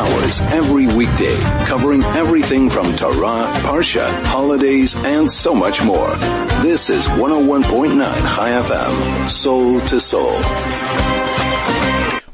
hours 0.00 0.40
every 0.40 0.86
weekday, 0.86 1.36
covering 1.66 2.02
everything 2.02 2.70
from 2.70 2.96
Torah, 2.96 3.52
Parsha, 3.60 4.08
holidays, 4.24 4.96
and 4.96 5.30
so 5.30 5.54
much 5.54 5.82
more. 5.84 6.08
This 6.62 6.88
is 6.88 7.06
101.9 7.06 7.98
Chai 7.98 8.50
FM, 8.50 9.28
Soul 9.28 9.78
to 9.82 10.00
Soul. 10.00 10.32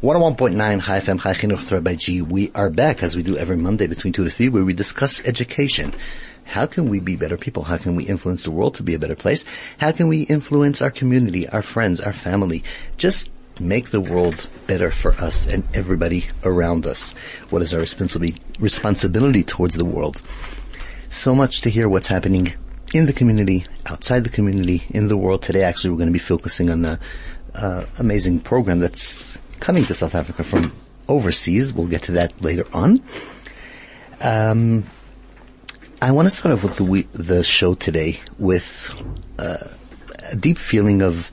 101.9 0.00 0.80
Chai 0.80 1.00
FM 1.00 1.20
Chai 1.20 1.34
Chinuch 1.34 1.68
Rabbi 1.68 1.96
G. 1.96 2.22
We 2.22 2.52
are 2.54 2.70
back 2.70 3.02
as 3.02 3.16
we 3.16 3.24
do 3.24 3.36
every 3.36 3.56
Monday 3.56 3.88
between 3.88 4.12
2 4.12 4.22
to 4.22 4.30
3 4.30 4.48
where 4.50 4.64
we 4.64 4.72
discuss 4.72 5.20
education. 5.24 5.92
How 6.44 6.66
can 6.66 6.88
we 6.88 7.00
be 7.00 7.16
better 7.16 7.36
people? 7.36 7.64
How 7.64 7.78
can 7.78 7.96
we 7.96 8.04
influence 8.04 8.44
the 8.44 8.52
world 8.52 8.76
to 8.76 8.84
be 8.84 8.94
a 8.94 9.00
better 9.00 9.16
place? 9.16 9.44
How 9.78 9.90
can 9.90 10.06
we 10.06 10.22
influence 10.22 10.80
our 10.80 10.92
community, 10.92 11.48
our 11.48 11.62
friends, 11.62 11.98
our 11.98 12.12
family? 12.12 12.62
Just 12.96 13.28
make 13.60 13.90
the 13.90 14.00
world 14.00 14.48
better 14.66 14.90
for 14.90 15.12
us 15.12 15.46
and 15.46 15.66
everybody 15.74 16.26
around 16.44 16.86
us. 16.86 17.12
What 17.50 17.62
is 17.62 17.72
our 17.72 17.80
responsibility, 17.80 18.40
responsibility 18.58 19.42
towards 19.42 19.76
the 19.76 19.84
world? 19.84 20.20
So 21.10 21.34
much 21.34 21.62
to 21.62 21.70
hear 21.70 21.88
what's 21.88 22.08
happening 22.08 22.54
in 22.92 23.06
the 23.06 23.12
community, 23.12 23.66
outside 23.86 24.24
the 24.24 24.30
community, 24.30 24.84
in 24.90 25.08
the 25.08 25.16
world. 25.16 25.42
Today 25.42 25.62
actually 25.62 25.90
we're 25.90 25.98
going 25.98 26.08
to 26.08 26.12
be 26.12 26.18
focusing 26.18 26.70
on 26.70 26.84
an 26.84 27.86
amazing 27.98 28.40
program 28.40 28.80
that's 28.80 29.38
coming 29.60 29.84
to 29.86 29.94
South 29.94 30.14
Africa 30.14 30.44
from 30.44 30.72
overseas. 31.08 31.72
We'll 31.72 31.86
get 31.86 32.02
to 32.04 32.12
that 32.12 32.40
later 32.42 32.66
on. 32.72 33.00
Um, 34.20 34.84
I 36.00 36.12
want 36.12 36.26
to 36.26 36.36
start 36.36 36.52
off 36.54 36.62
with 36.62 36.76
the, 36.76 37.06
the 37.12 37.42
show 37.42 37.74
today 37.74 38.20
with 38.38 38.94
uh, 39.38 39.68
a 40.30 40.36
deep 40.36 40.58
feeling 40.58 41.02
of 41.02 41.30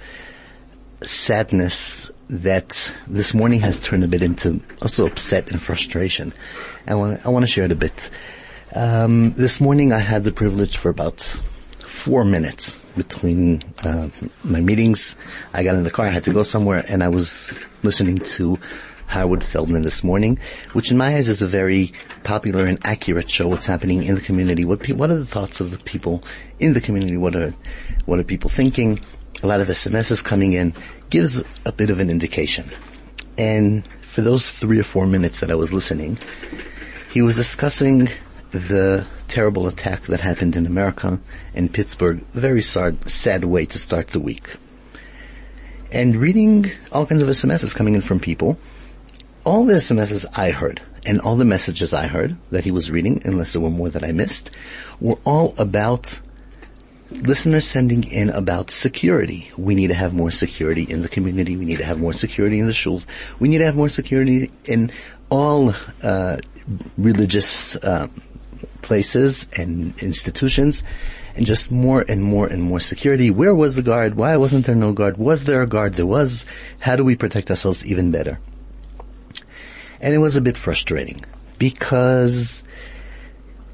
sadness 1.02 2.12
that 2.30 2.92
this 3.08 3.34
morning 3.34 3.60
has 3.60 3.80
turned 3.80 4.04
a 4.04 4.08
bit 4.08 4.22
into 4.22 4.62
also 4.82 5.06
upset 5.06 5.52
and 5.52 5.62
frustration. 5.62 6.34
I 6.88 6.96
want 6.96 7.26
I 7.26 7.30
want 7.30 7.44
to 7.44 7.52
share 7.52 7.66
it 7.66 7.72
a 7.72 7.76
bit. 7.76 8.10
Um, 8.74 9.34
this 9.34 9.62
morning 9.62 9.94
I 9.94 10.00
had 10.00 10.24
the 10.24 10.32
privilege 10.32 10.78
for 10.78 10.90
about 10.90 11.22
four 11.80 12.26
minutes 12.26 12.80
between 12.98 13.62
uh, 13.80 14.10
my 14.44 14.62
meetings. 14.62 15.16
I 15.54 15.64
got 15.64 15.76
in 15.76 15.84
the 15.84 15.92
car, 15.92 16.06
I 16.06 16.10
had 16.10 16.24
to 16.24 16.34
go 16.34 16.44
somewhere, 16.44 16.84
and 16.88 17.04
I 17.04 17.10
was 17.10 17.58
listening 17.84 18.18
to 18.18 18.60
Howard 19.08 19.44
Feldman 19.44 19.84
this 19.84 20.04
morning, 20.04 20.40
which 20.74 20.90
in 20.90 20.98
my 20.98 21.16
eyes 21.16 21.30
is 21.30 21.42
a 21.42 21.48
very 21.48 21.94
popular 22.24 22.66
and 22.66 22.80
accurate 22.84 23.30
show. 23.30 23.48
What's 23.48 23.68
happening 23.68 24.04
in 24.04 24.16
the 24.16 24.22
community? 24.22 24.66
What 24.66 24.82
pe- 24.82 24.94
what 24.94 25.12
are 25.12 25.18
the 25.18 25.26
thoughts 25.26 25.62
of 25.62 25.72
the 25.72 25.78
people 25.78 26.24
in 26.60 26.74
the 26.74 26.82
community? 26.82 27.18
What 27.18 27.36
are 27.36 27.54
what 28.06 28.20
are 28.20 28.24
people 28.24 28.50
thinking? 28.50 29.00
A 29.44 29.48
lot 29.48 29.62
of 29.62 29.68
SMSs 29.68 30.24
coming 30.24 30.54
in 30.54 30.74
gives 31.10 31.44
a 31.66 31.72
bit 31.72 31.90
of 31.90 32.00
an 32.00 32.10
indication. 32.10 32.70
And 33.38 33.88
for 34.02 34.22
those 34.22 34.50
three 34.50 34.80
or 34.80 34.84
four 34.84 35.06
minutes 35.06 35.40
that 35.40 35.52
I 35.52 35.56
was 35.56 35.74
listening, 35.74 36.20
he 37.12 37.22
was 37.22 37.36
discussing 37.36 38.10
the 38.52 39.06
terrible 39.28 39.68
attack 39.68 40.04
that 40.04 40.20
happened 40.20 40.56
in 40.56 40.66
America 40.66 41.20
in 41.54 41.70
Pittsburgh. 41.70 42.24
Very 42.34 42.62
sad, 42.62 43.10
sad 43.10 43.44
way 43.46 43.66
to 43.66 43.80
start 43.80 44.10
the 44.10 44.20
week. 44.20 44.56
And 45.92 46.16
reading 46.16 46.72
all 46.92 47.06
kinds 47.06 47.22
of 47.22 47.30
SMSs 47.30 47.74
coming 47.74 47.96
in 47.96 48.02
from 48.02 48.20
people 48.20 48.58
all 49.46 49.66
the 49.66 49.74
SMSs 49.74 50.26
I 50.38 50.52
heard 50.52 50.82
and 51.06 51.20
all 51.22 51.36
the 51.36 51.46
messages 51.46 51.94
I 51.94 52.08
heard 52.08 52.38
that 52.52 52.64
he 52.64 52.72
was 52.72 52.90
reading, 52.90 53.22
unless 53.26 53.54
there 53.54 53.62
were 53.62 53.70
more 53.70 53.90
that 53.90 54.04
I 54.04 54.12
missed, 54.12 54.50
were 55.02 55.20
all 55.26 55.54
about 55.58 56.20
listeners 57.22 57.68
sending 57.68 58.04
in 58.04 58.30
about 58.30 58.72
security. 58.72 59.52
We 59.58 59.76
need 59.76 59.88
to 59.88 59.94
have 59.94 60.14
more 60.14 60.32
security 60.32 60.84
in 60.84 61.02
the 61.02 61.10
community. 61.10 61.56
We 61.58 61.66
need 61.66 61.78
to 61.78 61.86
have 61.86 62.00
more 62.00 62.14
security 62.14 62.60
in 62.60 62.68
the 62.68 62.74
schools. 62.74 63.06
We 63.40 63.48
need 63.48 63.60
to 63.60 63.66
have 63.66 63.76
more 63.76 63.90
security 63.90 64.52
in 64.66 64.92
all 65.30 65.74
uh, 66.02 66.38
religious 66.98 67.76
uh, 67.78 68.08
places 68.82 69.48
and 69.58 69.98
institutions. 70.02 70.84
And 71.36 71.48
just 71.48 71.72
more 71.72 72.06
and 72.08 72.24
more 72.24 72.46
and 72.46 72.62
more 72.62 72.80
security. 72.80 73.32
Where 73.32 73.56
was 73.56 73.74
the 73.74 73.82
guard? 73.82 74.14
Why 74.14 74.38
wasn't 74.38 74.68
there 74.68 74.76
no 74.76 74.94
guard? 74.94 75.18
Was 75.18 75.46
there 75.46 75.64
a 75.64 75.68
guard? 75.68 75.96
There 75.96 76.06
was. 76.06 76.46
How 76.80 76.96
do 76.96 77.04
we 77.04 77.16
protect 77.16 77.50
ourselves 77.50 77.84
even 77.88 78.12
better? 78.12 78.40
And 80.00 80.14
it 80.14 80.20
was 80.20 80.36
a 80.36 80.42
bit 80.42 80.58
frustrating 80.58 81.26
because 81.58 82.64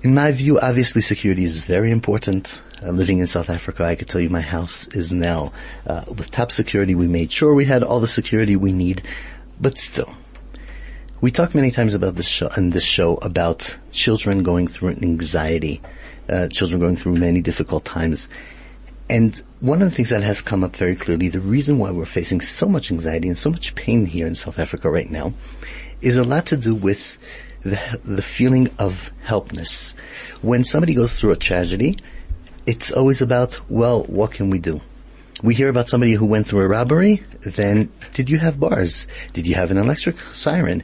in 0.02 0.14
my 0.14 0.32
view, 0.32 0.60
obviously 0.60 1.02
security 1.02 1.44
is 1.44 1.66
very 1.66 1.92
important. 1.92 2.62
Uh, 2.82 2.92
living 2.92 3.20
in 3.20 3.28
South 3.28 3.50
Africa, 3.50 3.84
I 3.84 3.96
could 3.96 4.08
tell 4.08 4.22
you 4.22 4.30
my 4.30 4.42
house 4.42 4.88
is 4.90 5.12
now 5.12 5.52
uh, 5.86 6.06
with 6.08 6.32
top 6.32 6.52
security. 6.52 6.96
We 6.96 7.08
made 7.08 7.32
sure 7.32 7.54
we 7.54 7.66
had 7.66 7.84
all 7.84 8.00
the 8.00 8.08
security 8.08 8.56
we 8.56 8.72
need, 8.72 9.02
but 9.60 9.78
still, 9.78 10.16
we 11.20 11.32
talk 11.32 11.54
many 11.54 11.72
times 11.72 11.94
about 11.94 12.16
this 12.16 12.28
show 12.28 12.48
in 12.56 12.70
this 12.70 12.86
show 12.86 13.16
about 13.16 13.76
children 13.92 14.44
going 14.44 14.68
through 14.68 14.92
anxiety, 14.92 15.82
uh, 16.30 16.48
children 16.48 16.80
going 16.80 16.96
through 16.96 17.16
many 17.18 17.42
difficult 17.42 17.84
times, 17.84 18.30
and 19.10 19.44
one 19.60 19.82
of 19.82 19.90
the 19.90 19.96
things 19.96 20.12
that 20.12 20.24
has 20.24 20.40
come 20.40 20.64
up 20.64 20.76
very 20.76 20.96
clearly, 20.96 21.28
the 21.28 21.42
reason 21.42 21.80
why 21.80 21.92
we're 21.92 22.06
facing 22.06 22.40
so 22.40 22.68
much 22.68 22.92
anxiety 22.92 23.28
and 23.28 23.38
so 23.38 23.50
much 23.50 23.76
pain 23.76 24.06
here 24.06 24.28
in 24.28 24.36
South 24.36 24.60
Africa 24.60 24.90
right 24.90 25.10
now, 25.10 25.34
is 26.00 26.16
a 26.16 26.24
lot 26.24 26.46
to 26.46 26.58
do 26.58 26.76
with 26.76 27.18
the, 27.64 28.00
the 28.06 28.22
feeling 28.22 28.70
of 28.80 29.12
helplessness. 29.24 29.96
When 30.42 30.64
somebody 30.64 30.94
goes 30.94 31.12
through 31.12 31.32
a 31.32 31.36
tragedy, 31.36 31.98
it's 32.70 32.92
always 32.92 33.20
about, 33.20 33.60
well, 33.68 34.04
what 34.04 34.32
can 34.32 34.52
we 34.52 34.60
do? 34.60 34.80
We 35.42 35.56
hear 35.56 35.70
about 35.70 35.90
somebody 35.90 36.12
who 36.12 36.28
went 36.28 36.46
through 36.46 36.62
a 36.62 36.68
robbery, 36.68 37.24
then 37.42 37.92
did 38.14 38.30
you 38.30 38.38
have 38.38 38.60
bars? 38.60 39.08
Did 39.34 39.48
you 39.48 39.56
have 39.56 39.72
an 39.72 39.78
electric 39.78 40.22
siren? 40.34 40.84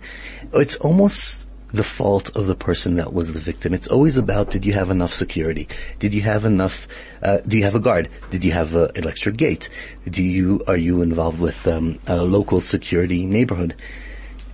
It's 0.52 0.78
almost 0.78 1.46
the 1.68 1.84
fault 1.84 2.36
of 2.36 2.48
the 2.48 2.56
person 2.56 2.96
that 2.96 3.14
was 3.14 3.34
the 3.34 3.40
victim. 3.40 3.72
It's 3.76 3.88
always 3.88 4.18
about 4.18 4.50
did 4.50 4.66
you 4.66 4.74
have 4.74 4.90
enough 4.90 5.14
security? 5.14 5.68
Did 6.00 6.16
you 6.16 6.22
have 6.22 6.44
enough? 6.44 6.88
Uh, 7.22 7.40
do 7.46 7.56
you 7.56 7.64
have 7.66 7.76
a 7.76 7.80
guard? 7.80 8.10
Did 8.32 8.44
you 8.44 8.54
have 8.54 8.74
an 8.74 8.90
electric 8.96 9.38
gate? 9.38 9.70
Do 10.10 10.24
you 10.24 10.64
are 10.68 10.78
you 10.78 11.04
involved 11.04 11.40
with 11.40 11.68
um, 11.68 12.00
a 12.08 12.24
local 12.24 12.62
security 12.62 13.28
neighborhood? 13.28 13.76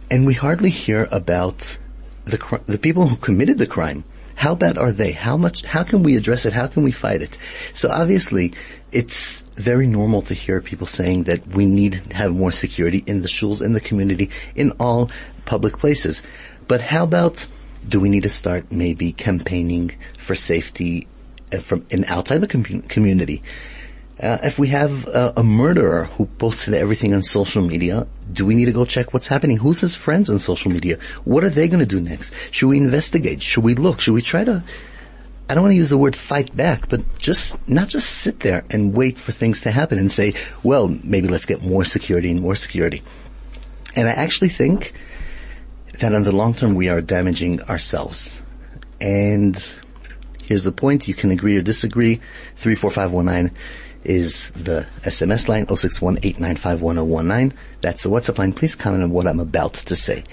And 0.09 0.25
we 0.25 0.33
hardly 0.33 0.69
hear 0.69 1.07
about 1.11 1.77
the 2.25 2.59
the 2.65 2.77
people 2.77 3.07
who 3.07 3.15
committed 3.15 3.57
the 3.57 3.67
crime. 3.67 4.03
How 4.41 4.55
bad 4.55 4.79
are 4.79 4.91
they? 4.91 5.11
How 5.11 5.37
much? 5.37 5.63
How 5.63 5.83
can 5.83 6.01
we 6.01 6.17
address 6.17 6.47
it? 6.47 6.53
How 6.53 6.65
can 6.65 6.81
we 6.81 6.91
fight 6.91 7.21
it? 7.21 7.37
So 7.75 7.91
obviously, 7.91 8.53
it's 8.91 9.41
very 9.55 9.85
normal 9.85 10.23
to 10.23 10.33
hear 10.33 10.61
people 10.61 10.87
saying 10.87 11.25
that 11.25 11.45
we 11.45 11.67
need 11.67 12.01
to 12.09 12.15
have 12.15 12.33
more 12.33 12.51
security 12.51 13.03
in 13.05 13.21
the 13.21 13.27
schools, 13.27 13.61
in 13.61 13.73
the 13.73 13.79
community, 13.79 14.31
in 14.55 14.71
all 14.79 15.11
public 15.45 15.77
places. 15.77 16.23
But 16.67 16.81
how 16.81 17.03
about 17.03 17.47
do 17.87 17.99
we 17.99 18.09
need 18.09 18.23
to 18.23 18.29
start 18.29 18.71
maybe 18.71 19.13
campaigning 19.13 19.91
for 20.17 20.33
safety 20.33 21.07
uh, 21.53 21.59
from 21.59 21.85
in 21.91 22.05
outside 22.05 22.39
the 22.39 22.47
com- 22.47 22.81
community? 22.89 23.43
Uh, 24.21 24.37
if 24.43 24.59
we 24.59 24.67
have 24.67 25.07
uh, 25.07 25.33
a 25.35 25.43
murderer 25.43 26.05
who 26.05 26.27
posted 26.37 26.75
everything 26.75 27.11
on 27.15 27.23
social 27.23 27.63
media, 27.63 28.05
do 28.31 28.45
we 28.45 28.53
need 28.53 28.65
to 28.65 28.71
go 28.71 28.85
check 28.85 29.13
what's 29.13 29.25
happening? 29.25 29.57
Who's 29.57 29.79
his 29.81 29.95
friends 29.95 30.29
on 30.29 30.37
social 30.37 30.71
media? 30.71 30.99
What 31.23 31.43
are 31.43 31.49
they 31.49 31.67
going 31.67 31.79
to 31.79 31.87
do 31.87 31.99
next? 31.99 32.31
Should 32.51 32.67
we 32.67 32.77
investigate? 32.77 33.41
Should 33.41 33.63
we 33.63 33.73
look? 33.73 33.99
Should 33.99 34.13
we 34.13 34.21
try 34.21 34.43
to? 34.43 34.63
I 35.49 35.55
don't 35.55 35.63
want 35.63 35.71
to 35.71 35.77
use 35.77 35.89
the 35.89 35.97
word 35.97 36.15
fight 36.15 36.55
back, 36.55 36.87
but 36.87 37.01
just 37.17 37.57
not 37.67 37.87
just 37.87 38.09
sit 38.09 38.41
there 38.41 38.63
and 38.69 38.93
wait 38.93 39.17
for 39.17 39.31
things 39.31 39.61
to 39.61 39.71
happen 39.71 39.97
and 39.97 40.11
say, 40.11 40.35
well, 40.61 40.87
maybe 40.87 41.27
let's 41.27 41.47
get 41.47 41.63
more 41.63 41.83
security 41.83 42.29
and 42.29 42.41
more 42.41 42.55
security. 42.55 43.01
And 43.95 44.07
I 44.07 44.11
actually 44.11 44.49
think 44.49 44.93
that 45.99 46.13
in 46.13 46.21
the 46.21 46.31
long 46.31 46.53
term 46.53 46.75
we 46.75 46.89
are 46.89 47.01
damaging 47.01 47.63
ourselves. 47.63 48.39
And 49.01 49.57
here's 50.43 50.63
the 50.63 50.71
point. 50.71 51.07
You 51.07 51.15
can 51.15 51.31
agree 51.31 51.57
or 51.57 51.63
disagree. 51.63 52.21
34519 52.57 53.57
is 54.03 54.49
the 54.51 54.87
SMS 55.03 55.47
line 55.47 55.67
061 55.67 56.15
That's 57.81 58.03
the 58.03 58.09
WhatsApp 58.09 58.37
line. 58.37 58.53
Please 58.53 58.75
comment 58.75 59.03
on 59.03 59.11
what 59.11 59.27
I'm 59.27 59.39
about 59.39 59.73
to 59.73 59.95
say. 59.95 60.23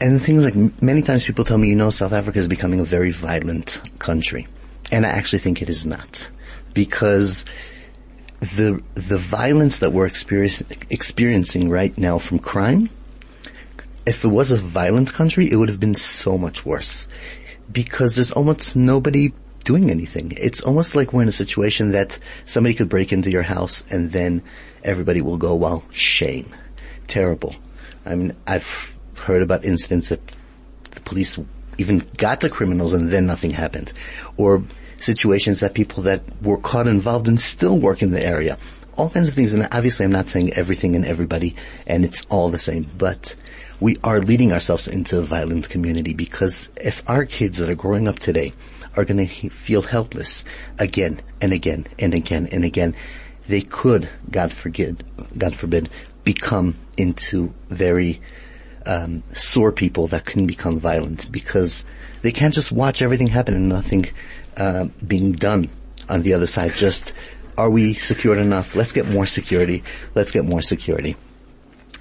And 0.00 0.22
things 0.22 0.44
like 0.44 0.82
many 0.82 1.02
times 1.02 1.26
people 1.26 1.44
tell 1.44 1.58
me, 1.58 1.68
you 1.68 1.76
know, 1.76 1.90
South 1.90 2.12
Africa 2.12 2.38
is 2.38 2.48
becoming 2.48 2.80
a 2.80 2.84
very 2.84 3.10
violent 3.10 3.80
country. 3.98 4.46
And 4.92 5.06
I 5.06 5.10
actually 5.10 5.38
think 5.40 5.62
it 5.62 5.70
is 5.70 5.86
not. 5.86 6.30
Because 6.74 7.44
the, 8.40 8.82
the 8.94 9.18
violence 9.18 9.78
that 9.78 9.92
we're 9.92 10.06
experiencing 10.06 11.70
right 11.70 11.96
now 11.96 12.18
from 12.18 12.38
crime, 12.38 12.90
if 14.04 14.24
it 14.24 14.28
was 14.28 14.52
a 14.52 14.56
violent 14.56 15.12
country, 15.12 15.50
it 15.50 15.56
would 15.56 15.68
have 15.68 15.80
been 15.80 15.94
so 15.94 16.36
much 16.36 16.66
worse. 16.66 17.08
Because 17.72 18.14
there's 18.14 18.32
almost 18.32 18.76
nobody 18.76 19.32
doing 19.66 19.90
anything. 19.90 20.32
It's 20.38 20.62
almost 20.62 20.94
like 20.94 21.12
we're 21.12 21.22
in 21.22 21.28
a 21.28 21.32
situation 21.32 21.90
that 21.90 22.18
somebody 22.46 22.74
could 22.74 22.88
break 22.88 23.12
into 23.12 23.30
your 23.30 23.42
house 23.42 23.84
and 23.90 24.12
then 24.12 24.42
everybody 24.82 25.20
will 25.20 25.36
go, 25.36 25.54
well, 25.54 25.84
shame. 25.90 26.48
Terrible. 27.08 27.54
I 28.06 28.14
mean, 28.14 28.34
I've 28.46 28.96
heard 29.18 29.42
about 29.42 29.64
incidents 29.64 30.08
that 30.08 30.20
the 30.92 31.00
police 31.00 31.38
even 31.78 32.06
got 32.16 32.40
the 32.40 32.48
criminals 32.48 32.92
and 32.92 33.10
then 33.10 33.26
nothing 33.26 33.50
happened. 33.50 33.92
Or 34.36 34.62
situations 34.98 35.60
that 35.60 35.74
people 35.74 36.04
that 36.04 36.22
were 36.42 36.58
caught 36.58 36.86
involved 36.86 37.28
in 37.28 37.36
still 37.36 37.76
work 37.76 38.02
in 38.02 38.12
the 38.12 38.24
area. 38.24 38.56
all 38.96 39.10
kinds 39.10 39.28
of 39.28 39.34
things. 39.34 39.52
And 39.52 39.68
obviously 39.72 40.04
I'm 40.04 40.12
not 40.12 40.28
saying 40.28 40.54
everything 40.54 40.96
and 40.96 41.04
everybody 41.04 41.54
and 41.86 42.04
it's 42.04 42.24
all 42.30 42.48
the 42.50 42.58
same, 42.58 42.88
but 42.96 43.34
we 43.80 43.98
are 44.02 44.20
leading 44.20 44.52
ourselves 44.52 44.88
into 44.88 45.18
a 45.18 45.22
violent 45.22 45.68
community 45.68 46.14
because 46.14 46.70
if 46.80 47.02
our 47.06 47.24
kids 47.26 47.58
that 47.58 47.68
are 47.68 47.74
growing 47.74 48.08
up 48.08 48.18
today 48.18 48.52
are 48.96 49.04
going 49.04 49.26
to 49.26 49.48
feel 49.50 49.82
helpless 49.82 50.44
again 50.78 51.20
and 51.40 51.52
again 51.52 51.86
and 51.98 52.14
again 52.14 52.48
and 52.50 52.64
again, 52.64 52.94
they 53.46 53.60
could, 53.60 54.08
God 54.30 54.52
forbid, 54.52 55.04
God 55.36 55.54
forbid, 55.54 55.88
become 56.24 56.74
into 56.96 57.54
very 57.68 58.20
um, 58.86 59.22
sore 59.32 59.72
people 59.72 60.08
that 60.08 60.24
can 60.24 60.46
become 60.46 60.78
violent 60.78 61.30
because 61.30 61.84
they 62.22 62.32
can't 62.32 62.54
just 62.54 62.72
watch 62.72 63.02
everything 63.02 63.28
happen 63.28 63.54
and 63.54 63.68
nothing 63.68 64.06
uh, 64.56 64.86
being 65.06 65.32
done 65.32 65.68
on 66.08 66.22
the 66.22 66.34
other 66.34 66.46
side. 66.46 66.74
Just 66.74 67.12
are 67.58 67.70
we 67.70 67.94
secured 67.94 68.38
enough? 68.38 68.74
Let's 68.74 68.92
get 68.92 69.08
more 69.08 69.26
security. 69.26 69.82
Let's 70.14 70.32
get 70.32 70.44
more 70.44 70.62
security. 70.62 71.16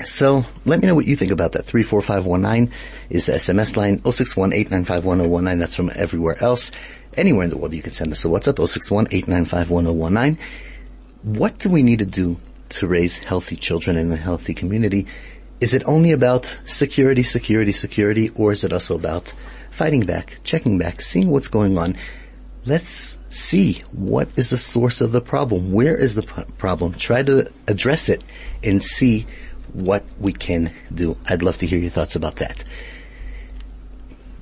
So 0.03 0.43
let 0.65 0.81
me 0.81 0.87
know 0.87 0.95
what 0.95 1.05
you 1.05 1.15
think 1.15 1.31
about 1.31 1.53
that. 1.53 1.65
34519 1.65 2.73
is 3.09 3.27
the 3.27 3.33
SMS 3.33 3.77
line. 3.77 4.01
61 4.03 5.59
That's 5.59 5.75
from 5.75 5.91
everywhere 5.95 6.41
else. 6.43 6.71
Anywhere 7.15 7.45
in 7.45 7.49
the 7.49 7.57
world 7.57 7.73
you 7.73 7.81
can 7.81 7.93
send 7.93 8.11
us 8.11 8.25
a 8.25 8.27
WhatsApp. 8.27 8.67
61 8.67 10.37
What 11.23 11.57
do 11.59 11.69
we 11.69 11.83
need 11.83 11.99
to 11.99 12.05
do 12.05 12.37
to 12.69 12.87
raise 12.87 13.19
healthy 13.19 13.55
children 13.55 13.95
in 13.95 14.11
a 14.11 14.17
healthy 14.17 14.53
community? 14.53 15.07
Is 15.61 15.73
it 15.73 15.83
only 15.85 16.11
about 16.11 16.59
security, 16.65 17.23
security, 17.23 17.71
security, 17.71 18.29
or 18.35 18.51
is 18.51 18.65
it 18.65 18.73
also 18.73 18.95
about 18.95 19.31
fighting 19.71 20.01
back, 20.01 20.39
checking 20.43 20.77
back, 20.77 21.01
seeing 21.01 21.29
what's 21.29 21.47
going 21.47 21.77
on? 21.77 21.95
Let's 22.65 23.17
see 23.29 23.81
what 23.91 24.27
is 24.35 24.49
the 24.49 24.57
source 24.57 24.99
of 24.99 25.13
the 25.13 25.21
problem. 25.21 25.71
Where 25.71 25.95
is 25.95 26.15
the 26.15 26.23
problem? 26.23 26.93
Try 26.93 27.23
to 27.23 27.49
address 27.67 28.09
it 28.09 28.23
and 28.63 28.83
see 28.83 29.25
what 29.75 30.03
we 30.19 30.31
can 30.31 30.73
do. 30.93 31.17
I'd 31.27 31.43
love 31.43 31.57
to 31.59 31.67
hear 31.67 31.77
your 31.77 31.89
thoughts 31.89 32.15
about 32.15 32.37
that. 32.37 32.63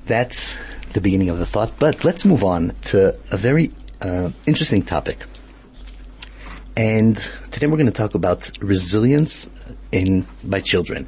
That's 0.05 0.55
the 0.93 1.01
beginning 1.01 1.29
of 1.29 1.39
the 1.39 1.45
thought, 1.45 1.73
but 1.79 2.03
let's 2.03 2.23
move 2.23 2.43
on 2.43 2.75
to 2.83 3.17
a 3.31 3.37
very 3.37 3.71
uh, 4.01 4.29
interesting 4.45 4.83
topic. 4.83 5.17
And 6.75 7.17
today 7.51 7.67
we're 7.67 7.77
going 7.77 7.87
to 7.87 7.91
talk 7.91 8.15
about 8.15 8.51
resilience 8.59 9.49
in 9.91 10.25
by 10.43 10.59
children. 10.59 11.07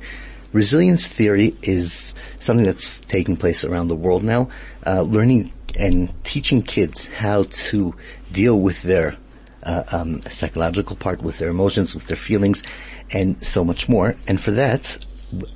Resilience 0.54 1.06
theory 1.06 1.56
is 1.62 2.14
something 2.40 2.66
that's 2.66 3.02
taking 3.02 3.36
place 3.36 3.64
around 3.64 3.88
the 3.88 3.96
world 3.96 4.24
now. 4.24 4.50
Uh, 4.86 5.02
learning 5.02 5.52
and 5.78 6.14
teaching 6.24 6.62
kids 6.62 7.08
how 7.08 7.44
to 7.44 7.94
deal 8.32 8.60
with 8.60 8.82
their 8.84 9.18
uh, 9.64 9.84
um, 9.92 10.22
psychological 10.24 10.96
part, 10.96 11.22
with 11.22 11.40
their 11.40 11.50
emotions, 11.50 11.94
with 11.94 12.08
their 12.08 12.18
feelings, 12.18 12.64
and 13.12 13.44
so 13.44 13.64
much 13.64 13.88
more. 13.90 14.16
And 14.28 14.40
for 14.40 14.52
that, 14.52 15.04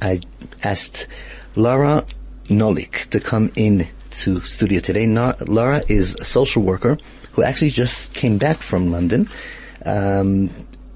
I 0.01 0.21
asked 0.63 1.07
Lara 1.55 2.05
Noik 2.47 3.09
to 3.09 3.19
come 3.19 3.51
in 3.55 3.87
to 4.11 4.41
studio 4.41 4.79
today. 4.79 5.05
Na- 5.05 5.35
Lara 5.47 5.83
is 5.87 6.15
a 6.15 6.25
social 6.25 6.63
worker 6.63 6.97
who 7.33 7.43
actually 7.43 7.69
just 7.69 8.13
came 8.13 8.37
back 8.37 8.57
from 8.57 8.91
London, 8.91 9.29
um, 9.85 10.49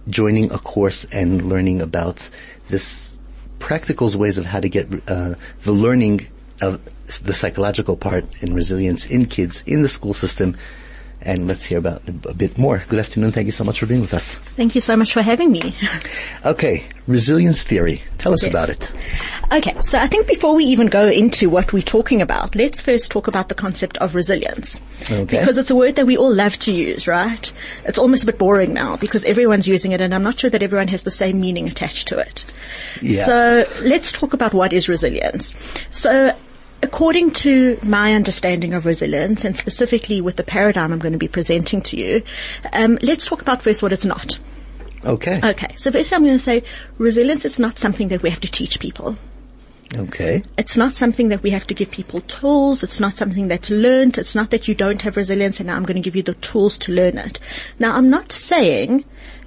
joining 0.09 0.51
a 0.51 0.57
course 0.57 1.05
and 1.05 1.47
learning 1.47 1.81
about 1.81 2.29
this 2.69 3.17
practical 3.59 4.09
ways 4.17 4.37
of 4.37 4.45
how 4.45 4.59
to 4.59 4.67
get 4.67 4.87
uh, 5.07 5.35
the 5.61 5.71
learning 5.71 6.27
of 6.61 6.81
the 7.23 7.33
psychological 7.33 7.95
part 7.95 8.25
in 8.41 8.53
resilience 8.53 9.05
in 9.05 9.25
kids 9.25 9.63
in 9.65 9.81
the 9.81 9.89
school 9.89 10.13
system 10.13 10.55
and 11.23 11.47
let's 11.47 11.63
hear 11.63 11.77
about 11.77 12.01
a 12.07 12.33
bit 12.33 12.57
more. 12.57 12.83
Good 12.89 12.99
afternoon. 12.99 13.31
Thank 13.31 13.45
you 13.45 13.51
so 13.51 13.63
much 13.63 13.79
for 13.79 13.85
being 13.85 14.01
with 14.01 14.13
us. 14.13 14.35
Thank 14.55 14.75
you 14.75 14.81
so 14.81 14.95
much 14.95 15.13
for 15.13 15.21
having 15.21 15.51
me. 15.51 15.75
okay, 16.45 16.85
resilience 17.07 17.63
theory. 17.63 18.03
Tell 18.17 18.33
us 18.33 18.43
yes. 18.43 18.51
about 18.51 18.69
it. 18.69 18.91
Okay, 19.51 19.75
so 19.81 19.97
I 19.97 20.07
think 20.07 20.27
before 20.27 20.55
we 20.55 20.65
even 20.65 20.87
go 20.87 21.07
into 21.07 21.49
what 21.49 21.71
we're 21.71 21.81
talking 21.81 22.21
about, 22.21 22.55
let's 22.55 22.81
first 22.81 23.11
talk 23.11 23.27
about 23.27 23.49
the 23.49 23.55
concept 23.55 23.97
of 23.97 24.15
resilience. 24.15 24.81
Okay. 25.09 25.39
Because 25.39 25.57
it's 25.57 25.69
a 25.69 25.75
word 25.75 25.95
that 25.95 26.05
we 26.05 26.17
all 26.17 26.33
love 26.33 26.57
to 26.59 26.71
use, 26.71 27.07
right? 27.07 27.51
It's 27.85 27.97
almost 27.97 28.23
a 28.23 28.25
bit 28.27 28.37
boring 28.37 28.73
now 28.73 28.97
because 28.97 29.23
everyone's 29.25 29.67
using 29.67 29.93
it 29.93 30.01
and 30.01 30.13
I'm 30.13 30.23
not 30.23 30.39
sure 30.39 30.49
that 30.49 30.61
everyone 30.61 30.89
has 30.89 31.03
the 31.03 31.11
same 31.11 31.39
meaning 31.39 31.67
attached 31.67 32.09
to 32.09 32.19
it. 32.19 32.43
Yeah. 33.01 33.25
So 33.25 33.67
let's 33.81 34.11
talk 34.11 34.33
about 34.33 34.53
what 34.53 34.73
is 34.73 34.89
resilience. 34.89 35.53
So 35.89 36.35
according 36.83 37.31
to 37.31 37.79
my 37.81 38.13
understanding 38.13 38.73
of 38.73 38.85
resilience, 38.85 39.45
and 39.45 39.55
specifically 39.57 40.21
with 40.21 40.35
the 40.35 40.43
paradigm 40.43 40.91
I'm 40.91 40.99
going 40.99 41.13
to 41.13 41.17
be 41.17 41.27
presenting 41.27 41.81
to 41.83 41.97
you, 41.97 42.23
um, 42.73 42.99
let's 43.01 43.25
talk 43.25 43.41
about 43.41 43.61
first 43.61 43.81
what 43.81 43.93
it's 43.93 44.05
not. 44.05 44.37
Okay. 45.05 45.39
Okay. 45.43 45.73
So 45.75 45.91
first 45.91 46.13
I'm 46.13 46.23
going 46.23 46.35
to 46.35 46.39
say 46.39 46.63
resilience 46.97 47.45
is 47.45 47.59
not 47.59 47.79
something 47.79 48.09
that 48.09 48.21
we 48.21 48.29
have 48.29 48.41
to 48.41 48.51
teach 48.51 48.79
people. 48.79 49.17
Okay. 49.95 50.43
It's 50.57 50.77
not 50.77 50.93
something 50.93 51.29
that 51.29 51.43
we 51.43 51.51
have 51.51 51.67
to 51.67 51.73
give 51.73 51.91
people 51.91 52.21
tools. 52.21 52.83
It's 52.83 52.99
not 52.99 53.13
something 53.13 53.47
that's 53.47 53.69
learned. 53.69 54.17
It's 54.17 54.35
not 54.35 54.49
that 54.51 54.67
you 54.67 54.75
don't 54.75 55.01
have 55.01 55.17
resilience 55.17 55.59
and 55.59 55.67
now 55.67 55.75
I'm 55.75 55.85
going 55.85 56.01
to 56.01 56.01
give 56.01 56.15
you 56.15 56.23
the 56.23 56.33
tools 56.35 56.77
to 56.79 56.91
learn 56.91 57.17
it. 57.17 57.39
Now 57.79 57.95
I'm 57.95 58.09
not 58.09 58.31
saying 58.31 59.05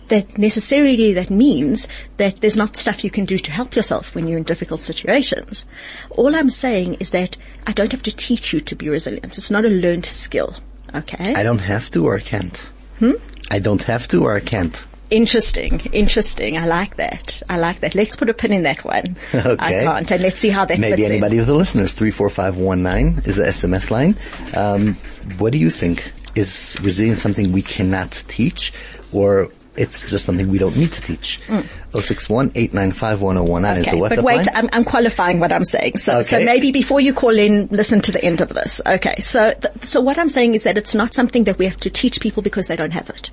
that 0.08 0.38
necessarily 0.38 1.12
that 1.14 1.30
means 1.30 1.88
that 2.16 2.40
there's 2.40 2.56
not 2.56 2.76
stuff 2.76 3.04
you 3.04 3.10
can 3.10 3.24
do 3.24 3.38
to 3.38 3.50
help 3.50 3.74
yourself 3.76 4.14
when 4.14 4.26
you're 4.26 4.38
in 4.38 4.44
difficult 4.44 4.80
situations. 4.80 5.64
All 6.10 6.34
I'm 6.34 6.50
saying 6.50 6.94
is 6.94 7.10
that 7.10 7.36
I 7.66 7.72
don't 7.72 7.92
have 7.92 8.02
to 8.04 8.14
teach 8.14 8.52
you 8.52 8.60
to 8.60 8.76
be 8.76 8.88
resilient. 8.88 9.36
It's 9.38 9.50
not 9.50 9.64
a 9.64 9.68
learned 9.68 10.06
skill. 10.06 10.54
Okay? 10.94 11.34
I 11.34 11.42
don't 11.42 11.58
have 11.58 11.90
to 11.90 12.06
or 12.06 12.16
I 12.16 12.20
can't. 12.20 12.56
Hmm? 12.98 13.12
I 13.50 13.58
don't 13.58 13.82
have 13.82 14.08
to 14.08 14.24
or 14.24 14.34
I 14.34 14.40
can't. 14.40 14.82
Interesting, 15.08 15.80
interesting. 15.92 16.56
I 16.58 16.66
like 16.66 16.96
that. 16.96 17.40
I 17.48 17.58
like 17.58 17.78
that. 17.80 17.94
Let's 17.94 18.16
put 18.16 18.28
a 18.28 18.34
pin 18.34 18.52
in 18.52 18.64
that 18.64 18.84
one. 18.84 19.16
Okay. 19.34 19.56
I 19.60 19.84
can't, 19.84 20.10
and 20.10 20.20
let's 20.20 20.40
see 20.40 20.48
how 20.48 20.64
that 20.64 20.80
Maybe 20.80 21.04
anybody 21.04 21.36
in. 21.36 21.42
of 21.42 21.46
the 21.46 21.54
listeners, 21.54 21.92
34519 21.92 23.22
is 23.24 23.36
the 23.36 23.44
SMS 23.44 23.90
line. 23.90 24.16
Um, 24.56 24.94
what 25.38 25.52
do 25.52 25.58
you 25.58 25.70
think? 25.70 26.12
Is 26.34 26.76
resilience 26.82 27.22
something 27.22 27.52
we 27.52 27.62
cannot 27.62 28.24
teach 28.28 28.72
or 29.12 29.50
it's 29.76 30.10
just 30.10 30.24
something 30.24 30.48
we 30.48 30.58
don't 30.58 30.76
need 30.76 30.92
to 30.92 31.02
teach. 31.02 31.40
Mm. 31.46 31.66
061 32.02 32.52
895 32.54 33.20
1019 33.20 33.80
is 33.80 33.90
the 33.90 33.96
WhatsApp 33.96 34.16
But 34.16 34.24
wait, 34.24 34.36
line. 34.36 34.48
I'm, 34.54 34.68
I'm, 34.72 34.84
qualifying 34.84 35.40
what 35.40 35.52
I'm 35.52 35.64
saying. 35.64 35.98
So, 35.98 36.18
okay. 36.20 36.40
so 36.40 36.44
maybe 36.44 36.72
before 36.72 37.00
you 37.00 37.14
call 37.14 37.36
in, 37.38 37.68
listen 37.70 38.00
to 38.02 38.12
the 38.12 38.22
end 38.24 38.40
of 38.40 38.50
this. 38.50 38.80
Okay. 38.84 39.20
So, 39.20 39.52
th- 39.52 39.84
so 39.84 40.00
what 40.00 40.18
I'm 40.18 40.28
saying 40.28 40.54
is 40.54 40.64
that 40.64 40.76
it's 40.76 40.94
not 40.94 41.14
something 41.14 41.44
that 41.44 41.58
we 41.58 41.66
have 41.66 41.78
to 41.78 41.90
teach 41.90 42.20
people 42.20 42.42
because 42.42 42.66
they 42.68 42.76
don't 42.76 42.92
have 42.92 43.10
it. 43.10 43.30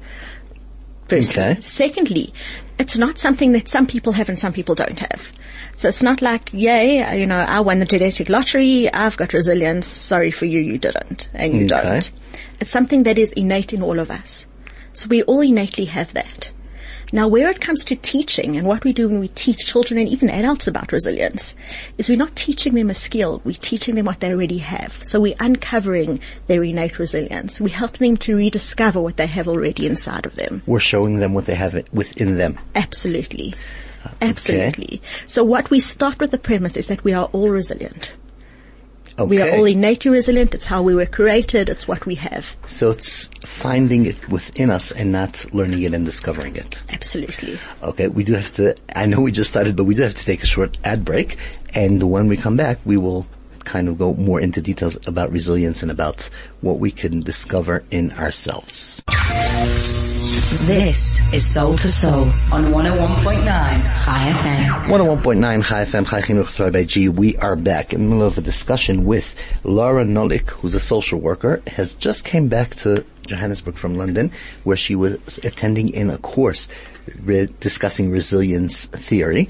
Firstly. 1.07 1.43
Okay. 1.43 1.61
Secondly, 1.61 2.33
it's 2.79 2.97
not 2.97 3.19
something 3.19 3.51
that 3.53 3.67
some 3.67 3.87
people 3.87 4.13
have 4.13 4.29
and 4.29 4.39
some 4.39 4.53
people 4.53 4.75
don't 4.75 4.99
have. 4.99 5.31
So 5.75 5.89
it's 5.89 6.03
not 6.03 6.21
like, 6.21 6.49
yay, 6.53 7.19
you 7.19 7.27
know, 7.27 7.39
I 7.39 7.59
won 7.61 7.79
the 7.79 7.85
genetic 7.85 8.29
lottery, 8.29 8.91
I've 8.91 9.17
got 9.17 9.33
resilience, 9.33 9.87
sorry 9.87 10.31
for 10.31 10.45
you, 10.45 10.59
you 10.59 10.77
didn't, 10.77 11.27
and 11.33 11.53
you 11.53 11.65
okay. 11.65 11.81
don't. 11.81 12.11
It's 12.59 12.69
something 12.69 13.03
that 13.03 13.17
is 13.17 13.33
innate 13.33 13.73
in 13.73 13.81
all 13.81 13.99
of 13.99 14.11
us. 14.11 14.45
So 14.93 15.07
we 15.09 15.23
all 15.23 15.41
innately 15.41 15.85
have 15.85 16.13
that. 16.13 16.51
Now, 17.13 17.27
where 17.27 17.51
it 17.51 17.61
comes 17.61 17.83
to 17.83 17.95
teaching 17.95 18.57
and 18.57 18.65
what 18.65 18.83
we 18.83 18.91
do 18.91 19.07
when 19.07 19.19
we 19.19 19.27
teach 19.27 19.67
children 19.67 19.99
and 19.99 20.09
even 20.09 20.31
adults 20.31 20.65
about 20.65 20.91
resilience 20.91 21.53
is 21.99 22.09
we're 22.09 22.17
not 22.17 22.35
teaching 22.35 22.73
them 22.73 22.89
a 22.89 22.95
skill. 22.95 23.39
We're 23.43 23.53
teaching 23.53 23.93
them 23.93 24.05
what 24.05 24.19
they 24.19 24.31
already 24.31 24.57
have. 24.57 24.99
So 25.03 25.19
we're 25.19 25.35
uncovering 25.39 26.21
their 26.47 26.63
innate 26.63 26.97
resilience. 26.97 27.61
We're 27.61 27.75
helping 27.75 28.13
them 28.13 28.17
to 28.17 28.35
rediscover 28.35 28.99
what 28.99 29.17
they 29.17 29.27
have 29.27 29.47
already 29.47 29.85
inside 29.85 30.25
of 30.25 30.33
them. 30.35 30.63
We're 30.65 30.79
showing 30.79 31.17
them 31.17 31.35
what 31.35 31.45
they 31.45 31.53
have 31.53 31.75
within 31.93 32.37
them. 32.37 32.57
Absolutely. 32.73 33.53
Uh, 34.03 34.09
Absolutely. 34.19 34.95
Okay. 34.95 35.01
So 35.27 35.43
what 35.43 35.69
we 35.69 35.81
start 35.81 36.19
with 36.19 36.31
the 36.31 36.39
premise 36.39 36.75
is 36.75 36.87
that 36.87 37.03
we 37.03 37.13
are 37.13 37.25
all 37.25 37.49
resilient. 37.49 38.15
Okay. 39.19 39.29
We 39.29 39.41
are 39.41 39.51
all 39.51 39.65
innately 39.65 40.09
resilient. 40.09 40.53
It's 40.55 40.65
how 40.65 40.81
we 40.81 40.95
were 40.95 41.05
created. 41.05 41.69
It's 41.69 41.87
what 41.87 42.05
we 42.05 42.15
have. 42.15 42.55
So 42.65 42.89
it's 42.91 43.27
finding 43.45 44.07
it 44.07 44.27
within 44.29 44.71
us 44.71 44.91
and 44.91 45.11
not 45.11 45.45
learning 45.53 45.83
it 45.83 45.93
and 45.93 46.05
discovering 46.05 46.55
it. 46.55 46.81
Absolutely. 46.89 47.59
Okay, 47.83 48.07
we 48.07 48.23
do 48.23 48.33
have 48.33 48.55
to, 48.55 48.75
I 48.95 49.05
know 49.05 49.21
we 49.21 49.31
just 49.31 49.51
started, 49.51 49.75
but 49.75 49.83
we 49.83 49.93
do 49.93 50.01
have 50.03 50.15
to 50.15 50.25
take 50.25 50.41
a 50.41 50.47
short 50.47 50.77
ad 50.83 51.05
break. 51.05 51.37
And 51.75 52.09
when 52.09 52.27
we 52.27 52.37
come 52.37 52.57
back, 52.57 52.79
we 52.85 52.97
will 52.97 53.27
kind 53.65 53.87
of 53.87 53.97
go 53.97 54.13
more 54.13 54.41
into 54.41 54.61
details 54.61 54.97
about 55.07 55.31
resilience 55.31 55.83
and 55.83 55.91
about 55.91 56.29
what 56.61 56.79
we 56.79 56.91
can 56.91 57.21
discover 57.21 57.83
in 57.91 58.11
ourselves. 58.13 59.03
This 60.43 61.19
is 61.33 61.45
Soul 61.45 61.77
to 61.77 61.89
Soul 61.89 62.25
on 62.51 62.65
101.9 62.65 63.43
Chai 63.45 64.31
FM. 64.31 64.67
101.9 64.87 65.63
Chai 65.65 65.85
FM, 65.85 66.07
Chai 66.07 66.21
Chinuch 66.21 66.71
by 66.71 66.83
G. 66.83 67.09
We 67.09 67.37
are 67.37 67.55
back 67.55 67.91
in 67.93 68.01
the 68.01 68.07
middle 68.07 68.27
of 68.27 68.37
a 68.37 68.41
discussion 68.41 69.05
with 69.05 69.35
Lara 69.63 70.05
Noik, 70.05 70.49
who's 70.49 70.73
a 70.75 70.79
social 70.79 71.19
worker, 71.19 71.63
has 71.67 71.95
just 71.95 72.25
came 72.25 72.49
back 72.49 72.75
to 72.75 73.03
Johannesburg 73.25 73.75
from 73.75 73.97
London, 73.97 74.31
where 74.63 74.77
she 74.77 74.95
was 74.95 75.39
attending 75.39 75.89
in 75.89 76.09
a 76.09 76.17
course 76.17 76.67
re- 77.21 77.47
discussing 77.59 78.11
resilience 78.11 78.85
theory. 78.85 79.49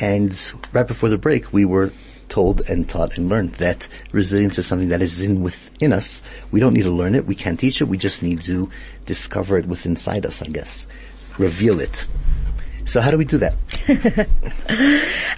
And 0.00 0.52
right 0.72 0.86
before 0.86 1.08
the 1.08 1.18
break, 1.18 1.52
we 1.52 1.64
were 1.64 1.92
told 2.28 2.68
and 2.68 2.88
taught 2.88 3.16
and 3.16 3.28
learned 3.28 3.54
that 3.54 3.88
resilience 4.12 4.58
is 4.58 4.66
something 4.66 4.88
that 4.88 5.02
is 5.02 5.20
in 5.20 5.42
within 5.42 5.92
us. 5.92 6.22
We 6.50 6.60
don't 6.60 6.74
need 6.74 6.82
to 6.82 6.90
learn 6.90 7.14
it. 7.14 7.26
We 7.26 7.34
can't 7.34 7.58
teach 7.58 7.80
it. 7.80 7.84
We 7.84 7.98
just 7.98 8.22
need 8.22 8.42
to 8.42 8.70
discover 9.06 9.58
it 9.58 9.66
within 9.66 9.92
inside 9.92 10.26
us, 10.26 10.42
I 10.42 10.46
guess. 10.46 10.86
reveal 11.38 11.80
it. 11.80 12.06
So 12.84 13.00
how 13.00 13.10
do 13.10 13.16
we 13.16 13.24
do 13.24 13.38
that? 13.38 13.56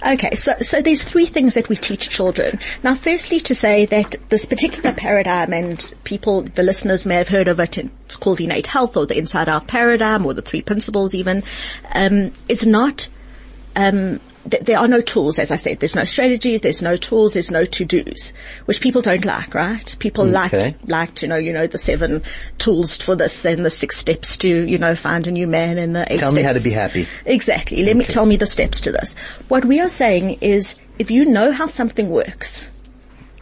Okay, 0.05 0.35
so, 0.35 0.53
so 0.61 0.81
there's 0.81 1.03
three 1.03 1.25
things 1.25 1.55
that 1.55 1.69
we 1.69 1.75
teach 1.75 2.09
children. 2.09 2.59
Now, 2.83 2.93
firstly, 2.93 3.39
to 3.41 3.55
say 3.55 3.85
that 3.87 4.15
this 4.29 4.45
particular 4.45 4.93
paradigm, 4.93 5.53
and 5.53 5.93
people, 6.03 6.43
the 6.43 6.61
listeners 6.63 7.05
may 7.05 7.15
have 7.15 7.27
heard 7.27 7.47
of 7.47 7.59
it, 7.59 7.77
it's 7.77 8.15
called 8.15 8.39
innate 8.39 8.67
health 8.67 8.95
or 8.95 9.05
the 9.05 9.17
inside 9.17 9.49
out 9.49 9.67
paradigm 9.67 10.25
or 10.25 10.33
the 10.33 10.43
three 10.43 10.61
principles 10.61 11.13
even, 11.15 11.43
um, 11.93 12.31
is 12.47 12.67
not, 12.67 13.09
um, 13.75 14.19
th- 14.49 14.63
there 14.63 14.79
are 14.79 14.87
no 14.87 15.01
tools, 15.01 15.39
as 15.39 15.51
I 15.51 15.55
said. 15.55 15.79
There's 15.79 15.95
no 15.95 16.03
strategies, 16.05 16.61
there's 16.61 16.81
no 16.81 16.97
tools, 16.97 17.33
there's 17.33 17.51
no 17.51 17.65
to-dos, 17.65 18.33
which 18.65 18.81
people 18.81 19.01
don't 19.01 19.25
like, 19.25 19.53
right? 19.53 19.95
People 19.99 20.25
Okay. 20.35 20.59
like, 20.59 20.75
like 20.87 21.15
to 21.15 21.27
know, 21.27 21.35
you 21.37 21.53
know, 21.53 21.67
the 21.67 21.77
seven 21.77 22.23
tools 22.57 22.97
for 22.97 23.15
this 23.15 23.45
and 23.45 23.65
the 23.65 23.69
six 23.69 23.97
steps 23.97 24.37
to, 24.39 24.47
you 24.47 24.77
know, 24.77 24.95
find 24.95 25.27
a 25.27 25.31
new 25.31 25.47
man 25.47 25.77
and 25.77 25.95
the 25.95 26.11
eight 26.11 26.19
Tell 26.19 26.31
me 26.31 26.41
how 26.41 26.51
steps- 26.51 26.63
to 26.63 26.69
be 26.69 26.73
happy. 26.73 27.07
Exactly. 27.25 27.83
Let 27.83 27.97
me 27.97 28.05
tell 28.05 28.25
me 28.25 28.37
the 28.37 28.45
steps 28.47 28.81
to 28.81 28.91
this. 28.91 29.15
What 29.47 29.65
we 29.65 29.79
are 29.79 29.89
saying 29.89 30.37
is 30.41 30.75
if 30.99 31.11
you 31.11 31.25
know 31.25 31.51
how 31.51 31.67
something 31.67 32.09
works, 32.09 32.69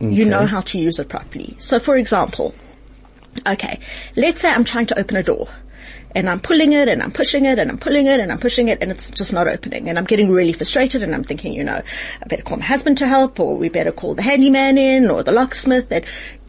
you 0.02 0.26
know 0.26 0.46
how 0.46 0.62
to 0.62 0.78
use 0.78 1.00
it 1.00 1.08
properly. 1.10 1.56
So 1.60 1.80
for 1.80 1.96
example, 1.96 2.54
okay, 3.48 3.80
let's 4.16 4.42
say 4.42 4.50
I'm 4.52 4.64
trying 4.66 4.86
to 4.88 5.00
open 5.00 5.16
a 5.18 5.24
door 5.24 5.48
and 6.16 6.30
I'm 6.30 6.40
pulling 6.40 6.72
it 6.72 6.88
and 6.88 7.04
I'm 7.04 7.12
pushing 7.12 7.46
it 7.46 7.60
and 7.60 7.70
I'm 7.70 7.78
pulling 7.78 8.08
it 8.08 8.22
and 8.22 8.32
I'm 8.32 8.40
pushing 8.40 8.70
it 8.70 8.80
and 8.82 8.90
it's 8.90 9.12
just 9.12 9.34
not 9.34 9.50
opening 9.50 9.90
and 9.90 9.98
I'm 9.98 10.06
getting 10.06 10.32
really 10.32 10.54
frustrated 10.54 11.04
and 11.04 11.14
I'm 11.14 11.26
thinking, 11.26 11.54
you 11.54 11.64
know, 11.66 11.82
I 12.22 12.28
better 12.28 12.42
call 12.42 12.58
my 12.58 12.66
husband 12.66 12.98
to 13.00 13.08
help 13.08 13.40
or 13.40 13.58
we 13.58 13.68
better 13.68 13.92
call 13.92 14.16
the 14.16 14.22
handyman 14.22 14.78
in 14.78 15.12
or 15.12 15.24
the 15.24 15.34
locksmith 15.34 15.92
and, 15.92 16.06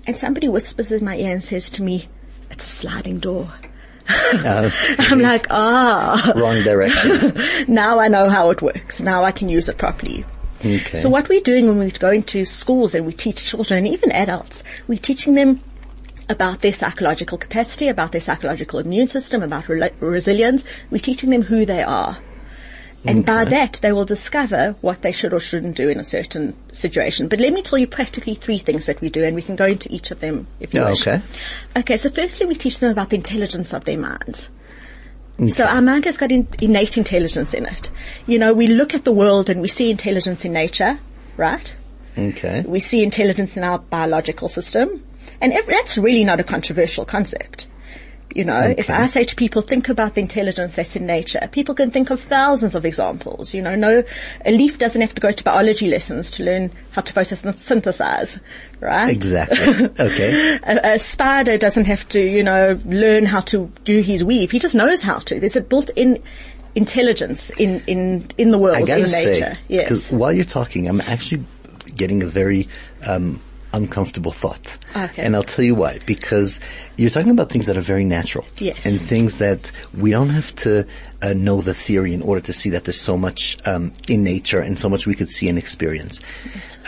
and 0.06 0.16
somebody 0.16 0.48
whispers 0.48 0.92
in 0.92 1.04
my 1.04 1.16
ear 1.16 1.32
and 1.32 1.42
says 1.42 1.68
to 1.70 1.82
me, 1.82 2.08
it's 2.50 2.64
a 2.64 2.68
sliding 2.68 3.18
door. 3.18 3.52
Uh, 4.08 4.70
I'm 4.98 5.18
like, 5.18 5.48
ah. 5.50 6.32
wrong 6.36 6.62
direction. 6.62 7.34
now 7.68 7.98
I 7.98 8.06
know 8.06 8.30
how 8.30 8.50
it 8.50 8.62
works. 8.62 9.00
Now 9.00 9.24
I 9.24 9.32
can 9.32 9.48
use 9.48 9.68
it 9.68 9.78
properly. 9.78 10.24
Okay. 10.60 10.96
So 10.96 11.08
what 11.08 11.28
we're 11.28 11.40
doing 11.40 11.66
when 11.66 11.78
we 11.78 11.90
go 11.90 12.10
into 12.10 12.44
schools 12.44 12.94
and 12.94 13.04
we 13.04 13.12
teach 13.12 13.44
children 13.44 13.78
and 13.78 13.88
even 13.88 14.12
adults, 14.12 14.62
we're 14.86 14.98
teaching 15.00 15.34
them 15.34 15.60
about 16.28 16.60
their 16.60 16.72
psychological 16.72 17.38
capacity, 17.38 17.88
about 17.88 18.12
their 18.12 18.20
psychological 18.20 18.78
immune 18.78 19.06
system, 19.06 19.42
about 19.42 19.64
rela- 19.64 19.92
resilience. 20.00 20.64
We're 20.90 20.98
teaching 20.98 21.30
them 21.30 21.42
who 21.42 21.64
they 21.64 21.82
are. 21.82 22.18
And 23.04 23.24
by 23.24 23.44
that, 23.44 23.78
they 23.82 23.92
will 23.92 24.04
discover 24.04 24.74
what 24.80 25.02
they 25.02 25.12
should 25.12 25.32
or 25.32 25.38
shouldn't 25.38 25.76
do 25.76 25.88
in 25.88 26.00
a 26.00 26.04
certain 26.04 26.56
situation. 26.72 27.28
But 27.28 27.38
let 27.38 27.52
me 27.52 27.62
tell 27.62 27.78
you 27.78 27.86
practically 27.86 28.34
three 28.34 28.58
things 28.58 28.86
that 28.86 29.00
we 29.00 29.10
do, 29.10 29.22
and 29.22 29.36
we 29.36 29.42
can 29.42 29.54
go 29.54 29.66
into 29.66 29.92
each 29.94 30.10
of 30.10 30.18
them 30.18 30.48
if 30.58 30.74
you 30.74 30.80
Yeah, 30.80 30.90
wish. 30.90 31.06
okay. 31.06 31.22
Okay, 31.76 31.96
so 31.98 32.10
firstly, 32.10 32.46
we 32.46 32.56
teach 32.56 32.80
them 32.80 32.90
about 32.90 33.10
the 33.10 33.16
intelligence 33.16 33.72
of 33.72 33.84
their 33.84 33.98
minds. 33.98 34.48
So 35.48 35.64
our 35.64 35.82
mind 35.82 36.06
has 36.06 36.16
got 36.16 36.32
in, 36.32 36.48
innate 36.62 36.96
intelligence 36.96 37.52
in 37.52 37.66
it. 37.66 37.90
You 38.26 38.38
know, 38.38 38.54
we 38.54 38.66
look 38.66 38.94
at 38.94 39.04
the 39.04 39.12
world 39.12 39.50
and 39.50 39.60
we 39.60 39.68
see 39.68 39.90
intelligence 39.90 40.46
in 40.46 40.52
nature, 40.54 40.98
right? 41.36 41.74
Okay. 42.16 42.64
We 42.66 42.80
see 42.80 43.02
intelligence 43.02 43.56
in 43.56 43.62
our 43.62 43.78
biological 43.78 44.48
system. 44.48 45.04
And 45.40 45.52
ev- 45.52 45.66
that's 45.66 45.98
really 45.98 46.24
not 46.24 46.40
a 46.40 46.44
controversial 46.44 47.04
concept. 47.04 47.66
You 48.34 48.44
know, 48.44 48.74
if 48.76 48.90
I 48.90 49.06
say 49.06 49.24
to 49.24 49.34
people, 49.34 49.62
think 49.62 49.88
about 49.88 50.14
the 50.14 50.20
intelligence 50.20 50.74
that's 50.74 50.94
in 50.94 51.06
nature, 51.06 51.48
people 51.52 51.74
can 51.74 51.90
think 51.90 52.10
of 52.10 52.20
thousands 52.20 52.74
of 52.74 52.84
examples. 52.84 53.54
You 53.54 53.62
know, 53.62 53.74
no, 53.76 54.02
a 54.44 54.50
leaf 54.52 54.78
doesn't 54.78 55.00
have 55.00 55.14
to 55.14 55.22
go 55.22 55.32
to 55.32 55.42
biology 55.44 55.88
lessons 55.88 56.30
to 56.32 56.44
learn 56.44 56.70
how 56.90 57.00
to 57.00 57.14
photosynthesize, 57.14 58.38
right? 58.80 59.08
Exactly. 59.10 59.86
Okay. 59.98 60.58
a, 60.62 60.94
a 60.96 60.98
spider 60.98 61.56
doesn't 61.56 61.86
have 61.86 62.06
to, 62.10 62.20
you 62.20 62.42
know, 62.42 62.78
learn 62.84 63.24
how 63.24 63.40
to 63.40 63.70
do 63.84 64.00
his 64.02 64.22
weave. 64.22 64.50
He 64.50 64.58
just 64.58 64.74
knows 64.74 65.00
how 65.00 65.18
to. 65.20 65.40
There's 65.40 65.56
a 65.56 65.62
built-in 65.62 66.22
intelligence 66.74 67.48
in, 67.50 67.82
in, 67.86 68.28
in 68.36 68.50
the 68.50 68.58
world, 68.58 68.76
I 68.76 68.82
gotta 68.82 69.02
in 69.02 69.08
say, 69.08 69.24
nature. 69.32 69.54
because 69.68 70.02
Yes. 70.02 70.12
while 70.12 70.32
you're 70.32 70.44
talking, 70.44 70.88
I'm 70.88 71.00
actually 71.00 71.42
getting 71.94 72.22
a 72.22 72.26
very 72.26 72.68
um, 73.06 73.40
uncomfortable 73.76 74.32
thought. 74.32 74.78
Okay. 74.96 75.22
And 75.22 75.36
I'll 75.36 75.42
tell 75.42 75.64
you 75.64 75.74
why. 75.74 76.00
Because 76.06 76.60
you're 76.96 77.10
talking 77.10 77.30
about 77.30 77.50
things 77.50 77.66
that 77.66 77.76
are 77.76 77.82
very 77.82 78.04
natural. 78.04 78.44
Yes. 78.58 78.84
And 78.86 79.00
things 79.00 79.36
that 79.36 79.70
we 79.94 80.10
don't 80.10 80.30
have 80.30 80.54
to 80.56 80.86
uh, 81.22 81.34
know 81.34 81.60
the 81.60 81.74
theory 81.74 82.14
in 82.14 82.22
order 82.22 82.40
to 82.40 82.52
see 82.52 82.70
that 82.70 82.84
there's 82.84 83.00
so 83.00 83.16
much 83.16 83.56
um, 83.66 83.92
in 84.08 84.24
nature 84.24 84.60
and 84.60 84.78
so 84.78 84.88
much 84.88 85.06
we 85.06 85.14
could 85.14 85.30
see 85.30 85.48
and 85.48 85.58
experience. 85.58 86.20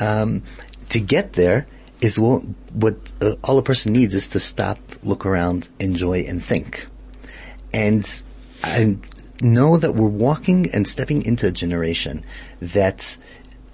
Um, 0.01 0.43
to 0.91 1.01
get 1.01 1.35
there 1.35 1.67
is 2.01 2.19
what, 2.19 2.43
what 2.73 2.97
uh, 3.21 3.33
all 3.45 3.59
a 3.59 3.63
person 3.63 3.93
needs 3.93 4.15
is 4.15 4.29
to 4.29 4.41
stop, 4.41 4.79
look 5.03 5.27
around, 5.27 5.69
enjoy, 5.79 6.21
and 6.23 6.43
think. 6.43 6.87
And 7.73 8.23
I 8.65 8.97
know 9.41 9.77
that 9.77 9.95
we're 9.95 10.09
walking 10.09 10.71
and 10.73 10.87
stepping 10.87 11.25
into 11.25 11.47
a 11.47 11.51
generation 11.51 12.25
that 12.61 13.17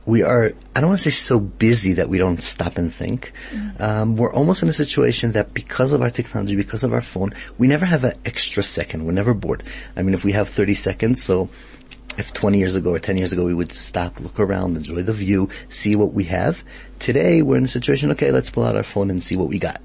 we 0.06 0.22
are, 0.22 0.52
I 0.76 0.80
don't 0.80 0.90
want 0.90 1.00
to 1.00 1.10
say 1.10 1.16
so 1.16 1.40
busy 1.40 1.94
that 1.94 2.08
we 2.08 2.18
don't 2.18 2.42
stop 2.42 2.76
and 2.76 2.92
think. 2.92 3.32
Um, 3.80 4.16
we're 4.16 4.32
almost 4.32 4.62
in 4.62 4.68
a 4.68 4.72
situation 4.72 5.32
that 5.32 5.54
because 5.54 5.92
of 5.92 6.02
our 6.02 6.10
technology, 6.10 6.56
because 6.56 6.82
of 6.82 6.92
our 6.92 7.00
phone, 7.00 7.32
we 7.58 7.66
never 7.66 7.86
have 7.86 8.04
an 8.04 8.14
extra 8.24 8.62
second. 8.62 9.06
We're 9.06 9.12
never 9.12 9.34
bored. 9.34 9.62
I 9.96 10.02
mean, 10.02 10.14
if 10.14 10.24
we 10.24 10.32
have 10.32 10.48
30 10.48 10.74
seconds, 10.74 11.22
so 11.22 11.48
if 12.18 12.32
20 12.32 12.58
years 12.58 12.74
ago 12.74 12.90
or 12.90 12.98
10 12.98 13.16
years 13.16 13.32
ago 13.32 13.44
we 13.44 13.54
would 13.54 13.72
stop, 13.72 14.20
look 14.20 14.38
around, 14.38 14.76
enjoy 14.76 15.02
the 15.02 15.12
view, 15.12 15.48
see 15.68 15.96
what 15.96 16.12
we 16.12 16.24
have. 16.24 16.62
Today 16.98 17.42
we're 17.42 17.56
in 17.56 17.64
a 17.64 17.68
situation, 17.68 18.10
okay, 18.12 18.30
let's 18.30 18.50
pull 18.50 18.64
out 18.64 18.76
our 18.76 18.82
phone 18.82 19.10
and 19.10 19.22
see 19.22 19.36
what 19.36 19.48
we 19.48 19.58
got. 19.58 19.80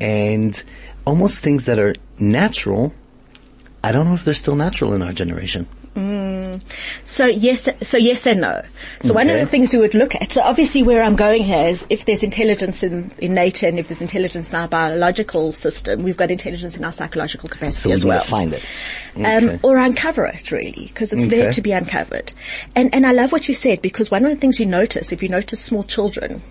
And 0.00 0.62
almost 1.04 1.42
things 1.42 1.66
that 1.66 1.78
are 1.78 1.94
natural, 2.18 2.94
I 3.82 3.92
don't 3.92 4.06
know 4.06 4.14
if 4.14 4.24
they're 4.24 4.34
still 4.34 4.56
natural 4.56 4.94
in 4.94 5.02
our 5.02 5.12
generation. 5.12 5.66
So 7.04 7.26
yes, 7.26 7.68
so 7.82 7.96
yes 7.98 8.26
and 8.26 8.40
no. 8.40 8.62
So 9.02 9.12
one 9.12 9.28
of 9.28 9.38
the 9.38 9.46
things 9.46 9.72
we 9.72 9.78
would 9.80 9.94
look 9.94 10.14
at, 10.14 10.32
so 10.32 10.42
obviously 10.42 10.82
where 10.82 11.02
I'm 11.02 11.16
going 11.16 11.42
here 11.42 11.68
is 11.68 11.86
if 11.90 12.04
there's 12.04 12.22
intelligence 12.22 12.82
in, 12.82 13.10
in 13.18 13.34
nature 13.34 13.66
and 13.66 13.78
if 13.78 13.88
there's 13.88 14.00
intelligence 14.02 14.50
in 14.50 14.56
our 14.58 14.68
biological 14.68 15.52
system, 15.52 16.02
we've 16.02 16.16
got 16.16 16.30
intelligence 16.30 16.76
in 16.76 16.84
our 16.84 16.92
psychological 16.92 17.48
capacity 17.48 17.88
So 17.88 17.92
as 17.92 18.04
well. 18.04 18.22
find 18.24 18.54
it. 18.54 18.62
um, 19.16 19.58
or 19.62 19.76
uncover 19.78 20.26
it 20.26 20.50
really, 20.52 20.86
because 20.88 21.12
it's 21.12 21.28
there 21.28 21.50
to 21.52 21.62
be 21.62 21.72
uncovered. 21.72 22.32
And 22.76 22.94
and 22.94 23.06
I 23.06 23.12
love 23.12 23.32
what 23.32 23.48
you 23.48 23.54
said 23.54 23.82
because 23.82 24.10
one 24.10 24.24
of 24.24 24.30
the 24.30 24.36
things 24.36 24.60
you 24.60 24.66
notice 24.66 25.12
if 25.12 25.22
you 25.22 25.28
notice 25.28 25.60
small 25.60 25.82
children, 25.84 26.42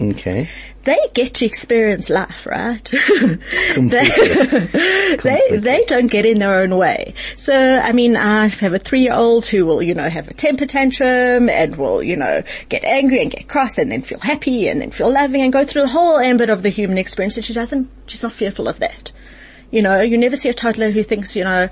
Okay. 0.00 0.48
they 0.84 0.96
get 1.12 1.34
to 1.34 1.46
experience 1.46 2.08
life, 2.08 2.46
right? 2.46 2.84
Completely. 3.72 4.66
they 5.22 5.58
they 5.58 5.84
don't 5.86 6.06
get 6.06 6.24
in 6.24 6.38
their 6.38 6.54
own 6.54 6.76
way. 6.76 7.14
So 7.36 7.52
I 7.54 7.92
mean, 7.92 8.16
I 8.16 8.46
have 8.46 8.74
a 8.74 8.78
three 8.78 9.00
year 9.00 9.12
old 9.12 9.46
who 9.46 9.66
will 9.66 9.82
you 9.82 9.94
know 9.94 10.08
have 10.08 10.28
a 10.28 10.34
temper 10.34 10.66
tantrum 10.66 11.48
and 11.48 11.74
will 11.76 12.02
you 12.02 12.16
know 12.16 12.44
get 12.68 12.84
angry 12.84 13.20
and 13.20 13.30
get 13.30 13.48
cross 13.48 13.76
and 13.76 13.90
then 13.90 14.02
feel 14.02 14.20
happy 14.20 14.68
and 14.68 14.80
then 14.80 14.90
feel 14.92 15.12
loving 15.12 15.42
and 15.42 15.52
go 15.52 15.64
through 15.64 15.82
the 15.82 15.88
whole 15.88 16.18
ambit 16.18 16.48
of 16.48 16.62
the 16.62 16.70
human 16.70 16.96
experience. 16.96 17.36
And 17.36 17.44
she 17.44 17.52
doesn't. 17.52 17.90
She's 18.06 18.22
not 18.22 18.32
fearful 18.32 18.68
of 18.68 18.78
that. 18.78 19.10
You 19.72 19.82
know, 19.82 20.00
you 20.00 20.16
never 20.16 20.36
see 20.36 20.48
a 20.48 20.54
toddler 20.54 20.90
who 20.90 21.02
thinks 21.02 21.34
you 21.34 21.44
know. 21.44 21.68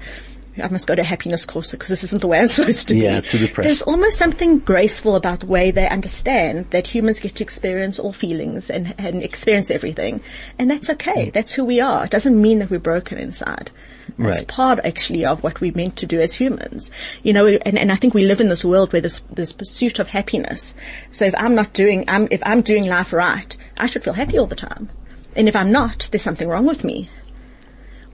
I 0.63 0.69
must 0.69 0.87
go 0.87 0.95
to 0.95 1.03
a 1.03 1.05
happiness 1.05 1.45
course 1.45 1.71
because 1.71 1.89
this 1.89 2.05
isn't 2.05 2.21
the 2.21 2.27
way 2.27 2.41
I'm 2.41 2.49
supposed 2.59 2.89
to 2.89 2.95
Yeah, 2.97 3.21
be. 3.21 3.27
too 3.29 3.39
depressed. 3.39 3.67
There's 3.67 3.83
almost 3.83 4.19
something 4.19 4.59
graceful 4.61 5.15
about 5.17 5.41
the 5.41 5.47
way 5.47 5.71
they 5.71 5.89
understand 5.89 6.71
that 6.71 6.87
humans 6.87 7.21
get 7.21 7.35
to 7.37 7.45
experience 7.45 7.99
all 7.99 8.13
feelings 8.13 8.71
and, 8.71 8.95
and 8.99 9.23
experience 9.23 9.71
everything. 9.71 10.21
And 10.59 10.71
that's 10.71 10.89
okay. 10.91 11.27
Mm. 11.27 11.33
That's 11.33 11.53
who 11.53 11.65
we 11.65 11.81
are. 11.81 12.05
It 12.07 12.11
doesn't 12.11 12.41
mean 12.41 12.59
that 12.61 12.71
we're 12.71 12.79
broken 12.81 13.19
inside. 13.19 13.71
That's 14.19 14.39
Right. 14.41 14.49
part 14.49 14.79
actually 14.85 15.27
of 15.27 15.43
what 15.43 15.61
we're 15.61 15.73
meant 15.75 15.97
to 15.97 16.07
do 16.07 16.21
as 16.21 16.33
humans. 16.33 16.91
You 17.23 17.33
know, 17.33 17.47
and, 17.49 17.77
and 17.79 17.91
I 17.93 17.97
think 17.97 18.15
we 18.15 18.25
live 18.25 18.41
in 18.41 18.49
this 18.49 18.65
world 18.65 18.93
where 18.93 19.03
this, 19.03 19.21
this 19.33 19.53
pursuit 19.53 19.99
of 19.99 20.09
happiness. 20.09 20.75
So 21.11 21.25
if 21.27 21.35
I'm 21.37 21.55
not 21.55 21.73
doing, 21.75 22.05
I'm, 22.09 22.29
if 22.31 22.41
I'm 22.47 22.63
doing 22.63 22.87
life 22.87 23.13
right, 23.13 23.55
I 23.77 23.87
should 23.89 24.05
feel 24.05 24.13
happy 24.15 24.39
all 24.39 24.47
the 24.47 24.55
time. 24.57 24.89
And 25.35 25.49
if 25.49 25.57
I'm 25.57 25.71
not, 25.73 26.09
there's 26.13 26.23
something 26.23 26.49
wrong 26.49 26.67
with 26.67 26.83
me. 26.85 27.11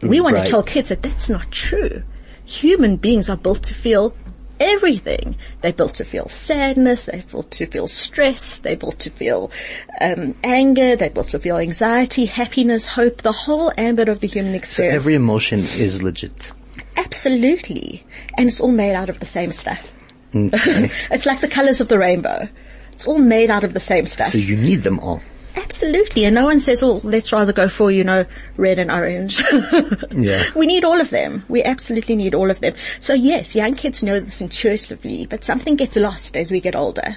We 0.01 0.21
want 0.21 0.35
Right. 0.35 0.45
to 0.47 0.51
tell 0.51 0.63
kids 0.65 0.89
that 0.89 1.03
that's 1.03 1.29
not 1.29 1.49
true. 1.53 2.03
Human 2.53 2.97
beings 2.97 3.31
are 3.31 3.37
built 3.37 3.63
to 3.65 3.75
feel 3.75 4.15
everything. 4.61 5.37
They're 5.63 5.73
built 5.73 5.95
to 5.95 6.05
feel 6.05 6.29
sadness. 6.29 7.07
They're 7.07 7.23
built 7.23 7.51
to 7.53 7.67
feel 7.67 7.89
stress. 7.89 8.59
They're 8.59 8.77
built 8.77 9.01
to 9.01 9.11
feel 9.11 9.51
um, 10.01 10.35
anger. 10.45 10.97
They're 10.97 11.11
built 11.11 11.31
to 11.31 11.39
feel 11.39 11.57
anxiety, 11.57 12.27
happiness, 12.27 12.87
hope. 12.87 13.23
The 13.23 13.33
whole 13.33 13.73
ambit 13.79 14.09
of 14.11 14.21
the 14.21 14.27
human 14.29 14.55
experience. 14.55 14.93
So 14.93 14.97
every 14.97 15.15
emotion 15.15 15.61
is 15.61 16.03
legit. 16.03 16.53
Absolutely, 16.97 18.05
and 18.37 18.49
it's 18.49 18.61
all 18.61 18.71
made 18.71 18.95
out 18.95 19.09
of 19.09 19.19
the 19.19 19.27
same 19.27 19.51
stuff. 19.51 19.93
Okay. 20.35 20.91
It's 21.11 21.27
like 21.27 21.41
the 21.41 21.49
colors 21.49 21.81
of 21.81 21.89
the 21.89 21.99
rainbow. 21.99 22.49
It's 22.93 23.07
all 23.07 23.19
made 23.19 23.51
out 23.51 23.65
of 23.65 23.73
the 23.73 23.81
same 23.81 24.07
stuff. 24.07 24.29
so 24.29 24.39
you 24.39 24.57
need 24.57 24.83
them 24.83 24.99
all. 25.01 25.23
Absolutely, 25.57 26.25
and 26.25 26.35
no 26.35 26.45
one 26.47 26.61
says, 26.61 26.83
"Oh, 26.83 27.01
let's 27.05 27.33
rather 27.33 27.53
go 27.53 27.69
for 27.69 27.91
you 27.91 28.05
know 28.05 28.25
red 28.57 28.79
and 28.79 28.91
orange." 28.91 29.43
Yeah. 30.13 30.45
we 30.55 30.67
need 30.67 30.85
all 30.85 31.01
of 31.01 31.11
them. 31.11 31.45
We 31.49 31.63
absolutely 31.63 32.17
need 32.17 32.35
all 32.35 32.51
of 32.51 32.61
them. 32.61 32.75
So 33.01 33.15
yes, 33.15 33.57
young 33.57 33.75
kids 33.75 34.03
know 34.03 34.21
this 34.21 34.41
intuitively, 34.41 35.27
but 35.27 35.43
something 35.43 35.75
gets 35.77 35.97
lost 35.97 36.37
as 36.37 36.51
we 36.51 36.61
get 36.61 36.77
older. 36.77 37.17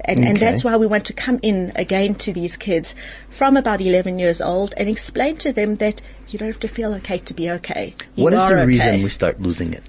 And, 0.00 0.24
and 0.24 0.36
that's 0.38 0.62
why 0.62 0.76
we 0.76 0.86
want 0.86 1.06
to 1.06 1.12
come 1.12 1.40
in 1.42 1.72
again 1.74 2.14
to 2.16 2.32
these 2.32 2.56
kids 2.56 2.94
from 3.30 3.56
about 3.56 3.80
11 3.80 4.18
years 4.18 4.40
old 4.40 4.74
and 4.76 4.88
explain 4.88 5.36
to 5.38 5.52
them 5.52 5.76
that 5.76 6.02
you 6.28 6.38
don't 6.38 6.48
have 6.48 6.60
to 6.60 6.68
feel 6.68 6.94
okay 6.94 7.18
to 7.18 7.34
be 7.34 7.50
okay. 7.50 7.94
You 8.14 8.24
What 8.24 8.34
is 8.34 8.46
the 8.46 8.66
reason 8.66 8.94
okay. 8.96 9.02
we 9.02 9.08
start 9.08 9.40
losing 9.40 9.72
it? 9.72 9.82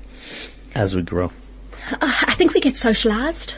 as 0.78 0.96
we 0.96 1.02
grow? 1.02 1.32
Uh, 1.92 1.98
I 2.02 2.34
think 2.36 2.54
we 2.54 2.62
get 2.62 2.76
socialized. 2.76 3.56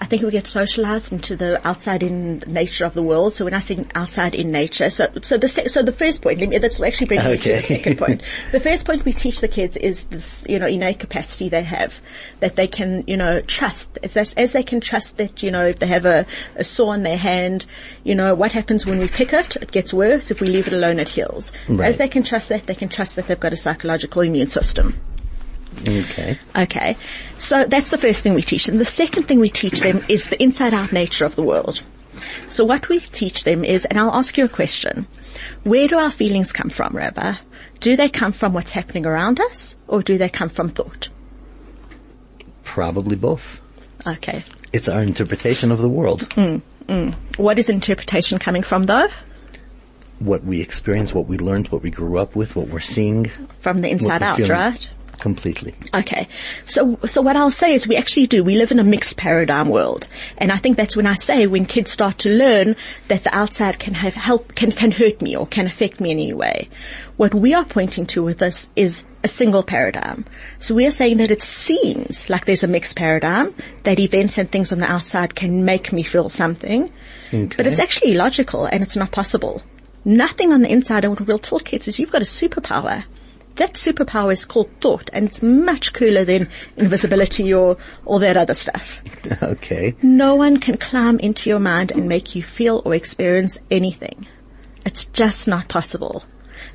I 0.00 0.06
think 0.06 0.22
we 0.22 0.30
get 0.30 0.46
socialized 0.46 1.12
into 1.12 1.36
the 1.36 1.66
outside 1.66 2.02
in 2.02 2.42
nature 2.46 2.86
of 2.86 2.94
the 2.94 3.02
world. 3.02 3.34
So 3.34 3.44
when 3.44 3.52
I 3.52 3.58
say 3.58 3.84
outside 3.94 4.34
in 4.34 4.50
nature, 4.50 4.88
so 4.88 5.06
so 5.20 5.36
the 5.36 5.46
so 5.46 5.82
the 5.82 5.92
first 5.92 6.22
point, 6.22 6.40
let 6.40 6.48
me, 6.48 6.56
that 6.56 6.78
will 6.78 6.86
actually 6.86 7.08
bring 7.08 7.24
me 7.24 7.36
to 7.36 7.48
the 7.48 7.62
second 7.62 7.98
point. 7.98 8.22
The 8.52 8.60
first 8.60 8.86
point 8.86 9.04
we 9.04 9.12
teach 9.12 9.40
the 9.40 9.48
kids 9.48 9.76
is 9.76 10.04
this, 10.04 10.46
you 10.48 10.58
know, 10.58 10.66
innate 10.66 11.00
capacity 11.00 11.50
they 11.50 11.62
have 11.62 12.00
that 12.40 12.56
they 12.56 12.66
can, 12.66 13.04
you 13.06 13.16
know, 13.18 13.42
trust 13.42 13.98
as, 14.02 14.16
as, 14.16 14.32
as 14.34 14.52
they 14.52 14.62
can 14.62 14.80
trust 14.80 15.18
that, 15.18 15.42
you 15.42 15.50
know, 15.50 15.66
if 15.66 15.78
they 15.78 15.86
have 15.86 16.06
a, 16.06 16.26
a 16.56 16.64
saw 16.64 16.92
in 16.92 17.02
their 17.02 17.18
hand, 17.18 17.66
you 18.02 18.14
know, 18.14 18.34
what 18.34 18.52
happens 18.52 18.86
when 18.86 18.98
we 18.98 19.08
pick 19.08 19.34
it? 19.34 19.56
It 19.56 19.70
gets 19.70 19.92
worse. 19.92 20.30
If 20.30 20.40
we 20.40 20.46
leave 20.46 20.66
it 20.66 20.72
alone, 20.72 20.98
it 20.98 21.08
heals. 21.08 21.52
Right. 21.68 21.88
As 21.88 21.98
they 21.98 22.08
can 22.08 22.22
trust 22.22 22.48
that, 22.48 22.66
they 22.66 22.74
can 22.74 22.88
trust 22.88 23.16
that 23.16 23.26
they've 23.26 23.38
got 23.38 23.52
a 23.52 23.56
psychological 23.56 24.22
immune 24.22 24.48
system. 24.48 24.98
Okay. 25.78 26.38
Okay. 26.56 26.96
So 27.38 27.64
that's 27.64 27.90
the 27.90 27.98
first 27.98 28.22
thing 28.22 28.34
we 28.34 28.42
teach 28.42 28.66
them. 28.66 28.78
The 28.78 28.84
second 28.84 29.24
thing 29.24 29.40
we 29.40 29.50
teach 29.50 29.80
them 29.80 30.04
is 30.08 30.28
the 30.28 30.42
inside 30.42 30.74
out 30.74 30.92
nature 30.92 31.24
of 31.24 31.36
the 31.36 31.42
world. 31.42 31.82
So 32.48 32.64
what 32.64 32.88
we 32.88 33.00
teach 33.00 33.44
them 33.44 33.64
is, 33.64 33.84
and 33.84 33.98
I'll 33.98 34.14
ask 34.14 34.36
you 34.36 34.44
a 34.44 34.48
question. 34.48 35.06
Where 35.62 35.88
do 35.88 35.98
our 35.98 36.10
feelings 36.10 36.52
come 36.52 36.70
from, 36.70 36.94
Rabbi? 36.94 37.34
Do 37.80 37.96
they 37.96 38.08
come 38.08 38.32
from 38.32 38.52
what's 38.52 38.72
happening 38.72 39.06
around 39.06 39.40
us 39.40 39.74
or 39.88 40.02
do 40.02 40.18
they 40.18 40.28
come 40.28 40.50
from 40.50 40.68
thought? 40.68 41.08
Probably 42.62 43.16
both. 43.16 43.60
Okay. 44.06 44.44
It's 44.72 44.88
our 44.88 45.02
interpretation 45.02 45.72
of 45.72 45.78
the 45.78 45.88
world. 45.88 46.28
Mm, 46.30 46.62
mm. 46.86 47.14
What 47.38 47.58
is 47.58 47.68
interpretation 47.68 48.38
coming 48.38 48.62
from 48.62 48.84
though? 48.84 49.08
What 50.18 50.44
we 50.44 50.60
experience, 50.60 51.14
what 51.14 51.26
we 51.26 51.38
learned, 51.38 51.68
what 51.68 51.82
we 51.82 51.90
grew 51.90 52.18
up 52.18 52.36
with, 52.36 52.54
what 52.54 52.68
we're 52.68 52.80
seeing. 52.80 53.30
From 53.60 53.78
the 53.78 53.90
inside 53.90 54.22
out, 54.22 54.36
feeling. 54.36 54.52
right? 54.52 54.88
Completely. 55.20 55.74
Okay. 55.94 56.28
So, 56.66 56.98
so 57.06 57.20
what 57.20 57.36
I'll 57.36 57.50
say 57.50 57.74
is 57.74 57.86
we 57.86 57.96
actually 57.96 58.26
do. 58.26 58.42
We 58.42 58.56
live 58.56 58.72
in 58.72 58.78
a 58.78 58.84
mixed 58.84 59.16
paradigm 59.16 59.68
world. 59.68 60.06
And 60.38 60.50
I 60.50 60.56
think 60.56 60.76
that's 60.76 60.96
when 60.96 61.06
I 61.06 61.14
say 61.14 61.46
when 61.46 61.66
kids 61.66 61.90
start 61.90 62.18
to 62.18 62.30
learn 62.30 62.76
that 63.08 63.22
the 63.24 63.34
outside 63.34 63.78
can 63.78 63.94
have 63.94 64.14
help, 64.14 64.54
can, 64.54 64.72
can 64.72 64.90
hurt 64.90 65.20
me 65.20 65.36
or 65.36 65.46
can 65.46 65.66
affect 65.66 66.00
me 66.00 66.10
in 66.10 66.18
any 66.18 66.32
way. 66.32 66.68
What 67.16 67.34
we 67.34 67.52
are 67.54 67.64
pointing 67.64 68.06
to 68.06 68.22
with 68.22 68.38
this 68.38 68.70
is 68.76 69.04
a 69.22 69.28
single 69.28 69.62
paradigm. 69.62 70.24
So 70.58 70.74
we 70.74 70.86
are 70.86 70.90
saying 70.90 71.18
that 71.18 71.30
it 71.30 71.42
seems 71.42 72.30
like 72.30 72.46
there's 72.46 72.64
a 72.64 72.68
mixed 72.68 72.96
paradigm, 72.96 73.54
that 73.82 73.98
events 73.98 74.38
and 74.38 74.50
things 74.50 74.72
on 74.72 74.78
the 74.78 74.90
outside 74.90 75.34
can 75.34 75.64
make 75.64 75.92
me 75.92 76.02
feel 76.02 76.30
something. 76.30 76.90
But 77.30 77.66
it's 77.66 77.78
actually 77.78 78.12
illogical 78.14 78.64
and 78.64 78.82
it's 78.82 78.96
not 78.96 79.12
possible. 79.12 79.62
Nothing 80.04 80.52
on 80.52 80.62
the 80.62 80.72
inside, 80.72 81.04
and 81.04 81.12
what 81.12 81.26
we'll 81.26 81.38
tell 81.38 81.58
kids 81.58 81.86
is 81.86 81.98
you've 81.98 82.10
got 82.10 82.22
a 82.22 82.24
superpower. 82.24 83.04
That 83.60 83.74
superpower 83.74 84.32
is 84.32 84.46
called 84.46 84.70
thought, 84.80 85.10
and 85.12 85.26
it's 85.26 85.42
much 85.42 85.92
cooler 85.92 86.24
than 86.24 86.48
invisibility 86.78 87.52
or 87.52 87.76
all 88.06 88.18
that 88.20 88.38
other 88.38 88.54
stuff. 88.54 89.02
okay. 89.42 89.94
No 90.00 90.34
one 90.34 90.56
can 90.56 90.78
climb 90.78 91.18
into 91.18 91.50
your 91.50 91.60
mind 91.60 91.92
and 91.92 92.08
make 92.08 92.34
you 92.34 92.42
feel 92.42 92.80
or 92.86 92.94
experience 92.94 93.58
anything. 93.70 94.26
It's 94.86 95.04
just 95.04 95.46
not 95.46 95.68
possible. 95.68 96.24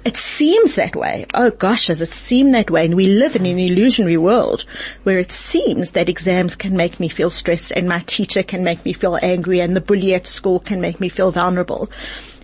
It 0.03 0.15
seems 0.15 0.75
that 0.75 0.95
way. 0.95 1.25
Oh 1.33 1.49
gosh, 1.49 1.87
does 1.87 2.01
it 2.01 2.09
seem 2.09 2.51
that 2.51 2.69
way? 2.69 2.85
And 2.85 2.93
we 2.93 3.05
live 3.05 3.35
in 3.35 3.47
an 3.47 3.57
illusionary 3.57 4.17
world 4.17 4.63
where 5.01 5.17
it 5.17 5.31
seems 5.31 5.93
that 5.93 6.07
exams 6.07 6.55
can 6.55 6.77
make 6.77 6.99
me 6.99 7.07
feel 7.07 7.31
stressed 7.31 7.71
and 7.71 7.89
my 7.89 8.01
teacher 8.05 8.43
can 8.43 8.63
make 8.63 8.85
me 8.85 8.93
feel 8.93 9.17
angry 9.23 9.59
and 9.59 9.75
the 9.75 9.81
bully 9.81 10.13
at 10.13 10.27
school 10.27 10.59
can 10.59 10.81
make 10.81 10.99
me 10.99 11.09
feel 11.09 11.31
vulnerable. 11.31 11.89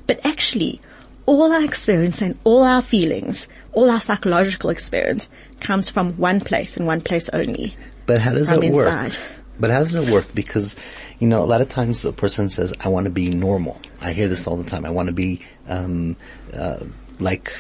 But 0.07 0.25
actually, 0.25 0.81
all 1.25 1.51
our 1.51 1.63
experience 1.63 2.21
and 2.21 2.37
all 2.43 2.63
our 2.63 2.81
feelings, 2.81 3.47
all 3.73 3.89
our 3.89 3.99
psychological 3.99 4.69
experience 4.69 5.29
comes 5.59 5.89
from 5.89 6.13
one 6.17 6.39
place 6.39 6.77
and 6.77 6.87
one 6.87 7.01
place 7.01 7.29
only. 7.29 7.75
But 8.05 8.19
how 8.19 8.33
does 8.33 8.51
it 8.51 8.59
work? 8.73 8.87
inside. 8.87 9.17
But 9.59 9.69
how 9.69 9.79
does 9.79 9.95
it 9.95 10.11
work? 10.11 10.33
Because, 10.33 10.75
you 11.19 11.27
know, 11.27 11.43
a 11.43 11.45
lot 11.45 11.61
of 11.61 11.69
times 11.69 12.03
a 12.03 12.11
person 12.11 12.49
says, 12.49 12.73
I 12.81 12.89
want 12.89 13.05
to 13.05 13.11
be 13.11 13.29
normal. 13.29 13.79
I 13.99 14.11
hear 14.11 14.27
this 14.27 14.47
all 14.47 14.57
the 14.57 14.69
time. 14.69 14.85
I 14.85 14.89
want 14.89 15.07
to 15.07 15.13
be, 15.13 15.41
um, 15.67 16.15
uh, 16.51 16.83
like, 17.19 17.53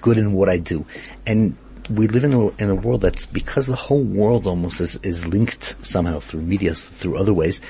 good 0.00 0.18
in 0.18 0.32
what 0.32 0.48
I 0.48 0.58
do. 0.58 0.84
And 1.24 1.56
we 1.88 2.08
live 2.08 2.24
in 2.24 2.34
a, 2.34 2.48
in 2.56 2.70
a 2.70 2.74
world 2.74 3.02
that's, 3.02 3.26
because 3.26 3.66
the 3.66 3.76
whole 3.76 4.02
world 4.02 4.46
almost 4.46 4.80
is, 4.80 4.96
is 4.96 5.24
linked 5.26 5.76
somehow 5.84 6.18
through 6.18 6.42
media, 6.42 6.74
through 6.74 7.16
other 7.16 7.32
ways, 7.32 7.60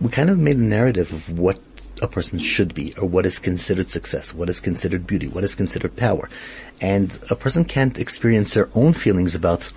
we 0.00 0.08
kind 0.08 0.30
of 0.30 0.38
made 0.38 0.56
a 0.56 0.62
narrative 0.62 1.12
of 1.12 1.36
what 1.38 1.58
a 2.00 2.08
person 2.08 2.38
should 2.38 2.74
be 2.74 2.94
or 2.96 3.08
what 3.08 3.26
is 3.26 3.38
considered 3.38 3.88
success, 3.88 4.34
what 4.34 4.48
is 4.48 4.60
considered 4.60 5.06
beauty, 5.06 5.26
what 5.26 5.44
is 5.44 5.54
considered 5.54 5.96
power. 5.96 6.28
And 6.80 7.18
a 7.30 7.36
person 7.36 7.64
can't 7.64 7.98
experience 7.98 8.54
their 8.54 8.68
own 8.74 8.92
feelings 8.92 9.34
about 9.34 9.72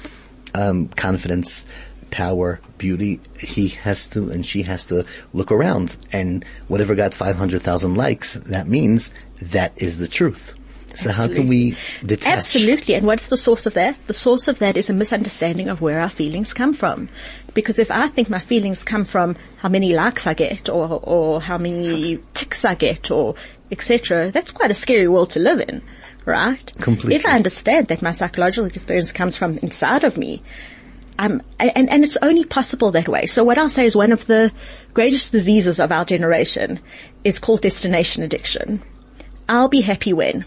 um, 0.53 0.87
confidence, 0.89 1.65
power, 2.11 2.59
beauty. 2.77 3.19
He 3.39 3.69
has 3.69 4.07
to 4.07 4.29
and 4.31 4.45
she 4.45 4.63
has 4.63 4.85
to 4.87 5.05
look 5.33 5.51
around 5.51 5.95
and 6.11 6.45
whatever 6.67 6.95
got 6.95 7.13
500,000 7.13 7.95
likes, 7.95 8.33
that 8.33 8.67
means 8.67 9.11
that 9.41 9.73
is 9.81 9.97
the 9.97 10.07
truth. 10.07 10.53
So 10.95 11.11
how 11.11 11.27
can 11.27 11.47
we 11.47 11.77
detach? 12.05 12.27
Absolutely. 12.27 12.95
And 12.95 13.05
what's 13.05 13.27
the 13.27 13.37
source 13.37 13.65
of 13.65 13.73
that? 13.75 13.97
The 14.07 14.13
source 14.13 14.47
of 14.47 14.59
that 14.59 14.77
is 14.77 14.89
a 14.89 14.93
misunderstanding 14.93 15.69
of 15.69 15.81
where 15.81 15.99
our 15.99 16.09
feelings 16.09 16.53
come 16.53 16.73
from. 16.73 17.09
Because 17.53 17.79
if 17.79 17.91
I 17.91 18.07
think 18.07 18.29
my 18.29 18.39
feelings 18.39 18.83
come 18.83 19.05
from 19.05 19.35
how 19.57 19.69
many 19.69 19.93
likes 19.93 20.25
I 20.27 20.33
get 20.33 20.69
or, 20.69 20.99
or 21.03 21.41
how 21.41 21.57
many 21.57 22.19
ticks 22.33 22.63
I 22.63 22.75
get 22.75 23.11
or 23.11 23.35
etc., 23.71 24.31
that's 24.31 24.51
quite 24.51 24.71
a 24.71 24.75
scary 24.75 25.07
world 25.07 25.31
to 25.31 25.39
live 25.39 25.59
in, 25.61 25.81
right? 26.25 26.73
Completely. 26.79 27.15
If 27.15 27.25
I 27.25 27.35
understand 27.35 27.87
that 27.87 28.01
my 28.01 28.11
psychological 28.11 28.65
experience 28.65 29.11
comes 29.11 29.35
from 29.35 29.57
inside 29.59 30.03
of 30.03 30.17
me, 30.17 30.41
um, 31.19 31.41
and, 31.59 31.89
and 31.89 32.03
it's 32.03 32.17
only 32.21 32.45
possible 32.45 32.91
that 32.91 33.07
way. 33.07 33.27
So 33.27 33.43
what 33.43 33.57
I'll 33.57 33.69
say 33.69 33.85
is 33.85 33.95
one 33.95 34.11
of 34.11 34.25
the 34.25 34.51
greatest 34.93 35.31
diseases 35.31 35.79
of 35.79 35.91
our 35.91 36.03
generation 36.03 36.79
is 37.23 37.37
called 37.37 37.61
destination 37.61 38.23
addiction. 38.23 38.81
I'll 39.47 39.67
be 39.67 39.81
happy 39.81 40.13
when. 40.13 40.45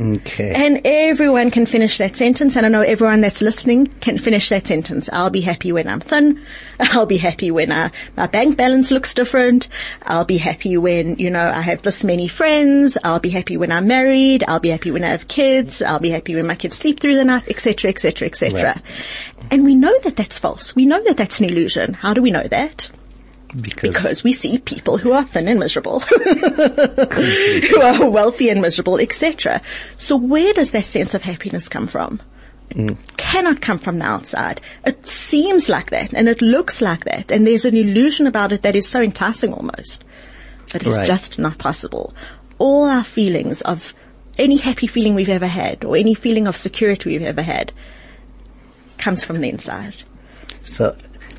Okay. 0.00 0.52
And 0.54 0.82
everyone 0.84 1.50
can 1.50 1.66
finish 1.66 1.98
that 1.98 2.16
sentence, 2.16 2.54
and 2.54 2.64
I 2.64 2.68
know 2.68 2.82
everyone 2.82 3.20
that's 3.20 3.42
listening 3.42 3.86
can 3.86 4.18
finish 4.18 4.48
that 4.50 4.66
sentence. 4.66 5.08
I'll 5.12 5.30
be 5.30 5.40
happy 5.40 5.72
when 5.72 5.88
I'm 5.88 6.00
thin. 6.00 6.44
I'll 6.80 7.06
be 7.06 7.16
happy 7.16 7.50
when 7.50 7.72
I, 7.72 7.90
my 8.16 8.28
bank 8.28 8.56
balance 8.56 8.92
looks 8.92 9.12
different. 9.14 9.66
I'll 10.02 10.24
be 10.24 10.38
happy 10.38 10.76
when, 10.76 11.16
you 11.18 11.30
know, 11.30 11.44
I 11.48 11.60
have 11.60 11.82
this 11.82 12.04
many 12.04 12.28
friends. 12.28 12.96
I'll 13.02 13.18
be 13.18 13.30
happy 13.30 13.56
when 13.56 13.72
I'm 13.72 13.88
married. 13.88 14.44
I'll 14.46 14.60
be 14.60 14.68
happy 14.68 14.92
when 14.92 15.02
I 15.02 15.10
have 15.10 15.26
kids. 15.26 15.82
I'll 15.82 15.98
be 15.98 16.10
happy 16.10 16.36
when 16.36 16.46
my 16.46 16.54
kids 16.54 16.76
sleep 16.76 17.00
through 17.00 17.16
the 17.16 17.24
night, 17.24 17.48
etc., 17.48 17.90
etc., 17.90 18.28
etc. 18.28 18.80
And 19.50 19.64
we 19.64 19.74
know 19.74 19.98
that 20.04 20.14
that's 20.14 20.38
false. 20.38 20.76
We 20.76 20.86
know 20.86 21.02
that 21.02 21.16
that's 21.16 21.40
an 21.40 21.46
illusion. 21.46 21.94
How 21.94 22.14
do 22.14 22.22
we 22.22 22.30
know 22.30 22.46
that? 22.46 22.90
Because, 23.60 23.94
Because 23.94 24.22
we 24.24 24.32
see 24.32 24.58
people 24.58 24.98
who 24.98 25.12
are 25.12 25.24
thin 25.24 25.48
and 25.48 25.58
miserable, 25.58 26.00
who 26.00 27.80
are 27.80 28.10
wealthy 28.10 28.50
and 28.50 28.60
miserable, 28.60 28.98
etc. 28.98 29.60
So 29.96 30.16
where 30.16 30.52
does 30.52 30.72
that 30.72 30.84
sense 30.84 31.14
of 31.14 31.22
happiness 31.22 31.68
come 31.68 31.86
from? 31.86 32.20
It 32.70 32.98
cannot 33.16 33.62
come 33.62 33.78
from 33.78 33.98
the 33.98 34.04
outside. 34.04 34.60
It 34.84 35.06
seems 35.06 35.70
like 35.70 35.88
that 35.90 36.12
and 36.12 36.28
it 36.28 36.42
looks 36.42 36.82
like 36.82 37.04
that 37.04 37.30
and 37.32 37.46
there's 37.46 37.64
an 37.64 37.74
illusion 37.76 38.26
about 38.26 38.52
it 38.52 38.60
that 38.62 38.76
is 38.76 38.86
so 38.86 39.00
enticing 39.00 39.54
almost. 39.54 40.04
But 40.70 40.86
it's 40.86 40.98
Right. 40.98 41.06
just 41.06 41.38
not 41.38 41.56
possible. 41.56 42.14
All 42.58 42.84
our 42.84 43.04
feelings 43.04 43.62
of 43.62 43.94
any 44.36 44.58
happy 44.58 44.86
feeling 44.86 45.14
we've 45.14 45.30
ever 45.30 45.46
had 45.46 45.82
or 45.82 45.96
any 45.96 46.12
feeling 46.12 46.46
of 46.46 46.56
security 46.58 47.08
we've 47.08 47.22
ever 47.22 47.40
had 47.40 47.72
comes 48.98 49.24
from 49.24 49.40
the 49.40 49.48
inside. 49.48 49.94
So 50.62 50.94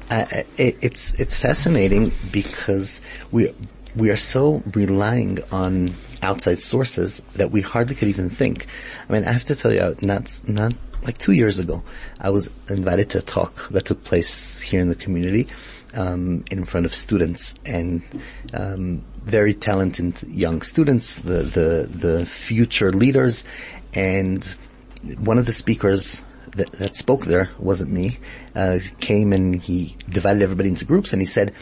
it, 0.10 0.78
it's 0.82 1.14
it's 1.14 1.38
fascinating 1.38 2.12
because 2.32 3.02
we 3.32 3.54
we 3.96 4.10
are 4.10 4.18
so 4.18 4.64
relying 4.74 5.40
on 5.52 5.94
outside 6.22 6.60
sources 6.60 7.22
that 7.36 7.52
we 7.52 7.62
hardly 7.62 7.96
could 7.96 8.08
even 8.08 8.30
think. 8.30 8.68
I 9.08 9.14
mean, 9.14 9.26
I 9.26 9.32
have 9.32 9.46
to 9.46 9.56
tell 9.56 9.74
you, 9.74 9.96
not 10.02 10.42
not 10.48 10.74
like 11.04 11.18
two 11.18 11.32
years 11.32 11.60
ago, 11.60 11.84
I 12.20 12.30
was 12.30 12.52
invited 12.68 13.10
to 13.12 13.20
a 13.20 13.22
talk 13.22 13.70
that 13.70 13.86
took 13.86 14.04
place 14.04 14.60
here 14.60 14.82
in 14.82 14.90
the 14.90 14.96
community 14.96 15.48
um, 15.94 16.44
in 16.52 16.66
front 16.66 16.86
of 16.86 16.94
students 16.94 17.56
and 17.66 18.02
um, 18.54 19.04
very 19.24 19.54
talented 19.54 20.22
young 20.24 20.62
students, 20.62 21.18
the 21.18 21.44
the 21.44 21.88
the 21.90 22.26
future 22.26 22.92
leaders, 22.92 23.44
and 23.94 24.44
one 25.18 25.38
of 25.38 25.46
the 25.46 25.54
speakers 25.54 26.26
that, 26.54 26.72
that 26.74 26.96
spoke 26.96 27.26
there 27.26 27.50
wasn't 27.58 27.92
me. 27.92 28.20
Uh, 28.56 28.80
came 29.00 29.34
and 29.34 29.62
he 29.62 29.98
divided 30.10 30.42
everybody 30.42 30.70
into 30.70 30.86
groups, 30.86 31.14
and 31.14 31.22
he 31.22 31.26
said, 31.26 31.54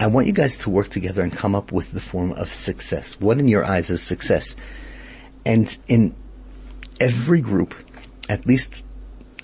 "I 0.00 0.06
want 0.06 0.26
you 0.26 0.32
guys 0.32 0.56
to 0.58 0.70
work 0.70 0.88
together 0.88 1.22
and 1.22 1.32
come 1.32 1.54
up 1.54 1.72
with 1.72 1.92
the 1.92 2.00
form 2.00 2.32
of 2.32 2.48
success. 2.48 3.20
What 3.20 3.38
in 3.38 3.48
your 3.48 3.64
eyes 3.64 3.90
is 3.90 4.02
success?" 4.02 4.56
And 5.44 5.76
in 5.88 6.14
every 7.00 7.40
group, 7.40 7.74
at 8.28 8.46
least 8.46 8.70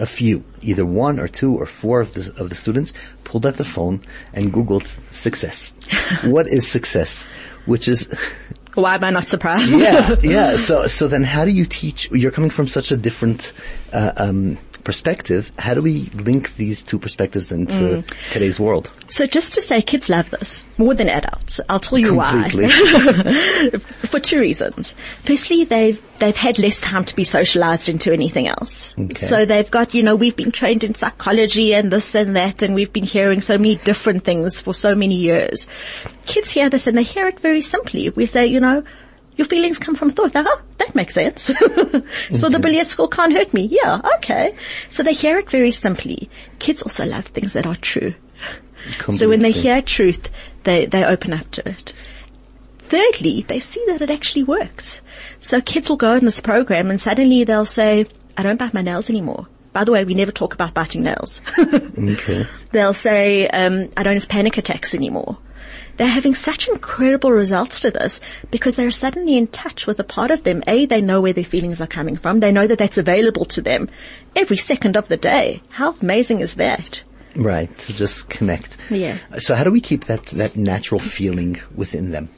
a 0.01 0.07
few, 0.07 0.45
either 0.63 0.87
one 0.87 1.19
or 1.19 1.29
two 1.29 1.57
or 1.57 1.67
four 1.67 2.01
of 2.01 2.15
the 2.15 2.33
of 2.41 2.49
the 2.49 2.55
students 2.55 2.93
pulled 3.25 3.45
out 3.47 3.57
the 3.57 3.65
phone 3.65 4.01
and 4.33 4.53
Googled 4.53 4.87
success. 5.13 5.75
what 6.25 6.47
is 6.47 6.67
success? 6.67 7.27
Which 7.67 7.89
is 7.89 8.09
Why 8.75 8.95
am 8.95 9.05
I 9.05 9.11
not 9.11 9.27
surprised? 9.27 9.73
yeah, 9.73 10.15
yeah. 10.23 10.57
So, 10.57 10.87
so 10.87 11.09
then 11.09 11.25
how 11.25 11.45
do 11.45 11.51
you 11.51 11.67
teach? 11.67 12.11
You're 12.11 12.31
coming 12.31 12.51
from 12.51 12.69
such 12.69 12.93
a 12.93 12.97
different 12.97 13.53
uh, 13.93 14.13
um, 14.17 14.57
perspective, 14.89 15.53
how 15.59 15.75
do 15.75 15.83
we 15.83 16.05
link 16.15 16.57
these 16.57 16.83
two 16.83 16.99
perspectives 16.99 17.53
into 17.53 17.75
mm. 17.75 18.33
today's 18.33 18.59
world? 18.59 18.91
So 19.09 19.27
just 19.27 19.53
to 19.53 19.61
say, 19.61 19.83
kids 19.83 20.09
love 20.09 20.31
this 20.31 20.65
more 20.79 20.95
than 20.95 21.11
adults. 21.11 21.61
I'll 21.69 21.79
tell 21.79 21.99
you 21.99 22.19
Completely. 22.19 22.69
why. 22.69 23.71
For 23.79 24.19
two 24.19 24.41
reasons. 24.41 24.95
Firstly, 25.25 25.65
they've 25.65 26.03
they've 26.21 26.35
had 26.35 26.59
less 26.59 26.81
time 26.81 27.05
to 27.05 27.15
be 27.15 27.25
socialized 27.25 27.91
into 27.91 28.15
anything 28.15 28.49
else. 28.49 28.95
Okay. 28.99 29.27
So 29.27 29.45
they've 29.45 29.71
got, 29.71 29.93
you 29.93 30.03
know, 30.03 30.17
we've 30.17 30.35
been 30.35 30.53
trained 30.53 30.85
in 30.85 30.95
psychology 30.95 31.75
and 31.75 31.93
this 31.93 32.15
and 32.15 32.35
that, 32.37 32.63
and 32.63 32.75
we've 32.75 32.93
been 32.93 33.05
hearing 33.05 33.43
so 33.43 33.59
many 33.59 33.77
different 33.77 34.25
things 34.25 34.59
for 34.59 34.73
so 34.73 34.95
many 34.95 35.17
years. 35.17 35.69
Kids 36.25 36.51
hear 36.51 36.71
this 36.71 36.87
and 36.87 36.97
they 36.97 37.03
hear 37.03 37.29
it 37.29 37.41
very 37.41 37.61
simply. 37.61 38.09
We 38.09 38.25
say, 38.25 38.47
you 38.47 38.61
know. 38.61 38.85
Your 39.39 39.47
feelings 39.47 39.79
come 39.79 39.95
from 39.95 40.11
thought. 40.11 40.35
Like, 40.35 40.47
oh, 40.47 40.63
that 40.79 40.95
makes 40.95 41.15
sense. 41.15 41.43
so 42.35 42.49
the 42.51 42.59
bully 42.61 42.81
at 42.81 42.89
school 42.89 43.09
can't 43.09 43.33
hurt 43.33 43.55
me. 43.55 43.69
Yeah, 43.71 44.01
okay. 44.17 44.55
So 44.91 45.03
they 45.03 45.15
hear 45.15 45.39
it 45.39 45.49
very 45.49 45.71
simply. 45.71 46.29
Kids 46.59 46.83
also 46.83 47.07
love 47.07 47.27
things 47.27 47.55
that 47.55 47.65
are 47.67 47.77
true. 47.77 48.15
So 49.13 49.29
when 49.29 49.41
they 49.41 49.53
hear 49.53 49.81
truth, 49.81 50.29
they, 50.65 50.87
they 50.87 51.05
open 51.05 51.33
up 51.33 51.51
to 51.53 51.69
it. 51.69 51.93
Thirdly, 52.79 53.43
they 53.43 53.61
see 53.61 53.85
that 53.87 54.03
it 54.03 54.11
actually 54.11 54.45
works. 54.45 55.01
So 55.41 55.61
kids 55.61 55.89
will 55.89 55.97
go 55.97 56.15
in 56.15 56.25
this 56.25 56.41
program 56.41 56.91
and 56.91 57.01
suddenly 57.01 57.45
they'll 57.45 57.65
say, 57.65 58.07
I 58.37 58.43
don't 58.43 58.59
bite 58.59 58.75
my 58.75 58.83
nails 58.83 59.11
anymore. 59.11 59.47
By 59.73 59.85
the 59.85 59.93
way, 59.93 60.05
we 60.05 60.15
never 60.15 60.33
talk 60.33 60.55
about 60.55 60.75
biting 60.75 61.03
nails. 61.03 61.41
Okay. 61.99 62.47
they'll 62.73 62.95
say, 62.95 63.47
um, 63.49 63.91
I 63.97 64.03
don't 64.03 64.15
have 64.15 64.29
panic 64.29 64.57
attacks 64.57 64.95
anymore. 64.95 65.37
They're 65.99 66.07
having 66.07 66.35
such 66.35 66.69
incredible 66.69 67.33
results 67.33 67.81
to 67.81 67.91
this 67.91 68.21
because 68.51 68.77
they're 68.77 68.91
suddenly 68.93 69.37
in 69.37 69.49
touch 69.49 69.87
with 69.87 69.99
a 69.99 70.05
part 70.05 70.31
of 70.31 70.45
them. 70.45 70.63
A, 70.67 70.87
they 70.87 71.03
know 71.03 71.21
where 71.21 71.33
their 71.33 71.45
feelings 71.45 71.81
are 71.81 71.89
coming 71.89 72.17
from. 72.17 72.39
They 72.39 72.53
know 72.53 72.67
that 72.69 72.79
that's 72.79 72.99
available 72.99 73.45
to 73.47 73.61
them 73.61 73.91
every 74.37 74.57
second 74.57 74.97
of 74.97 75.09
the 75.09 75.17
day. 75.17 75.61
How 75.71 75.97
amazing 76.01 76.39
is 76.39 76.55
that? 76.55 77.03
Right. 77.35 77.77
To 77.79 77.93
just 77.93 78.29
connect. 78.29 78.77
Yeah. 78.91 79.19
So 79.39 79.55
how 79.55 79.65
do 79.65 79.71
we 79.73 79.81
keep 79.81 80.05
that, 80.05 80.23
that 80.27 80.57
natural 80.57 81.01
feeling 81.01 81.61
within 81.75 82.11
them? 82.11 82.29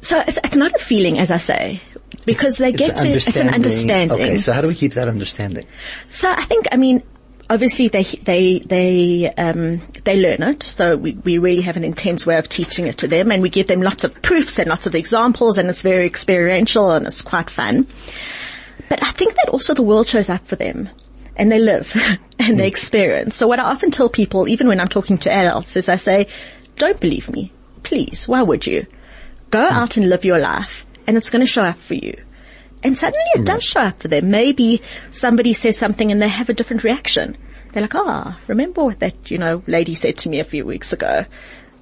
So 0.00 0.18
it's, 0.26 0.38
it's 0.42 0.56
not 0.56 0.74
a 0.74 0.78
feeling, 0.78 1.18
as 1.18 1.30
I 1.30 1.36
say, 1.36 1.82
because 2.24 2.56
they 2.56 2.72
get 2.72 2.96
to, 2.96 3.06
it's 3.06 3.36
an 3.36 3.50
understanding. 3.50 4.18
Okay. 4.18 4.38
So 4.38 4.54
how 4.54 4.62
do 4.62 4.68
we 4.68 4.74
keep 4.74 4.94
that 4.94 5.08
understanding? 5.08 5.66
So 6.08 6.30
I 6.30 6.42
think, 6.44 6.68
I 6.72 6.78
mean, 6.78 7.02
obviously 7.50 7.88
they, 7.88 8.04
they, 8.04 8.60
they, 8.60 9.30
um, 9.36 9.82
they 10.04 10.20
learn 10.20 10.42
it. 10.42 10.62
So 10.62 10.96
we, 10.96 11.12
we 11.12 11.38
really 11.38 11.62
have 11.62 11.76
an 11.76 11.84
intense 11.84 12.24
way 12.24 12.38
of 12.38 12.48
teaching 12.48 12.86
it 12.86 12.98
to 12.98 13.08
them 13.08 13.32
and 13.32 13.42
we 13.42 13.50
give 13.50 13.66
them 13.66 13.82
lots 13.82 14.04
of 14.04 14.22
proofs 14.22 14.58
and 14.58 14.68
lots 14.68 14.86
of 14.86 14.94
examples 14.94 15.58
and 15.58 15.68
it's 15.68 15.82
very 15.82 16.06
experiential 16.06 16.90
and 16.92 17.06
it's 17.06 17.22
quite 17.22 17.50
fun. 17.50 17.88
But 18.88 19.02
I 19.02 19.10
think 19.10 19.34
that 19.34 19.48
also 19.50 19.74
the 19.74 19.82
world 19.82 20.06
shows 20.06 20.30
up 20.30 20.46
for 20.46 20.56
them 20.56 20.88
and 21.36 21.50
they 21.50 21.58
live 21.58 21.94
and 22.38 22.58
they 22.58 22.68
experience. 22.68 23.34
So 23.34 23.48
what 23.48 23.58
I 23.58 23.64
often 23.64 23.90
tell 23.90 24.08
people, 24.08 24.48
even 24.48 24.68
when 24.68 24.80
I'm 24.80 24.88
talking 24.88 25.18
to 25.18 25.32
adults, 25.32 25.76
is 25.76 25.88
I 25.88 25.96
say, 25.96 26.28
don't 26.76 27.00
believe 27.00 27.28
me. 27.28 27.52
Please. 27.82 28.28
Why 28.28 28.42
would 28.42 28.66
you? 28.66 28.86
Go 29.50 29.60
out 29.60 29.96
and 29.96 30.08
live 30.08 30.24
your 30.24 30.38
life 30.38 30.86
and 31.06 31.16
it's 31.16 31.30
going 31.30 31.44
to 31.44 31.50
show 31.50 31.62
up 31.62 31.78
for 31.78 31.94
you. 31.94 32.14
And 32.82 32.96
suddenly 32.96 33.24
it 33.34 33.44
does 33.44 33.62
show 33.62 33.80
up 33.80 34.00
for 34.00 34.08
them. 34.08 34.30
Maybe 34.30 34.82
somebody 35.10 35.52
says 35.52 35.76
something 35.76 36.10
and 36.10 36.20
they 36.20 36.28
have 36.28 36.48
a 36.48 36.54
different 36.54 36.84
reaction. 36.84 37.36
They're 37.72 37.82
like, 37.82 37.94
ah, 37.94 38.38
remember 38.46 38.84
what 38.84 39.00
that, 39.00 39.30
you 39.30 39.38
know, 39.38 39.62
lady 39.66 39.94
said 39.94 40.18
to 40.18 40.28
me 40.28 40.40
a 40.40 40.44
few 40.44 40.64
weeks 40.64 40.92
ago. 40.92 41.24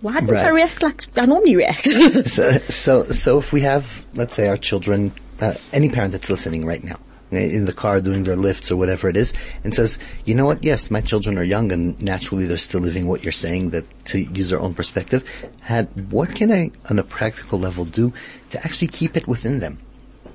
Why 0.00 0.20
didn't 0.20 0.37
I 0.37 0.50
react 0.50 0.82
like 0.82 1.04
I 1.16 1.26
normally 1.26 1.56
react? 1.56 1.88
So, 2.26 2.58
so, 2.68 3.04
so 3.06 3.38
if 3.38 3.52
we 3.52 3.62
have, 3.62 4.06
let's 4.14 4.34
say 4.34 4.48
our 4.48 4.56
children, 4.56 5.12
uh, 5.40 5.54
any 5.72 5.88
parent 5.88 6.12
that's 6.12 6.30
listening 6.30 6.64
right 6.64 6.82
now, 6.82 7.00
uh, 7.32 7.37
in 7.37 7.64
the 7.64 7.72
car 7.72 8.00
doing 8.00 8.22
their 8.22 8.37
lifts 8.37 8.70
or 8.70 8.76
whatever 8.76 9.08
it 9.08 9.16
is, 9.16 9.32
and 9.64 9.74
says, 9.74 9.98
you 10.24 10.34
know 10.34 10.46
what, 10.46 10.62
yes, 10.62 10.90
my 10.90 11.00
children 11.00 11.37
are 11.37 11.42
young 11.42 11.72
and 11.72 12.00
naturally 12.00 12.46
they're 12.46 12.56
still 12.56 12.80
living 12.80 13.06
what 13.08 13.24
you're 13.24 13.32
saying, 13.32 13.70
that 13.70 13.84
to 14.06 14.20
use 14.20 14.50
their 14.50 14.61
own 14.61 14.72
perspective, 14.72 15.24
had, 15.61 16.12
what 16.12 16.34
can 16.34 16.52
I, 16.52 16.70
on 16.88 16.98
a 16.98 17.04
practical 17.04 17.58
level 17.58 17.84
do 17.84 18.12
to 18.50 18.64
actually 18.64 18.88
keep 18.88 19.16
it 19.16 19.26
within 19.26 19.58
them 19.58 19.78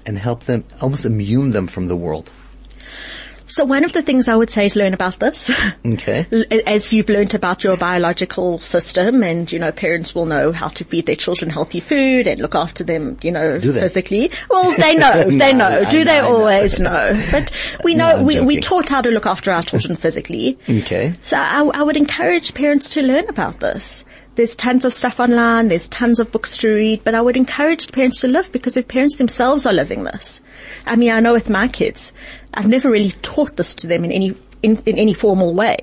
and 0.06 0.18
help 0.18 0.44
them, 0.44 0.64
almost 0.82 1.06
immune 1.06 1.52
them 1.52 1.68
from 1.68 1.88
the 1.88 1.96
world? 1.96 2.32
so 3.46 3.66
one 3.66 3.84
of 3.84 3.92
the 3.94 4.02
things 4.02 4.30
I 4.30 4.36
would 4.36 4.50
say 4.50 4.66
is 4.66 4.76
learn 4.76 4.94
about 4.96 5.20
this. 5.20 5.52
Okay. 5.86 6.26
as 6.66 6.92
you've 6.94 7.10
learned 7.10 7.36
about 7.36 7.64
your 7.64 7.76
biological 7.78 8.60
system 8.60 9.22
and, 9.22 9.52
you 9.52 9.60
know, 9.60 9.72
parents 9.72 10.16
will 10.16 10.26
know 10.26 10.52
how 10.54 10.70
to 10.70 10.84
feed 10.86 11.06
their 11.06 11.18
children 11.18 11.52
healthy 11.52 11.82
food 11.82 12.26
and 12.26 12.40
look 12.40 12.56
after 12.56 12.84
them, 12.86 13.18
you 13.22 13.32
know, 13.32 13.60
physically. 13.60 14.32
Well, 14.50 14.72
they 14.78 14.96
know, 14.96 15.26
No, 15.30 15.38
they 15.38 15.54
know. 15.54 15.68
I- 15.68 15.90
Do 15.90 16.00
I 16.00 16.04
they 16.06 16.18
I 16.20 16.22
always 16.22 16.80
know? 16.88 17.22
But 17.32 17.52
we 17.84 17.94
know, 17.96 18.18
I'm 18.18 18.26
we, 18.26 18.40
we 18.42 18.60
taught 18.60 18.90
how 18.90 19.02
to 19.02 19.12
look 19.12 19.26
after 19.28 19.52
our 19.52 19.62
children 19.62 19.98
physically. 19.98 20.58
Okay. 20.68 21.14
So 21.22 21.38
I, 21.38 21.64
I 21.66 21.84
would 21.84 21.98
encourage 21.98 22.54
parents 22.56 22.90
to 22.92 23.04
learn 23.04 23.28
about 23.30 23.60
this. 23.60 24.04
There's 24.36 24.56
tons 24.56 24.84
of 24.84 24.94
stuff 24.94 25.20
online, 25.20 25.68
there's 25.68 25.88
tons 25.88 26.20
of 26.20 26.32
books 26.32 26.58
to 26.58 26.74
read, 26.74 27.04
but 27.04 27.14
I 27.14 27.22
would 27.22 27.38
encourage 27.38 27.92
parents 27.92 28.22
to 28.22 28.28
live 28.28 28.52
because 28.52 28.76
if 28.76 28.88
parents 28.88 29.18
themselves 29.18 29.66
are 29.66 29.74
living 29.74 30.04
this. 30.04 30.42
I 30.86 30.96
mean, 30.96 31.12
I 31.12 31.20
know 31.20 31.34
with 31.34 31.50
my 31.50 31.68
kids, 31.68 32.12
I've 32.54 32.68
never 32.68 32.90
really 32.90 33.12
taught 33.22 33.58
this 33.58 33.76
to 33.76 33.88
them 33.88 34.04
in 34.04 34.12
any, 34.12 34.36
in, 34.64 34.78
in 34.86 34.98
any 34.98 35.14
formal 35.14 35.54
way. 35.54 35.78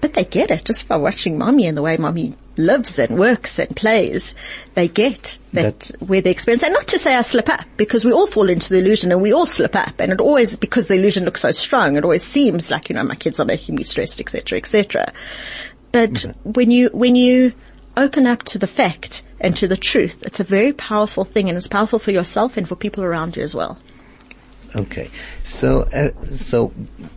But 0.00 0.14
they 0.14 0.24
get 0.24 0.50
it 0.50 0.64
just 0.64 0.88
by 0.88 0.96
watching 0.96 1.38
mommy 1.38 1.66
and 1.66 1.76
the 1.76 1.82
way 1.82 1.96
mommy 1.96 2.36
lives 2.56 2.98
and 2.98 3.18
works 3.18 3.58
and 3.58 3.74
plays. 3.74 4.34
They 4.74 4.88
get 4.88 5.38
that 5.52 5.80
That- 5.80 6.02
where 6.02 6.20
they 6.20 6.30
experience, 6.30 6.62
and 6.62 6.74
not 6.74 6.88
to 6.88 6.98
say 6.98 7.14
I 7.14 7.22
slip 7.22 7.48
up 7.48 7.64
because 7.76 8.04
we 8.04 8.12
all 8.12 8.26
fall 8.26 8.48
into 8.48 8.68
the 8.70 8.78
illusion 8.78 9.12
and 9.12 9.22
we 9.22 9.32
all 9.32 9.46
slip 9.46 9.74
up 9.74 10.00
and 10.00 10.12
it 10.12 10.20
always, 10.20 10.56
because 10.56 10.88
the 10.88 10.94
illusion 10.94 11.24
looks 11.24 11.42
so 11.42 11.52
strong, 11.52 11.96
it 11.96 12.04
always 12.04 12.24
seems 12.24 12.70
like, 12.70 12.88
you 12.88 12.94
know, 12.94 13.04
my 13.04 13.14
kids 13.14 13.40
are 13.40 13.44
making 13.44 13.76
me 13.76 13.84
stressed, 13.84 14.20
etc., 14.20 14.58
etc. 14.58 15.12
But 15.90 16.12
mm-hmm. 16.12 16.52
when 16.52 16.70
you, 16.70 16.90
when 16.92 17.16
you 17.16 17.52
open 17.98 18.26
up 18.26 18.42
to 18.44 18.58
the 18.58 18.66
fact 18.66 19.22
and 19.40 19.54
to 19.56 19.68
the 19.68 19.76
truth, 19.76 20.22
it's 20.22 20.40
a 20.40 20.44
very 20.44 20.72
powerful 20.72 21.24
thing 21.24 21.48
and 21.48 21.56
it's 21.58 21.66
powerful 21.68 21.98
for 21.98 22.10
yourself 22.12 22.56
and 22.56 22.66
for 22.68 22.76
people 22.76 23.04
around 23.04 23.36
you 23.36 23.42
as 23.42 23.54
well. 23.54 23.78
Okay, 24.76 25.10
so 25.44 25.82
uh, 25.94 26.10
so 26.34 26.68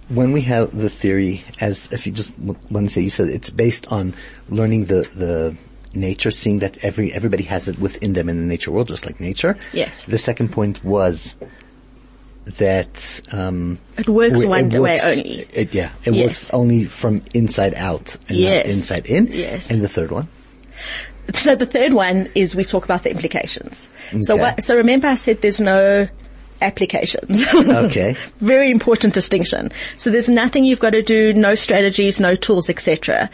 when 0.09 0.31
we 0.31 0.41
have 0.41 0.75
the 0.75 0.89
theory, 0.89 1.43
as 1.59 1.91
if 1.91 2.05
you 2.07 2.13
just 2.13 2.31
want 2.39 2.87
to 2.87 2.89
say, 2.89 3.01
you 3.01 3.09
said 3.09 3.27
it's 3.27 3.49
based 3.49 3.91
on 3.91 4.13
learning 4.49 4.85
the 4.85 5.01
the 5.15 5.55
nature, 5.93 6.31
seeing 6.31 6.59
that 6.59 6.77
every 6.81 7.11
everybody 7.13 7.43
has 7.43 7.67
it 7.67 7.77
within 7.77 8.13
them 8.13 8.29
in 8.29 8.37
the 8.37 8.45
nature 8.45 8.71
world, 8.71 8.87
just 8.87 9.05
like 9.05 9.19
nature. 9.19 9.57
Yes. 9.73 10.05
The 10.05 10.17
second 10.17 10.53
point 10.53 10.81
was 10.83 11.35
that 12.45 13.19
um, 13.33 13.77
It 13.97 14.07
works 14.09 14.45
one 14.45 14.69
way 14.69 14.79
works- 14.79 15.03
only. 15.03 15.45
It, 15.53 15.73
yeah, 15.73 15.91
it 16.05 16.13
Yes. 16.13 16.25
works 16.27 16.49
only 16.51 16.85
from 16.85 17.21
inside 17.33 17.73
out 17.75 18.15
and 18.29 18.37
Yes. 18.37 18.65
not 18.65 18.75
inside 18.75 19.05
in. 19.07 19.27
Yes. 19.27 19.69
And 19.69 19.81
the 19.81 19.89
third 19.89 20.11
one. 20.11 20.29
So 21.33 21.55
the 21.55 21.65
third 21.65 21.93
one 21.93 22.29
is 22.35 22.55
we 22.55 22.63
talk 22.63 22.83
about 22.85 23.03
the 23.03 23.11
implications. 23.11 23.87
So 24.21 24.35
what, 24.35 24.63
so 24.63 24.75
remember 24.75 25.07
I 25.07 25.15
said 25.15 25.41
there's 25.41 25.59
no 25.61 26.07
applications. 26.61 27.41
Okay. 27.53 28.15
Very 28.37 28.71
important 28.71 29.13
distinction. 29.13 29.71
So 29.97 30.09
there's 30.09 30.29
nothing 30.29 30.63
you've 30.63 30.79
got 30.79 30.91
to 30.91 31.01
do, 31.01 31.33
no 31.33 31.55
strategies, 31.55 32.19
no 32.19 32.35
tools, 32.35 32.69
etc. 32.69 33.29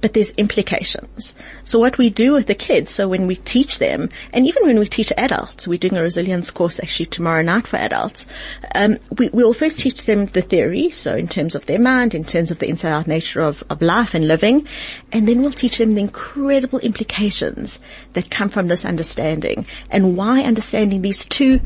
But 0.00 0.14
there's 0.14 0.30
implications. 0.32 1.34
So 1.64 1.78
what 1.78 1.98
we 1.98 2.08
do 2.08 2.32
with 2.32 2.46
the 2.46 2.54
kids, 2.54 2.90
so 2.90 3.08
when 3.08 3.26
we 3.26 3.36
teach 3.36 3.78
them, 3.78 4.08
and 4.32 4.46
even 4.46 4.66
when 4.66 4.78
we 4.78 4.88
teach 4.88 5.12
adults, 5.16 5.68
we're 5.68 5.78
doing 5.78 5.96
a 5.96 6.02
resilience 6.02 6.48
course 6.50 6.80
actually 6.80 7.06
tomorrow 7.06 7.42
night 7.42 7.66
for 7.66 7.76
adults, 7.76 8.26
um, 8.74 8.98
we, 9.18 9.28
we'll 9.30 9.52
first 9.52 9.78
teach 9.80 10.06
them 10.06 10.26
the 10.26 10.42
theory, 10.42 10.90
so 10.90 11.14
in 11.14 11.28
terms 11.28 11.54
of 11.54 11.66
their 11.66 11.78
mind, 11.78 12.14
in 12.14 12.24
terms 12.24 12.50
of 12.50 12.58
the 12.58 12.68
inside 12.68 12.92
out 12.92 13.06
nature 13.06 13.40
of, 13.40 13.62
of 13.68 13.82
life 13.82 14.14
and 14.14 14.26
living, 14.26 14.66
and 15.12 15.28
then 15.28 15.42
we'll 15.42 15.52
teach 15.52 15.78
them 15.78 15.94
the 15.94 16.00
incredible 16.00 16.78
implications 16.78 17.78
that 18.14 18.30
come 18.30 18.48
from 18.48 18.68
this 18.68 18.84
understanding 18.84 19.66
and 19.90 20.16
why 20.16 20.42
understanding 20.42 21.02
these 21.02 21.26
two 21.26 21.60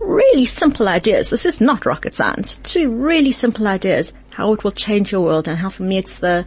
really 0.00 0.46
simple 0.46 0.88
ideas. 0.88 1.30
This 1.30 1.46
is 1.46 1.60
not 1.60 1.86
rocket 1.86 2.14
science. 2.14 2.58
Two 2.62 2.90
really 2.90 3.32
simple 3.32 3.66
ideas. 3.66 4.12
How 4.30 4.52
it 4.52 4.64
will 4.64 4.72
change 4.72 5.12
your 5.12 5.22
world 5.22 5.48
and 5.48 5.58
how 5.58 5.70
for 5.70 5.82
me 5.82 5.98
it's 5.98 6.18
the, 6.18 6.46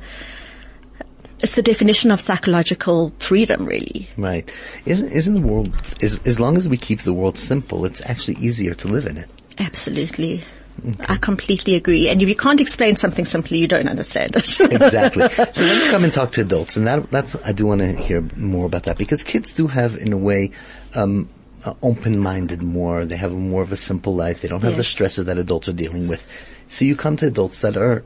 it's 1.42 1.56
the 1.56 1.62
definition 1.62 2.12
of 2.12 2.22
psychological 2.22 3.14
freedom 3.20 3.66
really. 3.66 4.10
Right. 4.18 4.50
Isn't 4.86 5.12
isn't 5.12 5.34
the 5.34 5.42
world 5.42 5.74
as 6.02 6.20
as 6.26 6.40
long 6.40 6.58
as 6.58 6.68
we 6.68 6.78
keep 6.78 7.02
the 7.02 7.14
world 7.14 7.40
simple, 7.40 7.86
it's 7.86 8.02
actually 8.10 8.38
easier 8.38 8.74
to 8.76 8.88
live 8.88 9.06
in 9.06 9.18
it. 9.18 9.32
Absolutely. 9.58 10.44
I 11.08 11.18
completely 11.18 11.76
agree. 11.76 12.08
And 12.08 12.22
if 12.22 12.30
you 12.30 12.36
can't 12.36 12.62
explain 12.62 12.96
something 12.96 13.26
simply, 13.26 13.58
you 13.58 13.68
don't 13.68 13.90
understand 13.90 14.36
it. 14.36 14.60
exactly. 14.72 15.28
So 15.52 15.68
when 15.68 15.78
you 15.82 15.90
come 15.90 16.06
and 16.06 16.14
talk 16.14 16.32
to 16.32 16.42
adults, 16.42 16.78
and 16.78 16.88
that, 16.88 17.12
that's 17.12 17.36
I 17.44 17.52
do 17.52 17.66
want 17.66 17.82
to 17.82 17.94
hear 17.94 18.22
more 18.38 18.66
about 18.66 18.84
that 18.84 18.98
because 18.98 19.24
kids 19.24 19.52
do 19.52 19.68
have, 19.68 19.98
in 19.98 20.14
a 20.14 20.18
way, 20.18 20.52
um, 20.96 21.28
uh, 21.66 21.74
open-minded 21.82 22.62
more. 22.62 23.06
They 23.06 23.18
have 23.18 23.34
more 23.34 23.62
of 23.62 23.74
a 23.74 23.78
simple 23.78 24.16
life. 24.16 24.42
They 24.42 24.48
don't 24.48 24.62
have 24.62 24.78
the 24.78 24.84
Yes. 24.84 24.88
stresses 24.88 25.26
that 25.26 25.38
adults 25.38 25.68
are 25.68 25.74
dealing 25.74 26.08
with. 26.08 26.26
So 26.70 26.86
you 26.86 26.96
come 26.96 27.18
to 27.18 27.28
adults 27.28 27.60
that 27.62 27.76
are 27.76 28.04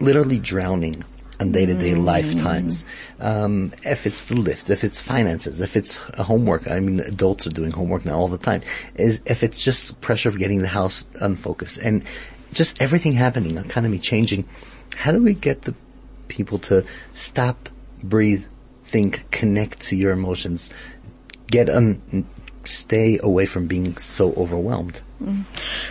literally 0.00 0.38
drowning 0.38 1.04
on 1.40 1.52
day-to-day 1.52 1.94
lifetimes. 1.94 2.84
Um, 3.20 3.72
if 3.84 4.06
it's 4.06 4.26
the 4.26 4.34
lift, 4.34 4.70
if 4.70 4.84
it's 4.84 5.00
finances, 5.00 5.60
if 5.60 5.76
it's 5.76 5.96
homework. 5.96 6.70
I 6.70 6.80
mean, 6.80 7.00
adults 7.00 7.46
are 7.46 7.50
doing 7.50 7.70
homework 7.70 8.04
now 8.04 8.18
all 8.18 8.28
the 8.28 8.38
time. 8.38 8.62
Is 8.94 9.20
if 9.26 9.42
it's 9.42 9.62
just 9.62 10.00
pressure 10.00 10.28
of 10.28 10.38
getting 10.38 10.60
the 10.60 10.68
house 10.68 11.06
unfocused 11.20 11.78
and 11.78 12.04
just 12.52 12.80
everything 12.80 13.12
happening, 13.12 13.56
economy 13.56 13.98
changing. 13.98 14.48
How 14.96 15.12
do 15.12 15.22
we 15.22 15.34
get 15.34 15.62
the 15.62 15.74
people 16.28 16.58
to 16.58 16.84
stop, 17.14 17.68
breathe, 18.02 18.44
think, 18.84 19.30
connect 19.30 19.82
to 19.84 19.96
your 19.96 20.12
emotions, 20.12 20.70
get 21.46 21.68
un, 21.70 22.26
stay 22.64 23.18
away 23.22 23.46
from 23.46 23.66
being 23.66 23.96
so 23.98 24.32
overwhelmed? 24.34 25.00
Mm. 25.22 25.44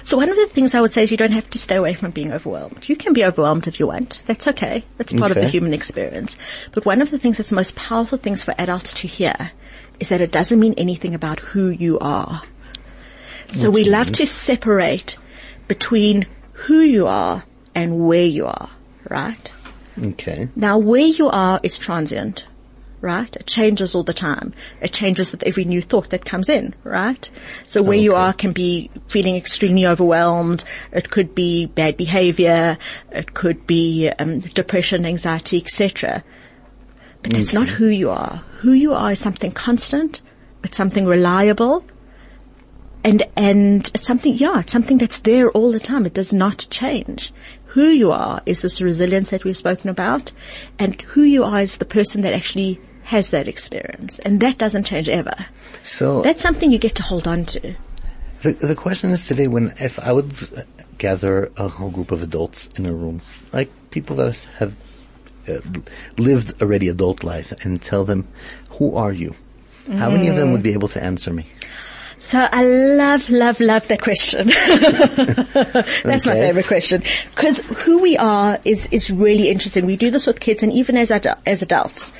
So 0.03 0.17
one 0.17 0.29
of 0.29 0.35
the 0.35 0.47
things 0.47 0.75
I 0.75 0.81
would 0.81 0.91
say 0.91 1.03
is 1.03 1.11
you 1.11 1.17
don't 1.17 1.31
have 1.31 1.49
to 1.51 1.59
stay 1.59 1.75
away 1.75 1.93
from 1.93 2.11
being 2.11 2.31
overwhelmed. 2.31 2.87
You 2.89 2.95
can 2.95 3.13
be 3.13 3.23
overwhelmed 3.23 3.67
if 3.67 3.79
you 3.79 3.87
want. 3.87 4.21
That's 4.25 4.47
okay. 4.49 4.83
That's 4.97 5.13
part 5.13 5.31
of 5.31 5.35
the 5.35 5.47
human 5.47 5.73
experience. 5.73 6.35
But 6.71 6.85
one 6.85 7.01
of 7.01 7.11
the 7.11 7.19
things 7.19 7.37
that's 7.37 7.49
the 7.49 7.55
most 7.55 7.75
powerful 7.75 8.17
things 8.17 8.43
for 8.43 8.53
adults 8.57 8.93
to 8.95 9.07
hear 9.07 9.51
is 9.99 10.09
that 10.09 10.21
it 10.21 10.31
doesn't 10.31 10.59
mean 10.59 10.73
anything 10.77 11.13
about 11.13 11.39
who 11.39 11.69
you 11.69 11.99
are. 11.99 12.41
So 13.51 13.67
oh, 13.67 13.71
we 13.71 13.83
love 13.83 14.11
to 14.13 14.25
separate 14.25 15.17
between 15.67 16.25
who 16.53 16.79
you 16.79 17.07
are 17.07 17.43
and 17.75 18.07
where 18.07 18.25
you 18.25 18.47
are, 18.47 18.69
right? 19.09 19.51
Okay. 20.01 20.49
Now 20.55 20.77
where 20.77 21.01
you 21.01 21.29
are 21.29 21.59
is 21.63 21.77
transient, 21.77 22.45
right? 23.01 23.35
It 23.35 23.47
changes 23.47 23.95
all 23.95 24.03
the 24.03 24.13
time. 24.13 24.53
It 24.79 24.93
changes 24.93 25.31
with 25.31 25.43
every 25.43 25.65
new 25.65 25.81
thought 25.81 26.11
that 26.11 26.23
comes 26.23 26.49
in, 26.49 26.75
right? 26.83 27.29
So 27.65 27.81
where 27.81 27.97
you 27.97 28.13
are 28.13 28.31
can 28.31 28.53
be 28.53 28.91
feeling 29.07 29.35
extremely 29.35 29.85
overwhelmed. 29.85 30.63
It 30.91 31.09
could 31.09 31.33
be 31.33 31.65
bad 31.65 31.97
behavior. 31.97 32.77
It 33.11 33.33
could 33.33 33.65
be 33.65 34.09
um, 34.19 34.39
depression, 34.39 35.05
anxiety, 35.05 35.57
etc. 35.57 36.23
But 37.23 37.33
that's 37.33 37.53
not 37.53 37.69
who 37.69 37.87
you 37.87 38.11
are. 38.11 38.43
Who 38.59 38.71
you 38.71 38.93
are 38.93 39.11
is 39.11 39.19
something 39.19 39.51
constant. 39.51 40.21
It's 40.63 40.77
something 40.77 41.05
reliable. 41.05 41.83
And, 43.03 43.23
and 43.35 43.89
it's 43.95 44.05
something, 44.05 44.35
yeah, 44.35 44.59
it's 44.59 44.71
something 44.71 44.99
that's 44.99 45.21
there 45.21 45.49
all 45.51 45.71
the 45.71 45.79
time. 45.79 46.05
It 46.05 46.13
does 46.13 46.31
not 46.31 46.67
change. 46.69 47.33
Who 47.67 47.85
you 47.87 48.11
are 48.11 48.43
is 48.45 48.61
this 48.61 48.81
resilience 48.81 49.31
that 49.31 49.43
we've 49.43 49.57
spoken 49.57 49.89
about. 49.89 50.31
And 50.77 51.01
who 51.01 51.23
you 51.23 51.43
are 51.43 51.61
is 51.61 51.77
the 51.77 51.85
person 51.85 52.21
that 52.21 52.33
actually 52.33 52.79
has 53.03 53.31
that 53.31 53.47
experience. 53.47 54.19
And 54.19 54.39
that 54.41 54.57
doesn't 54.57 54.83
change 54.83 55.09
ever. 55.09 55.35
So 55.83 56.21
That's 56.21 56.41
something 56.41 56.71
you 56.71 56.79
get 56.79 56.95
to 56.95 57.03
hold 57.03 57.27
on 57.27 57.45
to. 57.45 57.75
The, 58.41 58.53
the 58.53 58.75
question 58.75 59.11
is 59.11 59.27
today 59.27 59.47
when 59.47 59.73
if 59.79 59.99
I 59.99 60.11
would 60.11 60.33
gather 60.97 61.51
a 61.57 61.67
whole 61.67 61.91
group 61.91 62.11
of 62.11 62.23
adults 62.23 62.67
in 62.77 62.85
a 62.85 62.93
room, 62.93 63.21
like 63.53 63.69
people 63.91 64.15
that 64.17 64.35
have 64.55 64.81
uh, 65.47 65.59
lived 66.17 66.61
already 66.61 66.87
adult 66.87 67.23
life 67.23 67.51
and 67.63 67.81
tell 67.81 68.03
them, 68.03 68.27
who 68.71 68.95
are 68.95 69.11
you? 69.11 69.35
How 69.87 70.09
many 70.11 70.27
of 70.27 70.35
them 70.35 70.51
would 70.51 70.61
be 70.61 70.73
able 70.73 70.87
to 70.89 71.03
answer 71.03 71.33
me? 71.33 71.47
So 72.19 72.47
I 72.51 72.63
love, 72.63 73.31
love, 73.31 73.59
love 73.59 73.87
that 73.87 74.01
question. 74.03 74.47
That's 76.03 76.25
my 76.25 76.35
favorite 76.35 76.67
question. 76.67 77.03
Because 77.31 77.61
who 77.61 77.97
we 77.97 78.15
are 78.15 78.59
is, 78.63 78.87
is 78.91 79.09
really 79.09 79.49
interesting. 79.49 79.87
We 79.87 79.95
do 79.95 80.11
this 80.11 80.27
with 80.27 80.39
kids 80.39 80.61
and 80.61 80.71
even 80.71 80.97
as, 80.97 81.09
as 81.09 81.63
adults. 81.63 82.13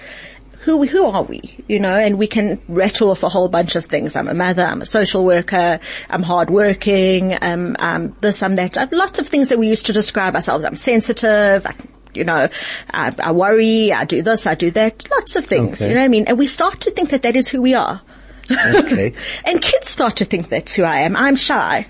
Who, 0.61 0.85
who 0.85 1.05
are 1.07 1.23
we? 1.23 1.41
You 1.67 1.79
know, 1.79 1.97
and 1.97 2.17
we 2.19 2.27
can 2.27 2.61
rattle 2.67 3.09
off 3.09 3.23
a 3.23 3.29
whole 3.29 3.47
bunch 3.49 3.75
of 3.75 3.85
things. 3.85 4.15
I'm 4.15 4.27
a 4.27 4.33
mother, 4.33 4.63
I'm 4.63 4.81
a 4.81 4.85
social 4.85 5.25
worker, 5.25 5.79
I'm 6.09 6.21
hardworking, 6.23 7.35
um, 7.41 7.75
um, 7.79 8.15
this, 8.21 8.43
I'm 8.43 8.55
that. 8.55 8.77
Uh, 8.77 8.85
Lots 8.91 9.17
of 9.19 9.27
things 9.27 9.49
that 9.49 9.57
we 9.57 9.67
used 9.67 9.87
to 9.87 9.93
describe 9.93 10.35
ourselves. 10.35 10.63
I'm 10.63 10.75
sensitive, 10.75 11.65
I, 11.65 11.73
you 12.13 12.23
know, 12.25 12.47
I, 12.93 13.11
I 13.19 13.31
worry, 13.31 13.91
I 13.91 14.05
do 14.05 14.21
this, 14.21 14.45
I 14.45 14.53
do 14.55 14.69
that. 14.71 15.09
Lots 15.09 15.35
of 15.35 15.45
things, 15.47 15.81
Okay. 15.81 15.89
you 15.89 15.95
know 15.95 16.01
what 16.01 16.05
I 16.05 16.09
mean? 16.09 16.25
And 16.27 16.37
we 16.37 16.45
start 16.45 16.81
to 16.81 16.91
think 16.91 17.09
that 17.09 17.23
that 17.23 17.35
is 17.35 17.47
who 17.47 17.61
we 17.61 17.73
are. 17.73 17.99
Okay. 18.51 19.13
And 19.45 19.61
kids 19.61 19.89
start 19.89 20.17
to 20.17 20.25
think 20.25 20.49
that's 20.49 20.73
who 20.73 20.83
I 20.83 20.97
am. 20.99 21.15
I'm 21.15 21.37
shy. 21.37 21.87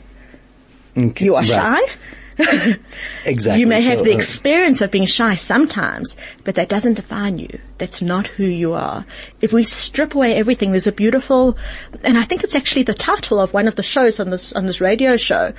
okay. 0.97 1.25
You 1.25 1.36
are 1.36 1.41
right. 1.43 1.47
shy. 1.47 1.79
Exactly. 3.25 3.60
You 3.62 3.67
may 3.67 3.82
have 3.82 4.04
the 4.04 4.13
uh, 4.13 4.15
experience 4.15 4.82
of 4.82 4.91
being 4.91 5.06
shy 5.06 5.36
sometimes, 5.36 6.17
but 6.43 6.56
that 6.56 6.69
doesn't 6.69 6.95
define 6.95 7.38
you. 7.39 7.60
That's 7.77 8.01
not 8.01 8.27
who 8.27 8.45
you 8.45 8.73
are. 8.73 9.06
If 9.41 9.54
we 9.54 9.63
strip 9.63 10.15
away 10.15 10.36
everything, 10.36 10.71
there's 10.71 10.88
a 10.88 10.91
beautiful, 10.91 11.58
and 12.04 12.17
I 12.17 12.23
think 12.23 12.43
it's 12.43 12.56
actually 12.56 12.84
the 12.84 12.93
title 12.93 13.39
of 13.39 13.54
one 13.54 13.67
of 13.67 13.75
the 13.75 13.84
shows 13.84 14.19
on 14.19 14.30
this, 14.30 14.54
on 14.54 14.65
this 14.65 14.82
radio 14.82 15.17
show. 15.17 15.54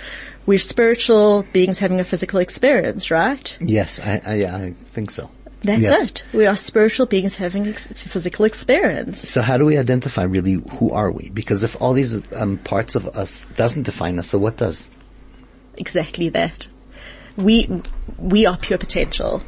We're 0.45 0.59
spiritual 0.59 1.45
beings 1.53 1.79
having 1.79 2.01
a 2.01 2.05
physical 2.05 2.41
experience, 2.41 3.11
right? 3.11 3.57
yes, 3.61 4.01
I, 4.01 4.21
I, 4.25 4.35
yeah, 4.35 4.57
I 4.57 4.75
think 4.87 5.11
so. 5.13 5.31
That's 5.65 5.83
Yes. 5.83 6.09
it. 6.09 6.23
We 6.33 6.47
are 6.47 6.57
spiritual 6.57 7.07
beings 7.07 7.37
having 7.37 7.69
ex- 7.69 7.87
physical 7.87 8.45
experience. 8.45 9.29
So 9.29 9.43
how 9.43 9.59
do 9.59 9.65
we 9.65 9.79
identify 9.79 10.25
really 10.25 10.55
who 10.73 10.91
are 10.91 11.13
we? 11.13 11.31
Because 11.31 11.63
if 11.63 11.81
all 11.81 11.93
these 11.93 12.21
um, 12.35 12.59
parts 12.59 12.97
of 12.97 13.07
us 13.07 13.47
doesn't 13.55 13.85
define 13.85 14.19
us, 14.19 14.27
so 14.29 14.39
what 14.39 14.57
does? 14.57 14.89
Exactly 15.77 16.29
that. 16.31 16.67
We, 17.37 17.83
we 18.19 18.47
are 18.47 18.57
pure 18.57 18.79
potential. 18.79 19.43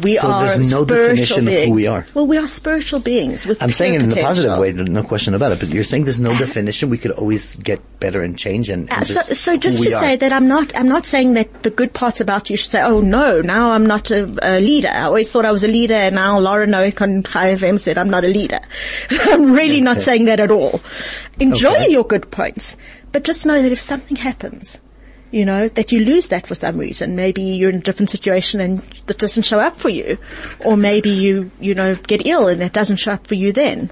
We 0.00 0.14
So 0.16 0.28
are 0.28 0.42
there's 0.56 0.70
no 0.70 0.84
spiritual 0.84 1.06
definition 1.16 1.48
of 1.48 1.54
who 1.54 1.58
beings. 1.60 1.74
we 1.74 1.86
are. 1.88 2.06
Well, 2.14 2.26
we 2.28 2.38
are 2.38 2.46
spiritual 2.46 3.00
beings 3.00 3.44
with 3.46 3.60
I'm 3.60 3.72
saying 3.72 3.94
it 3.94 4.02
in 4.02 4.12
a 4.16 4.22
positive 4.22 4.56
way, 4.56 4.70
no 4.72 5.02
question 5.02 5.34
about 5.34 5.50
it. 5.50 5.58
But 5.58 5.70
you're 5.70 5.82
saying 5.82 6.04
there's 6.04 6.20
no 6.20 6.38
definition. 6.38 6.88
We 6.88 6.98
could 6.98 7.10
always 7.10 7.56
get 7.56 7.80
better 7.98 8.22
and 8.22 8.38
change. 8.38 8.68
And, 8.70 8.88
and 8.92 9.02
Uh, 9.02 9.04
so, 9.04 9.22
so 9.34 9.56
just 9.56 9.78
to 9.82 9.88
we 9.88 9.92
are. 9.92 10.00
say 10.00 10.14
that 10.14 10.32
I'm 10.32 10.46
not, 10.46 10.72
I'm 10.76 10.86
not 10.88 11.04
saying 11.04 11.34
that 11.34 11.64
the 11.64 11.70
good 11.70 11.92
parts 11.92 12.20
about 12.20 12.48
you 12.48 12.56
should 12.56 12.70
say, 12.70 12.80
oh 12.80 13.00
no, 13.00 13.40
now 13.40 13.72
I'm 13.72 13.86
not 13.86 14.12
a, 14.12 14.22
a 14.40 14.60
leader. 14.60 14.86
I 14.88 15.00
always 15.02 15.32
thought 15.32 15.44
I 15.44 15.50
was 15.50 15.64
a 15.64 15.68
leader 15.68 15.94
and 15.94 16.14
now 16.14 16.38
Lara 16.38 16.68
Noik 16.68 17.00
on 17.02 17.24
Chai 17.24 17.56
FM 17.56 17.80
said 17.80 17.98
I'm 17.98 18.08
not 18.10 18.24
a 18.24 18.28
leader. 18.28 18.60
I'm 19.10 19.50
really 19.52 19.80
not 19.80 20.00
saying 20.00 20.26
that 20.26 20.38
at 20.38 20.52
all. 20.52 20.80
Enjoy 21.40 21.74
Okay. 21.74 21.90
your 21.90 22.04
good 22.04 22.30
points, 22.30 22.76
but 23.10 23.24
just 23.24 23.46
know 23.46 23.60
that 23.60 23.72
if 23.72 23.80
something 23.80 24.16
happens, 24.16 24.78
you 25.30 25.44
know, 25.44 25.68
that 25.68 25.92
you 25.92 26.04
lose 26.04 26.28
that 26.28 26.46
for 26.46 26.54
some 26.54 26.78
reason. 26.78 27.16
Maybe 27.16 27.42
you're 27.42 27.70
in 27.70 27.76
a 27.76 27.80
different 27.80 28.10
situation 28.10 28.60
and 28.60 28.80
that 29.06 29.18
doesn't 29.18 29.42
show 29.44 29.58
up 29.60 29.76
for 29.76 29.88
you. 29.88 30.18
Or 30.60 30.76
maybe 30.76 31.10
you, 31.10 31.50
you 31.60 31.74
know, 31.74 31.94
get 31.94 32.26
ill 32.26 32.48
and 32.48 32.60
that 32.62 32.72
doesn't 32.72 32.96
show 32.96 33.12
up 33.12 33.26
for 33.26 33.34
you 33.34 33.52
then. 33.52 33.90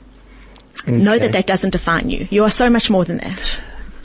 Know 0.87 1.19
that 1.19 1.33
that 1.33 1.47
doesn't 1.47 1.71
define 1.71 2.11
you. 2.11 2.29
You 2.31 2.45
are 2.45 2.51
so 2.51 2.71
much 2.71 2.91
more 2.91 3.05
than 3.05 3.19
that. 3.19 3.51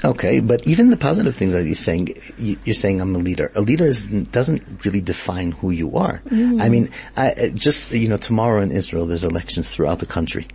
Okay, 0.04 0.40
but 0.40 0.66
even 0.66 0.90
the 0.90 0.98
positive 0.98 1.36
things 1.36 1.54
that 1.54 1.64
you're 1.64 1.76
saying, 1.76 2.16
you- 2.40 2.58
you're 2.66 2.74
saying 2.74 3.00
I'm 3.02 3.14
a 3.14 3.20
leader. 3.20 3.52
A 3.56 3.62
leader 3.62 3.86
is, 3.86 4.08
doesn't 4.08 4.64
really 4.84 5.00
define 5.02 5.52
who 5.52 5.70
you 5.70 5.96
are. 5.96 6.24
I 6.60 6.70
mean, 6.70 6.90
I, 7.16 7.32
uh, 7.34 7.48
just, 7.50 7.92
you 7.92 8.08
know, 8.08 8.18
tomorrow 8.18 8.64
in 8.64 8.72
Israel 8.72 9.06
there's 9.06 9.24
elections 9.24 9.68
throughout 9.70 10.00
the 10.00 10.08
country. 10.08 10.48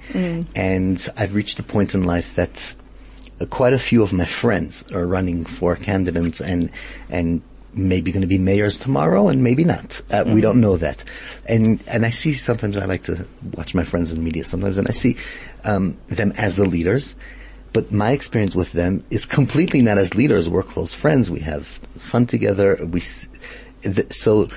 And 0.56 1.08
I've 1.16 1.34
reached 1.36 1.60
a 1.60 1.62
point 1.62 1.94
in 1.94 2.02
life 2.02 2.34
that 2.34 2.74
quite 3.50 3.72
a 3.72 3.78
few 3.78 4.02
of 4.02 4.12
my 4.12 4.24
friends 4.24 4.84
are 4.92 5.06
running 5.06 5.44
for 5.44 5.76
candidates 5.76 6.40
and, 6.40 6.70
and 7.10 7.42
maybe 7.74 8.10
going 8.10 8.22
to 8.22 8.26
be 8.26 8.38
mayors 8.38 8.78
tomorrow 8.78 9.28
and 9.28 9.42
maybe 9.42 9.64
not. 9.64 10.00
Uh, 10.10 10.24
We 10.26 10.40
don't 10.40 10.60
know 10.60 10.78
that. 10.78 11.04
And, 11.46 11.82
and 11.86 12.06
I 12.06 12.10
see 12.10 12.32
sometimes 12.34 12.78
I 12.78 12.86
like 12.86 13.04
to 13.04 13.26
watch 13.52 13.74
my 13.74 13.84
friends 13.84 14.12
in 14.12 14.24
media 14.24 14.44
sometimes 14.44 14.78
and 14.78 14.88
I 14.88 14.92
see, 14.92 15.16
um, 15.64 15.98
them 16.08 16.32
as 16.36 16.56
the 16.56 16.64
leaders. 16.64 17.16
But 17.74 17.92
my 17.92 18.12
experience 18.12 18.54
with 18.54 18.72
them 18.72 19.04
is 19.10 19.26
completely 19.26 19.82
not 19.82 19.98
as 19.98 20.14
leaders. 20.14 20.48
We're 20.48 20.62
close 20.62 20.94
friends. 20.94 21.30
We 21.30 21.40
have 21.40 21.66
fun 21.98 22.24
together. 22.24 22.78
We, 22.88 23.02
th- 23.82 24.12
so 24.14 24.48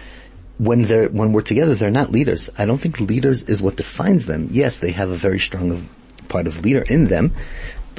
when 0.57 0.83
they're, 0.83 1.09
when 1.09 1.33
we're 1.33 1.41
together, 1.41 1.75
they're 1.75 1.91
not 1.91 2.13
leaders. 2.13 2.49
I 2.57 2.65
don't 2.65 2.77
think 2.77 3.01
leaders 3.01 3.43
is 3.43 3.61
what 3.61 3.75
defines 3.75 4.25
them. 4.25 4.47
Yes, 4.51 4.77
they 4.77 4.91
have 4.91 5.09
a 5.09 5.17
very 5.17 5.39
strong 5.39 5.71
of, 5.71 5.83
part 6.29 6.47
of 6.47 6.63
leader 6.63 6.83
in 6.83 7.07
them, 7.07 7.33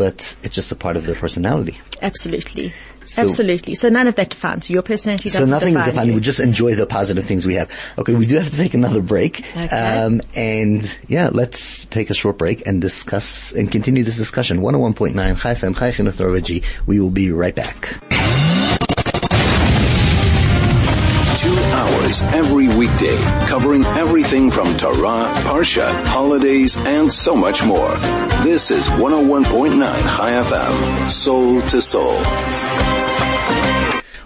but 0.01 0.35
it's 0.43 0.55
just 0.55 0.73
a 0.73 0.75
part 0.75 0.97
of 0.97 1.05
their 1.07 1.15
personality. 1.15 1.79
Absolutely. 2.01 2.73
So- 3.05 3.23
Absolutely. 3.23 3.75
So 3.75 3.89
none 3.89 4.07
of 4.09 4.15
that 4.17 4.31
defines 4.31 4.69
you. 4.71 4.75
Your 4.75 4.83
personality 4.83 5.29
So 5.31 5.41
doesn't 5.41 5.51
nothing 5.51 5.75
is 5.75 5.81
define 5.85 5.91
defined. 5.93 6.09
you. 6.09 6.15
We 6.15 6.21
just 6.21 6.41
enjoy 6.41 6.75
the 6.75 6.87
positive 6.87 7.25
things 7.27 7.47
we 7.47 7.55
have. 7.57 7.69
Okay, 7.99 8.15
we 8.15 8.25
do 8.27 8.37
have 8.37 8.49
to 8.51 8.57
take 8.57 8.73
another 8.75 9.03
break. 9.03 9.41
Okay. 9.57 9.67
Um, 9.69 10.21
and 10.35 10.89
yeah, 11.09 11.29
let's 11.33 11.85
take 11.87 12.09
a 12.11 12.15
short 12.15 12.39
break 12.39 12.67
and 12.67 12.81
discuss 12.81 13.53
and 13.53 13.71
continue 13.71 14.05
this 14.05 14.17
discussion. 14.17 14.59
101.9 14.61 15.15
Chai 15.41 15.55
FM, 15.55 15.77
Chai 15.77 16.41
G. 16.41 16.63
We 16.87 17.01
will 17.01 17.11
be 17.11 17.31
right 17.33 17.55
back. 17.55 18.10
Two 21.37 21.57
hours 21.57 22.23
every 22.23 22.67
weekday, 22.69 23.17
covering 23.47 23.85
everything 23.85 24.51
from 24.51 24.77
Torah, 24.77 25.33
Parsha, 25.45 25.91
holidays, 26.07 26.77
and 26.77 27.11
so 27.11 27.37
much 27.37 27.65
more. 27.65 27.95
This 28.43 28.71
is 28.71 28.89
101.9 28.89 29.79
Chai 29.81 30.33
FM, 30.33 31.09
soul 31.09 31.63
to 31.63 31.81
soul. 31.81 32.17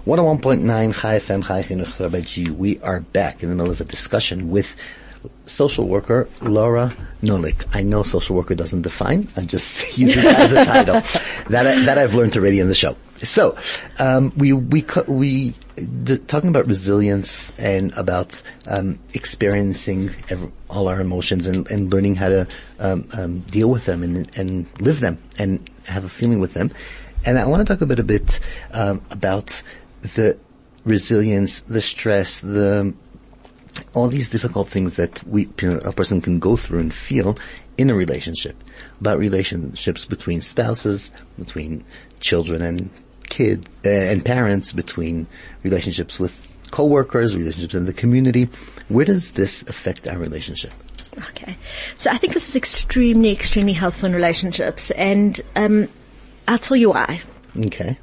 101.9 0.06 0.94
Chai 0.94 1.18
FM, 1.18 1.44
Chai 1.46 1.62
Chinuch 1.62 1.96
Torah 1.96 2.20
G. 2.22 2.50
We 2.50 2.80
are 2.80 3.00
back 3.00 3.42
in 3.42 3.50
the 3.50 3.54
middle 3.54 3.70
of 3.72 3.82
a 3.82 3.84
discussion 3.84 4.50
with 4.50 4.74
social 5.46 5.86
worker 5.86 6.28
Lara 6.40 6.94
Noik. 7.22 7.66
I 7.72 7.82
know 7.82 8.02
social 8.02 8.36
worker 8.36 8.54
doesn't 8.54 8.82
define. 8.82 9.28
I 9.36 9.42
just 9.42 9.98
use 9.98 10.16
it 10.16 10.24
as 10.24 10.52
a 10.52 10.64
title. 10.64 10.94
that 11.48 11.66
I, 11.66 11.84
that 11.84 11.98
I've 11.98 12.14
learned 12.14 12.36
already 12.36 12.60
in 12.60 12.68
the 12.68 12.74
show. 12.74 12.96
So 13.18 13.56
um, 13.98 14.32
we 14.36 14.52
we 14.52 14.84
we 15.06 15.54
the, 15.76 16.18
talking 16.18 16.48
about 16.48 16.66
resilience 16.66 17.52
and 17.58 17.92
about 17.94 18.42
um, 18.66 18.98
experiencing 19.12 20.14
ev 20.28 20.50
all 20.68 20.88
our 20.88 21.00
emotions 21.00 21.46
and, 21.46 21.70
and 21.70 21.92
learning 21.92 22.16
how 22.16 22.28
to 22.28 22.48
um, 22.78 23.08
um, 23.12 23.40
deal 23.40 23.68
with 23.70 23.86
them 23.86 24.02
and 24.02 24.30
and 24.36 24.66
live 24.80 25.00
them 25.00 25.18
and 25.38 25.68
have 25.84 26.04
a 26.04 26.08
feeling 26.08 26.40
with 26.40 26.54
them. 26.54 26.70
And 27.24 27.38
I 27.38 27.46
want 27.46 27.66
to 27.66 27.72
talk 27.72 27.80
a 27.80 27.86
bit 27.86 27.98
a 27.98 28.04
bit 28.04 28.40
um, 28.72 29.00
about 29.10 29.62
the 30.02 30.36
resilience, 30.84 31.60
the 31.60 31.80
stress, 31.80 32.40
the 32.40 32.92
all 33.94 34.08
these 34.08 34.28
difficult 34.28 34.68
things 34.68 34.96
that 34.96 35.22
we 35.26 35.48
a 35.62 35.92
person 35.92 36.20
can 36.20 36.38
go 36.38 36.56
through 36.56 36.80
and 36.80 36.92
feel 36.92 37.38
in 37.76 37.90
a 37.90 37.94
relationship. 37.94 38.56
About 39.00 39.18
relationships 39.18 40.04
between 40.04 40.40
spouses, 40.40 41.10
between 41.38 41.84
children 42.20 42.62
and 42.62 42.90
kids 43.28 43.66
uh, 43.84 43.90
and 43.90 44.24
parents, 44.24 44.72
between 44.72 45.26
relationships 45.62 46.18
with 46.18 46.50
co-workers, 46.70 47.36
relationships 47.36 47.74
in 47.74 47.86
the 47.86 47.92
community. 47.92 48.48
Where 48.88 49.04
does 49.04 49.32
this 49.32 49.62
affect 49.62 50.08
our 50.08 50.18
relationship? 50.18 50.72
Okay. 51.30 51.56
So 51.96 52.10
I 52.10 52.18
think 52.18 52.34
this 52.34 52.48
is 52.48 52.56
extremely, 52.56 53.30
extremely 53.30 53.72
helpful 53.72 54.06
in 54.06 54.14
relationships 54.14 54.90
and, 54.92 55.40
um, 55.54 55.88
I'll 56.48 56.58
tell 56.58 56.76
you 56.76 56.90
why. 56.90 57.22
Okay. 57.66 57.96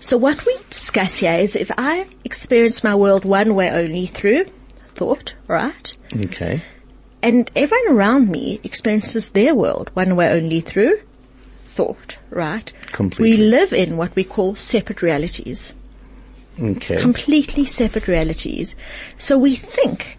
So 0.00 0.16
what 0.16 0.44
we 0.46 0.56
discuss 0.70 1.18
here 1.18 1.34
is 1.34 1.54
if 1.54 1.70
I 1.76 2.06
experience 2.24 2.82
my 2.82 2.94
world 2.94 3.24
one 3.24 3.54
way 3.54 3.70
only 3.70 4.06
through 4.06 4.46
thought, 4.98 5.34
right? 5.46 5.96
Okay. 6.14 6.62
And 7.22 7.50
everyone 7.54 7.96
around 7.96 8.28
me 8.28 8.60
experiences 8.64 9.30
their 9.30 9.54
world 9.54 9.90
one 9.94 10.16
way 10.16 10.28
only 10.28 10.60
through 10.60 11.00
thought, 11.58 12.18
right? 12.30 12.72
Completely. 12.90 13.30
We 13.30 13.50
live 13.50 13.72
in 13.72 13.96
what 13.96 14.14
we 14.16 14.24
call 14.24 14.56
separate 14.56 15.02
realities. 15.02 15.74
Okay. 16.60 16.96
Completely 17.00 17.64
separate 17.64 18.08
realities. 18.08 18.74
So 19.18 19.38
we 19.38 19.54
think 19.54 20.18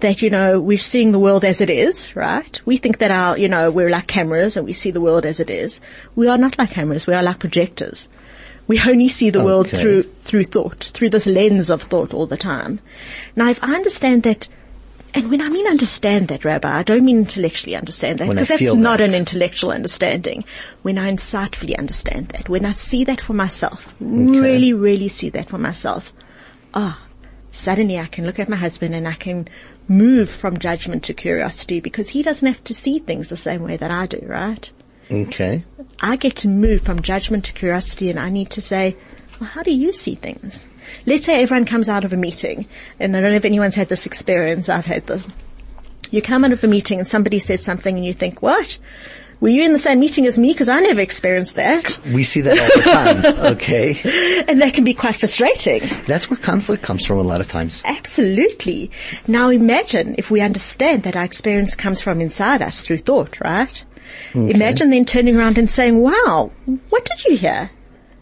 that, 0.00 0.20
you 0.20 0.28
know, 0.28 0.60
we're 0.60 0.78
seeing 0.78 1.12
the 1.12 1.18
world 1.18 1.44
as 1.44 1.62
it 1.62 1.70
is, 1.70 2.14
right? 2.14 2.60
We 2.66 2.76
think 2.76 2.98
that 2.98 3.10
our, 3.10 3.38
you 3.38 3.48
know, 3.48 3.70
we're 3.70 3.90
like 3.90 4.06
cameras 4.06 4.56
and 4.56 4.66
we 4.66 4.74
see 4.74 4.90
the 4.90 5.00
world 5.00 5.24
as 5.24 5.40
it 5.40 5.48
is. 5.48 5.80
We 6.14 6.28
are 6.28 6.38
not 6.38 6.58
like 6.58 6.70
cameras, 6.70 7.06
we 7.06 7.14
are 7.14 7.22
like 7.22 7.38
projectors. 7.38 8.08
We 8.68 8.80
only 8.86 9.08
see 9.08 9.30
the 9.30 9.42
world 9.42 9.68
through, 9.68 10.04
through 10.22 10.44
thought, 10.44 10.84
through 10.84 11.10
this 11.10 11.26
lens 11.26 11.70
of 11.70 11.82
thought 11.82 12.14
all 12.14 12.26
the 12.26 12.36
time. 12.36 12.80
Now 13.34 13.48
if 13.48 13.58
I 13.64 13.74
understand 13.74 14.22
that, 14.22 14.46
and 15.14 15.30
when 15.30 15.40
I 15.40 15.48
mean 15.48 15.66
understand 15.66 16.28
that, 16.28 16.44
Rabbi, 16.44 16.70
I 16.70 16.82
don't 16.82 17.04
mean 17.04 17.20
intellectually 17.20 17.74
understand 17.74 18.18
that, 18.18 18.28
because 18.28 18.48
that's 18.48 18.74
not 18.74 18.98
that. 18.98 19.08
an 19.08 19.14
intellectual 19.14 19.72
understanding. 19.72 20.44
When 20.82 20.98
I 20.98 21.10
insightfully 21.10 21.76
understand 21.78 22.28
that, 22.28 22.50
when 22.50 22.66
I 22.66 22.72
see 22.72 23.04
that 23.04 23.22
for 23.22 23.32
myself, 23.32 23.94
really, 24.00 24.74
really 24.74 25.08
see 25.08 25.30
that 25.30 25.48
for 25.48 25.58
myself, 25.58 26.12
ah, 26.74 27.02
suddenly 27.52 27.98
I 27.98 28.06
can 28.06 28.26
look 28.26 28.38
at 28.38 28.50
my 28.50 28.56
husband 28.56 28.94
and 28.94 29.08
I 29.08 29.14
can 29.14 29.48
move 29.88 30.28
from 30.28 30.58
judgment 30.58 31.04
to 31.04 31.14
curiosity 31.14 31.80
because 31.80 32.10
he 32.10 32.22
doesn't 32.22 32.46
have 32.46 32.62
to 32.64 32.74
see 32.74 32.98
things 32.98 33.30
the 33.30 33.36
same 33.36 33.62
way 33.62 33.78
that 33.78 33.90
I 33.90 34.04
do, 34.04 34.20
right? 34.26 34.70
Okay. 35.10 35.64
I 36.00 36.16
get 36.16 36.36
to 36.36 36.48
move 36.48 36.82
from 36.82 37.02
judgment 37.02 37.44
to 37.46 37.52
curiosity 37.52 38.10
and 38.10 38.18
I 38.18 38.30
need 38.30 38.50
to 38.50 38.60
say, 38.60 38.96
well, 39.40 39.48
how 39.48 39.62
do 39.62 39.72
you 39.72 39.92
see 39.92 40.14
things? 40.14 40.66
Let's 41.06 41.26
say 41.26 41.42
everyone 41.42 41.66
comes 41.66 41.88
out 41.88 42.04
of 42.04 42.12
a 42.12 42.16
meeting 42.16 42.66
and 43.00 43.16
I 43.16 43.20
don't 43.20 43.30
know 43.30 43.36
if 43.36 43.44
anyone's 43.44 43.74
had 43.74 43.88
this 43.88 44.06
experience. 44.06 44.68
I've 44.68 44.86
had 44.86 45.06
this. 45.06 45.28
You 46.10 46.22
come 46.22 46.44
out 46.44 46.52
of 46.52 46.64
a 46.64 46.68
meeting 46.68 46.98
and 46.98 47.06
somebody 47.08 47.38
says 47.38 47.62
something 47.62 47.96
and 47.96 48.04
you 48.04 48.12
think, 48.12 48.40
what? 48.42 48.78
Were 49.40 49.48
you 49.48 49.62
in 49.62 49.72
the 49.72 49.78
same 49.78 50.00
meeting 50.00 50.26
as 50.26 50.36
me? 50.36 50.52
Cause 50.52 50.68
I 50.68 50.80
never 50.80 51.00
experienced 51.00 51.54
that. 51.54 51.96
We 52.06 52.24
see 52.24 52.40
that 52.40 52.58
all 52.58 52.82
the 52.82 52.82
time. 52.82 53.52
Okay. 53.58 54.44
And 54.48 54.60
that 54.62 54.74
can 54.74 54.82
be 54.84 54.94
quite 54.94 55.16
frustrating. 55.16 55.82
That's 56.06 56.28
where 56.28 56.36
conflict 56.38 56.82
comes 56.82 57.06
from 57.06 57.18
a 57.18 57.22
lot 57.22 57.40
of 57.40 57.48
times. 57.48 57.82
Absolutely. 57.84 58.90
Now 59.28 59.50
imagine 59.50 60.16
if 60.18 60.30
we 60.30 60.40
understand 60.40 61.04
that 61.04 61.14
our 61.14 61.24
experience 61.24 61.74
comes 61.74 62.00
from 62.00 62.20
inside 62.20 62.62
us 62.62 62.80
through 62.80 62.98
thought, 62.98 63.40
right? 63.40 63.84
Imagine 64.34 64.90
then 64.90 65.04
turning 65.04 65.36
around 65.36 65.58
and 65.58 65.70
saying, 65.70 65.98
wow, 65.98 66.50
what 66.90 67.04
did 67.04 67.24
you 67.24 67.36
hear? 67.36 67.70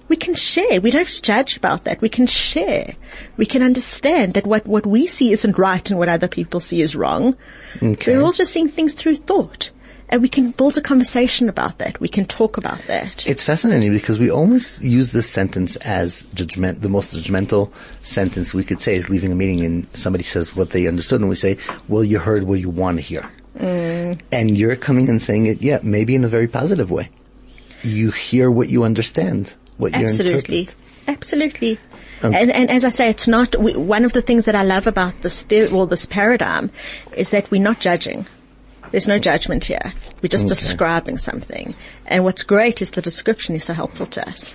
We 0.08 0.16
can 0.16 0.34
share. 0.34 0.80
We 0.80 0.90
don't 0.90 1.04
have 1.04 1.14
to 1.14 1.22
judge 1.22 1.56
about 1.56 1.84
that. 1.84 2.00
We 2.00 2.08
can 2.08 2.26
share. 2.26 2.94
We 3.36 3.46
can 3.46 3.62
understand 3.62 4.34
that 4.34 4.46
what, 4.46 4.66
what 4.66 4.86
we 4.86 5.06
see 5.06 5.32
isn't 5.32 5.58
right 5.58 5.88
and 5.90 5.98
what 5.98 6.08
other 6.08 6.28
people 6.28 6.60
see 6.60 6.80
is 6.80 6.94
wrong. 6.94 7.36
Okay. 7.82 8.16
We're 8.16 8.22
all 8.22 8.32
just 8.32 8.52
seeing 8.52 8.68
things 8.68 8.94
through 8.94 9.16
thought. 9.16 9.70
And 10.08 10.22
we 10.22 10.28
can 10.28 10.52
build 10.52 10.78
a 10.78 10.80
conversation 10.80 11.48
about 11.48 11.78
that. 11.78 11.98
We 11.98 12.08
can 12.08 12.26
talk 12.26 12.56
about 12.56 12.80
that. 12.86 13.26
It's 13.26 13.42
fascinating 13.42 13.92
because 13.92 14.20
we 14.20 14.30
almost 14.30 14.80
use 14.80 15.10
this 15.10 15.28
sentence 15.28 15.74
as 15.76 16.26
judgment, 16.32 16.80
the 16.80 16.88
most 16.88 17.12
judgmental 17.12 17.72
sentence 18.02 18.54
we 18.54 18.62
could 18.62 18.80
say 18.80 18.94
is 18.94 19.08
leaving 19.08 19.32
a 19.32 19.34
meeting 19.34 19.64
and 19.64 19.86
somebody 19.94 20.22
says 20.22 20.54
what 20.54 20.70
they 20.70 20.86
understood 20.86 21.20
and 21.20 21.28
we 21.28 21.34
say, 21.34 21.58
well, 21.88 22.04
you 22.04 22.20
heard 22.20 22.44
what 22.44 22.60
you 22.60 22.70
want 22.70 22.98
to 22.98 23.02
hear. 23.02 23.28
And 23.58 24.56
you're 24.56 24.76
coming 24.76 25.08
and 25.08 25.20
saying 25.20 25.46
it, 25.46 25.62
yeah, 25.62 25.80
maybe 25.82 26.14
in 26.14 26.24
a 26.24 26.28
very 26.28 26.48
positive 26.48 26.90
way. 26.90 27.10
You 27.82 28.10
hear 28.10 28.50
what 28.50 28.68
you 28.68 28.84
understand, 28.84 29.52
what 29.76 29.92
you 29.96 30.04
Absolutely. 30.04 30.60
interpret. 30.60 30.74
Absolutely. 31.08 31.78
Okay. 32.24 32.40
And, 32.42 32.50
and 32.50 32.70
as 32.70 32.84
I 32.84 32.88
say, 32.90 33.10
it's 33.10 33.28
not, 33.28 33.54
we, 33.60 33.74
one 33.76 34.04
of 34.04 34.12
the 34.12 34.22
things 34.22 34.46
that 34.46 34.54
I 34.54 34.62
love 34.64 34.86
about 34.86 35.20
this, 35.22 35.46
well, 35.50 35.86
this 35.86 36.06
paradigm 36.06 36.70
is 37.14 37.30
that 37.30 37.50
we're 37.50 37.62
not 37.62 37.78
judging. 37.80 38.26
There's 38.90 39.06
no 39.06 39.18
judgment 39.18 39.64
here. 39.64 39.92
We're 40.22 40.28
just 40.28 40.44
Okay. 40.44 40.54
describing 40.54 41.18
something. 41.18 41.74
And 42.06 42.24
what's 42.24 42.42
great 42.42 42.80
is 42.82 42.92
the 42.92 43.02
description 43.02 43.54
is 43.54 43.64
so 43.64 43.74
helpful 43.74 44.06
to 44.06 44.28
us. 44.28 44.54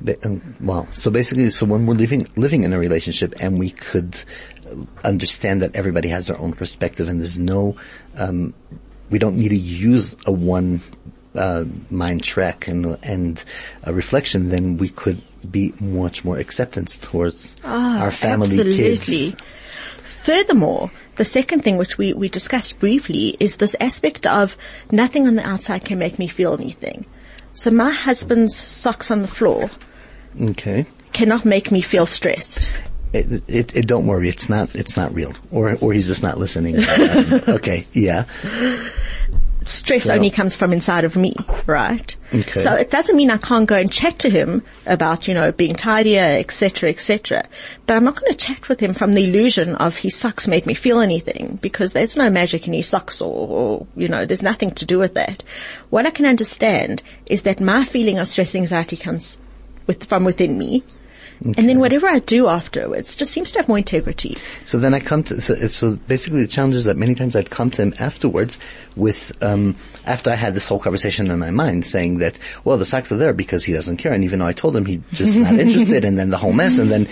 Ba- 0.00 0.16
um, 0.24 0.54
Wow. 0.60 0.86
So 0.92 1.10
basically, 1.10 1.50
so 1.50 1.66
when 1.66 1.86
we're 1.86 1.94
living 1.94 2.28
living 2.36 2.64
in 2.64 2.72
a 2.72 2.78
relationship 2.78 3.34
and 3.40 3.58
we 3.58 3.70
could 3.70 4.16
understand 5.04 5.62
that 5.62 5.76
everybody 5.76 6.08
has 6.08 6.26
their 6.26 6.38
own 6.38 6.52
perspective 6.52 7.08
and 7.08 7.20
there's 7.20 7.38
no, 7.38 7.76
um, 8.16 8.54
we 9.10 9.18
don't 9.18 9.36
need 9.36 9.50
to 9.50 9.56
use 9.56 10.16
a 10.26 10.32
one 10.32 10.80
uh, 11.34 11.64
mind 11.90 12.22
track 12.22 12.68
and 12.68 12.98
and 13.02 13.42
a 13.84 13.92
reflection, 13.94 14.50
then 14.50 14.76
we 14.76 14.88
could 14.90 15.22
be 15.50 15.72
much 15.80 16.24
more 16.24 16.36
acceptance 16.38 16.98
towards 16.98 17.56
our 17.64 18.10
family, 18.10 18.48
Ah, 18.48 18.60
Absolutely. 18.60 19.30
kids. 19.30 19.42
Furthermore, 20.04 20.90
the 21.16 21.24
second 21.24 21.64
thing 21.64 21.76
which 21.78 21.98
we, 21.98 22.12
we 22.12 22.28
discussed 22.28 22.78
briefly 22.78 23.36
is 23.40 23.56
this 23.56 23.74
aspect 23.80 24.26
of 24.26 24.56
nothing 24.92 25.26
on 25.26 25.34
the 25.34 25.46
outside 25.46 25.84
can 25.84 25.98
make 25.98 26.18
me 26.18 26.28
feel 26.28 26.54
anything. 26.54 27.06
So 27.52 27.70
my 27.70 27.90
husband's 27.90 28.56
socks 28.56 29.10
on 29.10 29.22
the 29.22 29.28
floor 29.28 29.70
Okay. 30.40 30.86
cannot 31.12 31.44
make 31.44 31.72
me 31.72 31.80
feel 31.80 32.06
stressed. 32.06 32.68
It, 33.12 33.42
it, 33.46 33.76
it, 33.76 33.86
don't 33.86 34.06
worry, 34.06 34.28
it's 34.28 34.48
not, 34.48 34.74
it's 34.74 34.96
not 34.96 35.14
real. 35.14 35.34
Or, 35.50 35.76
or 35.80 35.92
he's 35.92 36.06
just 36.06 36.22
not 36.22 36.38
listening. 36.38 36.78
Um, 36.78 37.40
okay, 37.48 37.86
yeah. 37.92 38.24
stress 39.64 40.04
So- 40.04 40.14
only 40.14 40.30
comes 40.30 40.56
from 40.56 40.72
inside 40.72 41.04
of 41.04 41.14
me, 41.14 41.34
right? 41.66 42.16
Okay. 42.32 42.60
So 42.60 42.72
it 42.72 42.90
doesn't 42.90 43.14
mean 43.14 43.30
I 43.30 43.36
can't 43.36 43.68
go 43.68 43.76
and 43.76 43.92
chat 43.92 44.18
to 44.20 44.30
him 44.30 44.62
about, 44.86 45.28
you 45.28 45.34
know, 45.34 45.52
being 45.52 45.74
tidier, 45.74 46.22
etc., 46.38 46.88
etc. 46.88 47.46
But 47.86 47.98
I'm 47.98 48.04
not 48.04 48.18
going 48.18 48.32
to 48.32 48.38
chat 48.38 48.68
with 48.70 48.80
him 48.80 48.94
from 48.94 49.12
the 49.12 49.24
illusion 49.24 49.74
of 49.76 49.98
his 49.98 50.16
socks 50.16 50.48
made 50.48 50.64
me 50.64 50.72
feel 50.72 51.00
anything 51.00 51.58
because 51.60 51.92
there's 51.92 52.16
no 52.16 52.30
magic 52.30 52.66
in 52.66 52.72
his 52.72 52.88
socks 52.88 53.20
or, 53.20 53.48
or, 53.48 53.86
you 53.94 54.08
know, 54.08 54.24
there's 54.24 54.42
nothing 54.42 54.70
to 54.72 54.86
do 54.86 54.98
with 54.98 55.14
that. 55.14 55.42
What 55.90 56.06
I 56.06 56.10
can 56.10 56.24
understand 56.24 57.02
is 57.26 57.42
that 57.42 57.60
my 57.60 57.84
feeling 57.84 58.18
of 58.18 58.26
stress 58.28 58.54
anxiety 58.54 58.96
comes 58.96 59.36
with, 59.86 60.04
from 60.04 60.24
within 60.24 60.56
me. 60.56 60.82
And 61.44 61.68
then 61.68 61.78
whatever 61.78 62.06
I 62.06 62.20
do 62.20 62.48
afterwards 62.48 63.16
just 63.16 63.32
seems 63.32 63.52
to 63.52 63.58
have 63.58 63.68
more 63.68 63.78
integrity. 63.78 64.36
So 64.64 64.78
then 64.78 64.94
I 64.94 65.00
come 65.00 65.24
to, 65.24 65.40
so, 65.40 65.54
so 65.68 65.96
basically 65.96 66.42
the 66.42 66.48
challenge 66.48 66.74
is 66.74 66.84
that 66.84 66.96
many 66.96 67.14
times 67.14 67.34
I'd 67.36 67.50
come 67.50 67.70
to 67.72 67.82
him 67.82 67.94
afterwards 67.98 68.58
with, 68.96 69.32
um, 69.42 69.76
after 70.06 70.30
I 70.30 70.34
had 70.34 70.54
this 70.54 70.68
whole 70.68 70.78
conversation 70.78 71.30
in 71.30 71.38
my 71.38 71.50
mind 71.50 71.84
saying 71.86 72.18
that, 72.18 72.38
well, 72.64 72.78
the 72.78 72.86
socks 72.86 73.10
are 73.12 73.16
there 73.16 73.32
because 73.32 73.64
he 73.64 73.72
doesn't 73.72 73.96
care. 73.96 74.12
And 74.12 74.24
even 74.24 74.38
though 74.38 74.46
I 74.46 74.52
told 74.52 74.76
him 74.76 74.84
he's 74.84 75.00
just 75.12 75.38
not 75.38 75.54
interested 75.58 76.04
and 76.04 76.18
then 76.18 76.30
the 76.30 76.38
whole 76.38 76.52
mess 76.52 76.78
and 76.78 76.90
then 76.90 77.08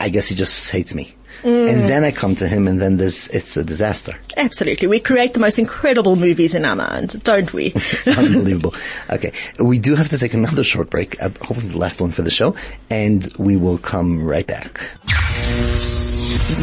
I 0.00 0.08
guess 0.08 0.28
he 0.28 0.34
just 0.34 0.70
hates 0.70 0.94
me. 0.94 1.14
And 1.44 1.88
then 1.88 2.04
I 2.04 2.12
come 2.12 2.34
to 2.36 2.48
him 2.48 2.68
and 2.68 2.80
then 2.80 2.96
there's, 2.96 3.28
it's 3.28 3.56
a 3.56 3.64
disaster. 3.64 4.16
Absolutely. 4.36 4.86
We 4.86 5.00
create 5.00 5.34
the 5.34 5.40
most 5.40 5.58
incredible 5.58 6.16
movies 6.16 6.54
in 6.54 6.64
our 6.64 6.76
mind, 6.76 7.22
don't 7.24 7.52
we? 7.52 7.74
Unbelievable. 8.06 8.74
Okay. 9.10 9.32
We 9.58 9.78
do 9.78 9.94
have 9.94 10.08
to 10.10 10.18
take 10.18 10.34
another 10.34 10.64
short 10.64 10.90
break, 10.90 11.20
uh, 11.22 11.30
hopefully 11.40 11.68
the 11.68 11.78
last 11.78 12.00
one 12.00 12.12
for 12.12 12.22
the 12.22 12.30
show, 12.30 12.54
and 12.90 13.32
we 13.38 13.56
will 13.56 13.78
come 13.78 14.22
right 14.22 14.46
back. 14.46 14.80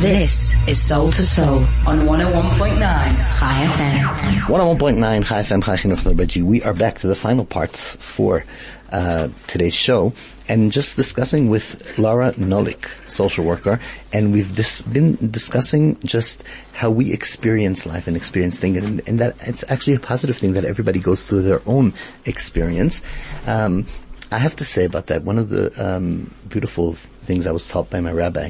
This 0.01 0.55
is 0.67 0.81
Soul 0.81 1.11
to 1.11 1.25
Soul 1.25 1.59
on 1.85 2.01
101.9 2.01 2.79
Chai 2.79 3.65
FM. 3.65 4.41
101.9 4.41 5.25
Chai 5.25 5.41
FM, 5.43 5.63
Chai 5.63 5.77
Chinuch 5.77 6.17
Reggie. 6.17 6.41
We 6.41 6.63
are 6.63 6.73
back 6.73 6.99
to 6.99 7.07
the 7.07 7.15
final 7.15 7.43
part 7.43 7.75
for 7.75 8.45
uh, 8.91 9.29
today's 9.47 9.73
show 9.73 10.13
and 10.49 10.71
just 10.71 10.95
discussing 10.95 11.47
with 11.47 11.97
Lara 11.99 12.33
Noik, 12.33 12.89
social 13.07 13.45
worker, 13.45 13.79
and 14.11 14.33
we've 14.33 14.53
dis- 14.53 14.81
been 14.81 15.15
discussing 15.31 15.99
just 16.01 16.43
how 16.73 16.89
we 16.89 17.13
experience 17.13 17.85
life 17.85 18.07
and 18.07 18.17
experience 18.17 18.57
things, 18.57 18.83
and, 18.83 19.01
and 19.07 19.19
that 19.19 19.35
it's 19.47 19.63
actually 19.69 19.93
a 19.93 19.99
positive 19.99 20.35
thing 20.35 20.53
that 20.53 20.65
everybody 20.65 20.99
goes 20.99 21.21
through 21.21 21.43
their 21.43 21.61
own 21.67 21.93
experience. 22.25 23.03
Um, 23.45 23.85
I 24.31 24.39
have 24.39 24.55
to 24.57 24.65
say 24.65 24.85
about 24.85 25.07
that, 25.07 25.23
one 25.23 25.37
of 25.37 25.49
the 25.49 25.71
um, 25.77 26.33
beautiful 26.49 26.93
things 26.93 27.45
I 27.45 27.51
was 27.51 27.67
taught 27.67 27.89
by 27.91 28.01
my 28.01 28.11
rabbi, 28.11 28.49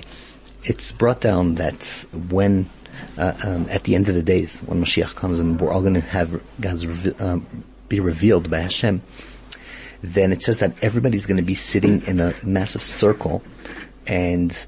it's 0.64 0.92
brought 0.94 1.22
down 1.22 1.56
that 1.56 1.84
when 2.30 2.70
uh, 3.18 3.34
um, 3.46 3.68
at 3.70 3.84
the 3.84 3.96
end 3.96 4.08
of 4.08 4.16
the 4.16 4.24
days, 4.24 4.60
when 4.62 4.82
Mashiach 4.82 5.16
comes 5.16 5.40
and 5.40 5.60
we're 5.60 5.72
all 5.72 5.82
going 5.82 5.94
to 5.94 6.02
have 6.02 6.42
God's 6.60 6.86
um, 7.22 7.46
be 7.88 8.00
revealed 8.00 8.50
by 8.50 8.60
Hashem, 8.60 9.02
then 10.02 10.32
it 10.32 10.42
says 10.42 10.60
that 10.60 10.76
everybody's 10.82 11.26
going 11.26 11.38
to 11.38 11.44
be 11.44 11.56
sitting 11.56 12.06
in 12.08 12.20
a 12.20 12.34
massive 12.44 12.82
circle, 12.82 13.44
and 14.08 14.68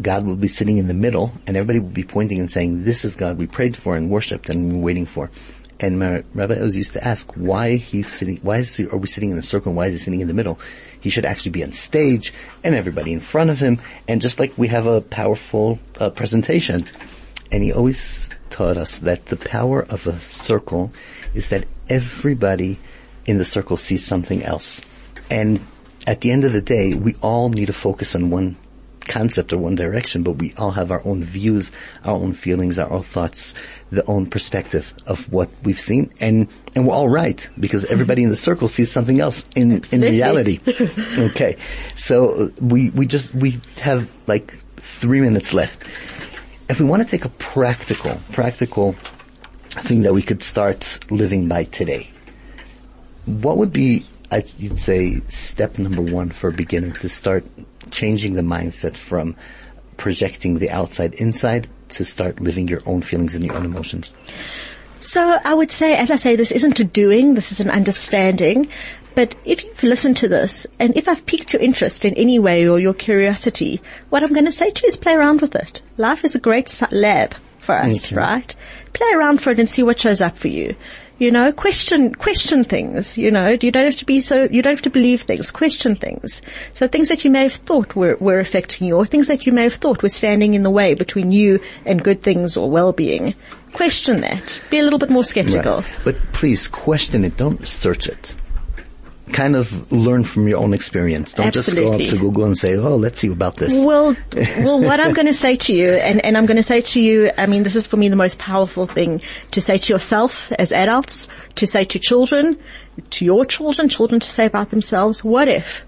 God 0.00 0.24
will 0.24 0.36
be 0.36 0.48
sitting 0.48 0.78
in 0.78 0.86
the 0.86 0.94
middle 0.94 1.32
and 1.46 1.56
everybody 1.56 1.80
will 1.80 1.90
be 1.90 2.04
pointing 2.04 2.38
and 2.38 2.50
saying, 2.50 2.84
this 2.84 3.04
is 3.04 3.16
God 3.16 3.38
we 3.38 3.46
prayed 3.46 3.76
for 3.76 3.96
and 3.96 4.10
worshipped 4.10 4.48
and 4.48 4.82
waiting 4.82 5.06
for. 5.06 5.30
And 5.80 5.98
my 5.98 6.24
Rabbi 6.34 6.60
Oz 6.60 6.74
used 6.74 6.92
to 6.94 7.06
ask 7.06 7.32
why 7.34 7.76
he's 7.76 8.08
sitting, 8.08 8.36
why 8.38 8.58
is 8.58 8.76
he, 8.76 8.86
are 8.88 8.96
we 8.96 9.06
sitting 9.06 9.30
in 9.30 9.38
a 9.38 9.42
circle 9.42 9.70
and 9.70 9.76
why 9.76 9.86
is 9.86 9.92
he 9.92 9.98
sitting 9.98 10.20
in 10.20 10.28
the 10.28 10.34
middle? 10.34 10.58
He 11.00 11.10
should 11.10 11.24
actually 11.24 11.52
be 11.52 11.64
on 11.64 11.72
stage 11.72 12.32
and 12.64 12.74
everybody 12.74 13.12
in 13.12 13.20
front 13.20 13.50
of 13.50 13.60
him 13.60 13.78
and 14.06 14.20
just 14.20 14.40
like 14.40 14.56
we 14.56 14.68
have 14.68 14.86
a 14.86 15.00
powerful 15.00 15.78
uh, 15.98 16.10
presentation. 16.10 16.88
And 17.50 17.62
he 17.62 17.72
always 17.72 18.28
taught 18.50 18.76
us 18.76 18.98
that 19.00 19.26
the 19.26 19.36
power 19.36 19.82
of 19.82 20.06
a 20.06 20.18
circle 20.20 20.92
is 21.34 21.48
that 21.48 21.66
everybody 21.88 22.78
in 23.28 23.38
the 23.38 23.44
circle 23.44 23.76
sees 23.76 24.04
something 24.04 24.42
else. 24.42 24.80
And 25.30 25.64
at 26.06 26.22
the 26.22 26.30
end 26.30 26.44
of 26.44 26.52
the 26.52 26.62
day, 26.62 26.94
we 26.94 27.14
all 27.20 27.50
need 27.50 27.66
to 27.66 27.72
focus 27.72 28.14
on 28.14 28.30
one 28.30 28.56
concept 29.08 29.52
or 29.52 29.58
one 29.58 29.74
direction, 29.74 30.22
but 30.22 30.32
we 30.32 30.54
all 30.56 30.70
have 30.70 30.90
our 30.90 31.02
own 31.04 31.22
views, 31.22 31.72
our 32.04 32.14
own 32.14 32.32
feelings, 32.32 32.78
our 32.78 32.90
own 32.90 33.02
thoughts, 33.02 33.54
the 33.90 34.04
own 34.06 34.26
perspective 34.26 34.94
of 35.06 35.30
what 35.32 35.50
we've 35.62 35.80
seen, 35.80 36.12
and 36.20 36.48
and 36.74 36.86
we're 36.86 36.94
all 36.94 37.08
right 37.08 37.48
because 37.58 37.84
everybody 37.86 38.22
in 38.22 38.28
the 38.28 38.36
circle 38.36 38.68
sees 38.68 38.92
something 38.92 39.20
else 39.20 39.46
in 39.56 39.82
in 39.90 40.02
reality. 40.02 40.60
okay, 41.18 41.56
so 41.96 42.50
we 42.60 42.90
we 42.90 43.06
just 43.06 43.34
we 43.34 43.60
have 43.78 44.10
like 44.26 44.58
three 44.76 45.20
minutes 45.20 45.52
left. 45.54 45.84
If 46.68 46.80
we 46.80 46.86
want 46.86 47.02
to 47.02 47.08
take 47.08 47.24
a 47.24 47.30
practical 47.30 48.20
practical 48.32 48.94
thing 49.70 50.02
that 50.02 50.12
we 50.12 50.22
could 50.22 50.42
start 50.42 50.98
living 51.10 51.48
by 51.48 51.64
today, 51.64 52.10
what 53.28 53.56
would 53.58 53.72
be 53.72 54.04
I'd 54.30 54.48
say 54.78 55.20
step 55.28 55.78
number 55.78 56.02
one 56.02 56.30
for 56.30 56.48
a 56.48 56.52
beginner 56.52 56.92
to 56.92 57.08
start 57.08 57.46
changing 57.90 58.34
the 58.34 58.42
mindset 58.42 58.96
from 58.96 59.36
projecting 59.96 60.58
the 60.58 60.70
outside 60.70 61.14
inside 61.14 61.68
to 61.90 62.04
start 62.04 62.40
living 62.40 62.68
your 62.68 62.82
own 62.84 63.00
feelings 63.00 63.34
and 63.34 63.44
your 63.44 63.54
own 63.54 63.64
emotions? 63.64 64.14
So 64.98 65.38
I 65.42 65.54
would 65.54 65.70
say, 65.70 65.96
as 65.96 66.10
I 66.10 66.16
say, 66.16 66.36
this 66.36 66.50
isn't 66.50 66.80
a 66.80 66.84
doing, 66.84 67.34
this 67.34 67.52
is 67.52 67.60
an 67.60 67.70
understanding. 67.70 68.68
But 69.14 69.34
if 69.44 69.64
you've 69.64 69.82
listened 69.82 70.18
to 70.18 70.28
this 70.28 70.66
and 70.78 70.96
if 70.96 71.08
I've 71.08 71.24
piqued 71.24 71.52
your 71.52 71.62
interest 71.62 72.04
in 72.04 72.14
any 72.14 72.38
way 72.38 72.68
or 72.68 72.78
your 72.78 72.94
curiosity, 72.94 73.80
what 74.10 74.22
I'm 74.22 74.32
going 74.32 74.44
to 74.44 74.52
say 74.52 74.70
to 74.70 74.82
you 74.82 74.88
is 74.88 74.96
play 74.96 75.14
around 75.14 75.40
with 75.40 75.56
it. 75.56 75.80
Life 75.96 76.24
is 76.24 76.34
a 76.34 76.40
great 76.40 76.80
lab 76.90 77.34
for 77.58 77.76
us, 77.76 78.06
okay. 78.06 78.16
right? 78.16 78.54
Play 78.92 79.08
around 79.14 79.40
for 79.40 79.50
it 79.50 79.58
and 79.58 79.68
see 79.68 79.82
what 79.82 80.00
shows 80.00 80.20
up 80.20 80.38
for 80.38 80.48
you. 80.48 80.76
You 81.18 81.32
know, 81.32 81.50
question, 81.50 82.14
question 82.14 82.62
things, 82.62 83.18
you 83.18 83.32
know, 83.32 83.56
you 83.60 83.72
don't 83.72 83.86
have 83.86 83.96
to 83.96 84.04
be 84.04 84.20
so, 84.20 84.44
you 84.44 84.62
don't 84.62 84.74
have 84.74 84.82
to 84.82 84.90
believe 84.90 85.22
things, 85.22 85.50
question 85.50 85.96
things. 85.96 86.40
So 86.74 86.86
things 86.86 87.08
that 87.08 87.24
you 87.24 87.30
may 87.30 87.42
have 87.42 87.54
thought 87.54 87.96
were, 87.96 88.16
were 88.20 88.38
affecting 88.38 88.86
you 88.86 88.96
or 88.96 89.04
things 89.04 89.26
that 89.26 89.44
you 89.44 89.52
may 89.52 89.64
have 89.64 89.74
thought 89.74 90.02
were 90.02 90.10
standing 90.10 90.54
in 90.54 90.62
the 90.62 90.70
way 90.70 90.94
between 90.94 91.32
you 91.32 91.60
and 91.84 92.04
good 92.04 92.22
things 92.22 92.56
or 92.56 92.70
well-being. 92.70 93.34
Question 93.72 94.20
that. 94.20 94.62
Be 94.70 94.78
a 94.78 94.84
little 94.84 95.00
bit 95.00 95.10
more 95.10 95.24
skeptical. 95.24 95.78
Right. 95.78 95.86
But 96.04 96.16
please 96.32 96.68
question 96.68 97.24
it, 97.24 97.36
don't 97.36 97.66
search 97.66 98.06
it 98.08 98.34
kind 99.28 99.56
of 99.56 99.90
learn 99.92 100.24
from 100.24 100.48
your 100.48 100.60
own 100.60 100.72
experience. 100.74 101.32
Don't 101.32 101.46
Absolutely. 101.46 101.82
just 101.82 101.98
go 101.98 102.04
up 102.04 102.10
to 102.10 102.18
Google 102.18 102.44
and 102.44 102.56
say, 102.56 102.76
oh, 102.76 102.96
let's 102.96 103.20
see 103.20 103.28
about 103.28 103.56
this. 103.56 103.72
Well, 103.72 104.16
well, 104.34 104.80
what 104.80 105.00
I'm 105.00 105.12
going 105.12 105.26
to 105.26 105.34
say 105.34 105.56
to 105.56 105.74
you, 105.74 105.92
and, 105.92 106.24
and 106.24 106.36
I'm 106.36 106.46
going 106.46 106.56
to 106.56 106.62
say 106.62 106.80
to 106.80 107.00
you, 107.00 107.30
I 107.38 107.46
mean, 107.46 107.62
this 107.62 107.76
is 107.76 107.86
for 107.86 107.96
me 107.96 108.08
the 108.08 108.16
most 108.16 108.38
powerful 108.38 108.86
thing 108.86 109.20
to 109.52 109.60
say 109.60 109.78
to 109.78 109.92
yourself 109.92 110.50
as 110.52 110.72
adults, 110.72 111.28
to 111.56 111.66
say 111.66 111.84
to 111.84 111.98
children, 111.98 112.58
to 113.10 113.24
your 113.24 113.44
children, 113.44 113.88
children 113.88 114.20
to 114.20 114.28
say 114.28 114.46
about 114.46 114.70
themselves, 114.70 115.22
what 115.22 115.48
if? 115.48 115.82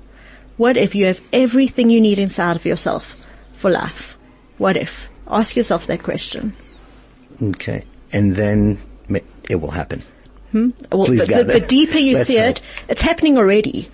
What 0.56 0.76
if 0.76 0.94
you 0.94 1.06
have 1.06 1.20
everything 1.32 1.90
you 1.90 2.00
need 2.00 2.18
inside 2.18 2.56
of 2.56 2.64
yourself 2.64 3.24
for 3.52 3.70
life? 3.70 4.16
What 4.58 4.76
if? 4.76 5.08
Ask 5.26 5.56
yourself 5.56 5.86
that 5.86 6.02
question. 6.02 6.54
Okay. 7.42 7.84
And 8.12 8.36
then 8.36 8.80
it 9.48 9.60
will 9.60 9.70
happen. 9.70 10.02
Hmm? 10.52 10.70
Well, 10.90 11.06
Please, 11.06 11.26
the, 11.26 11.44
the, 11.44 11.60
the, 11.60 11.66
deeper 11.66 11.98
you 11.98 12.24
see 12.24 12.38
it, 12.38 12.60
it's 12.88 13.02
happening 13.02 13.38
already. 13.38 13.88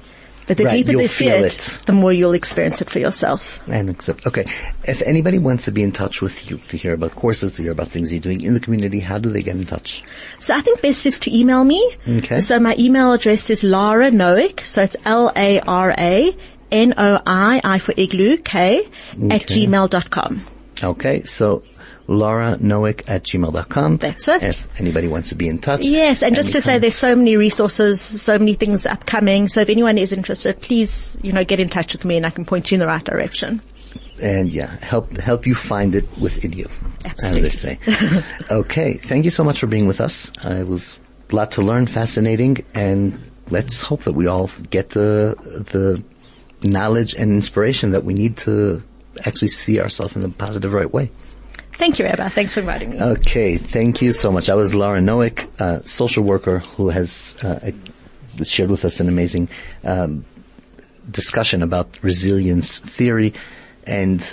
But 0.47 0.59
the 0.59 0.65
right, 0.65 0.85
deeper 0.85 1.01
you 1.01 1.09
see 1.09 1.27
it, 1.27 1.45
it, 1.45 1.83
the 1.87 1.93
more 1.93 2.13
you'll 2.13 2.33
experience 2.33 2.81
it 2.81 2.89
for 2.89 3.01
yourself. 3.01 3.59
And 3.67 3.91
accept. 3.91 4.29
Okay. 4.29 4.45
If 4.85 5.03
anybody 5.03 5.39
wants 5.39 5.65
to 5.65 5.73
be 5.73 5.83
in 5.83 5.91
touch 5.91 6.23
with 6.23 6.49
you 6.49 6.59
to 6.69 6.77
hear 6.77 6.95
about 6.95 7.17
courses, 7.17 7.57
to 7.57 7.63
hear 7.63 7.73
about 7.73 7.89
things 7.89 8.13
you're 8.13 8.21
doing 8.21 8.43
in 8.43 8.55
the 8.55 8.61
community, 8.61 9.01
how 9.01 9.19
do 9.19 9.29
they 9.29 9.43
get 9.43 9.57
in 9.57 9.67
touch? 9.67 10.05
So 10.39 10.55
I 10.55 10.61
think 10.61 10.83
best 10.83 11.05
is 11.05 11.19
to 11.21 11.37
email 11.37 11.65
me. 11.65 11.97
Okay. 12.09 12.41
So 12.41 12.61
my 12.61 12.77
email 12.79 13.13
address 13.13 13.51
is 13.51 13.65
Lara 13.65 14.11
Noik. 14.11 14.65
So 14.65 14.83
it's 14.83 14.97
L-A-R-A 15.05 16.37
N-O-I, 16.71 17.61
I 17.63 17.79
for 17.79 17.95
igloo, 17.97 18.39
K, 18.39 18.81
okay. 18.81 19.35
at 19.35 19.43
gmail.com. 19.43 20.47
Okay. 20.83 21.23
So 21.23 21.63
Lara 22.09 22.57
Noik 22.57 23.03
at 23.09 23.25
gmail.com. 23.25 23.97
That's 23.99 24.29
it. 24.29 24.43
If 24.43 24.81
anybody 24.81 25.09
wants 25.09 25.31
to 25.31 25.35
be 25.35 25.49
in 25.49 25.59
touch. 25.59 25.83
Yes, 25.83 26.23
and 26.23 26.35
just 26.35 26.53
to 26.53 26.61
say 26.61 26.79
there's 26.79 26.95
so 26.95 27.17
many 27.17 27.37
resources, 27.37 28.01
so 28.01 28.39
many 28.39 28.55
things 28.55 28.87
upcoming. 28.87 29.49
So 29.49 29.61
if 29.61 29.69
anyone 29.69 29.99
is 29.99 30.13
interested, 30.13 30.61
please, 30.61 31.19
you 31.23 31.33
know, 31.33 31.45
get 31.45 31.61
in 31.61 31.69
touch 31.69 31.93
with 31.93 32.05
me 32.05 32.17
and 32.17 32.27
I 32.27 32.31
can 32.31 32.45
point 32.45 32.71
you 32.71 32.77
in 32.77 32.81
the 32.81 32.87
right 32.87 33.03
direction. 33.03 33.61
And 34.23 34.51
yeah, 34.51 34.67
help, 34.79 35.17
help 35.19 35.47
you 35.47 35.55
find 35.55 35.95
it 35.95 36.07
within 36.19 36.53
you. 36.53 36.69
Absolutely. 37.05 37.49
As 37.49 37.63
they 37.63 37.77
say. 37.77 38.23
okay. 38.51 38.95
Thank 38.95 39.25
you 39.25 39.31
so 39.31 39.45
much 39.45 39.61
for 39.61 39.67
being 39.67 39.87
with 39.87 40.01
us. 40.01 40.33
Uh, 40.45 40.57
it 40.61 40.67
was 40.67 40.99
a 41.31 41.35
lot 41.35 41.53
to 41.53 41.63
learn, 41.63 41.87
fascinating, 41.87 42.59
and 42.75 43.21
let's 43.51 43.83
hope 43.83 44.03
that 44.03 44.13
we 44.13 44.27
all 44.27 44.51
get 44.71 44.91
the, 44.91 45.35
the 45.71 46.03
knowledge 46.69 47.15
and 47.15 47.31
inspiration 47.31 47.91
that 47.91 48.05
we 48.05 48.15
need 48.15 48.37
to 48.39 48.83
actually 49.25 49.49
see 49.49 49.81
ourselves 49.81 50.17
in 50.17 50.23
the 50.23 50.29
positive 50.29 50.73
right 50.73 50.93
way. 50.93 51.11
Thank 51.79 51.99
you, 51.99 52.07
Rabbi. 52.07 52.29
Thanks 52.31 52.55
for 52.55 52.61
inviting 52.61 52.91
me. 52.91 53.01
Okay, 53.01 53.59
thank 53.59 54.01
you 54.01 54.13
so 54.13 54.33
much. 54.33 54.49
I 54.49 54.55
was 54.55 54.75
Lara 54.75 55.01
Noik, 55.01 55.49
a 55.61 55.87
social 55.87 56.25
worker 56.25 56.61
who 56.61 56.89
has 56.89 57.37
uh, 57.43 57.71
shared 58.45 58.71
with 58.71 58.85
us 58.85 59.01
an 59.01 59.09
amazing 59.09 59.49
um, 59.85 60.25
discussion 61.11 61.63
about 61.63 62.03
resilience 62.03 62.79
theory 62.79 63.35
and 63.87 64.33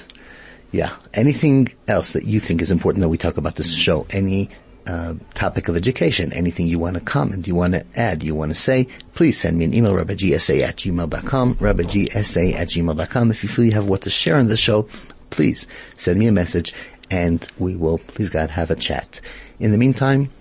yeah, 0.72 0.96
anything 1.14 1.68
else 1.88 2.14
that 2.14 2.26
you 2.26 2.40
think 2.40 2.62
is 2.62 2.72
important 2.72 3.02
that 3.04 3.10
we 3.10 3.18
talk 3.18 3.38
about 3.38 3.56
this 3.56 3.74
show, 3.74 4.08
any 4.10 4.50
uh, 4.88 5.14
topic 5.36 5.68
of 5.68 5.76
education, 5.76 6.34
anything 6.34 6.66
you 6.66 6.80
want 6.80 6.96
to 6.96 7.02
comment, 7.02 7.48
you 7.48 7.56
want 7.56 7.74
to 7.74 7.86
add, 7.96 8.24
you 8.24 8.34
want 8.34 8.50
to 8.52 8.56
say, 8.56 8.88
please 9.14 9.40
send 9.40 9.58
me 9.58 9.66
an 9.66 9.74
email, 9.74 9.94
rabbigsa 9.94 10.62
at 10.62 10.78
gmail.com, 10.78 11.56
rabbigsa 11.56 12.54
at 12.54 12.68
gmail.com. 12.70 13.32
If 13.32 13.44
you 13.44 13.50
feel 13.50 13.66
you 13.66 13.72
have 13.74 13.88
what 13.88 14.02
to 14.02 14.10
share 14.10 14.38
on 14.38 14.48
the 14.48 14.58
show, 14.58 14.88
please 15.30 15.68
send 15.96 16.18
me 16.20 16.28
a 16.28 16.32
message 16.32 16.74
and 17.14 17.48
we 17.60 17.76
will, 17.76 18.00
please 18.00 18.30
God, 18.30 18.50
have 18.50 18.72
a 18.72 18.76
chat. 18.76 19.22
In 19.60 19.70
the 19.70 19.78
meantime, 19.78 20.32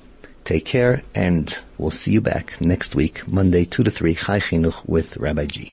take 0.42 0.64
care 0.64 1.02
and 1.14 1.58
we'll 1.76 1.90
see 1.90 2.12
you 2.12 2.22
back 2.22 2.58
next 2.62 2.94
week, 2.94 3.28
Monday 3.28 3.66
2 3.66 3.84
to 3.84 3.90
3, 3.90 4.14
Chai 4.14 4.40
Chinuch 4.40 4.88
with 4.88 5.18
Rabbi 5.18 5.44
G. 5.44 5.70